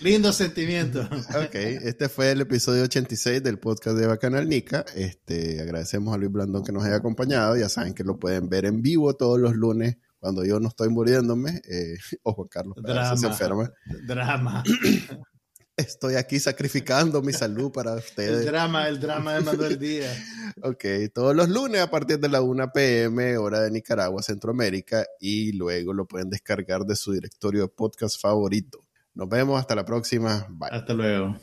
Lindo 0.00 0.32
sentimiento. 0.32 1.00
ok, 1.00 1.54
este 1.54 2.08
fue 2.08 2.30
el 2.32 2.42
episodio 2.42 2.84
86 2.84 3.42
del 3.42 3.58
podcast 3.58 3.96
de 3.96 4.06
Bacanal 4.06 4.48
Nica. 4.48 4.84
Este, 4.94 5.60
agradecemos 5.60 6.14
a 6.14 6.18
Luis 6.18 6.30
Blandón 6.30 6.64
que 6.64 6.72
nos 6.72 6.84
haya 6.84 6.96
acompañado. 6.96 7.56
Ya 7.56 7.68
saben 7.68 7.94
que 7.94 8.04
lo 8.04 8.18
pueden 8.18 8.48
ver 8.48 8.66
en 8.66 8.82
vivo 8.82 9.14
todos 9.14 9.40
los 9.40 9.54
lunes 9.54 9.96
cuando 10.22 10.44
yo 10.44 10.60
no 10.60 10.68
estoy 10.68 10.88
muriéndome, 10.88 11.60
eh, 11.68 11.96
o 12.22 12.32
Juan 12.32 12.48
Carlos 12.48 12.76
drama, 12.80 13.16
se 13.16 13.26
enferma. 13.26 13.72
Drama. 14.06 14.62
Estoy 15.76 16.14
aquí 16.14 16.38
sacrificando 16.38 17.22
mi 17.22 17.32
salud 17.32 17.72
para 17.72 17.94
ustedes. 17.94 18.40
El 18.40 18.44
drama, 18.44 18.86
el 18.86 19.00
drama 19.00 19.34
de 19.34 19.40
Manuel 19.40 19.78
Díaz. 19.78 20.16
ok, 20.62 20.84
todos 21.12 21.34
los 21.34 21.48
lunes 21.48 21.80
a 21.80 21.90
partir 21.90 22.20
de 22.20 22.28
la 22.28 22.40
1 22.40 22.70
pm, 22.72 23.36
hora 23.38 23.62
de 23.62 23.70
Nicaragua, 23.72 24.22
Centroamérica, 24.22 25.04
y 25.18 25.52
luego 25.52 25.92
lo 25.92 26.06
pueden 26.06 26.30
descargar 26.30 26.84
de 26.84 26.94
su 26.94 27.12
directorio 27.12 27.62
de 27.62 27.68
podcast 27.68 28.20
favorito. 28.20 28.84
Nos 29.14 29.28
vemos 29.28 29.58
hasta 29.58 29.74
la 29.74 29.84
próxima. 29.84 30.46
Bye. 30.50 30.68
Hasta 30.70 30.92
luego. 30.92 31.36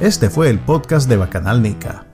Este 0.00 0.30
fue 0.30 0.50
el 0.50 0.58
podcast 0.58 1.08
de 1.08 1.16
Bacanal 1.16 1.62
Nica. 1.62 2.13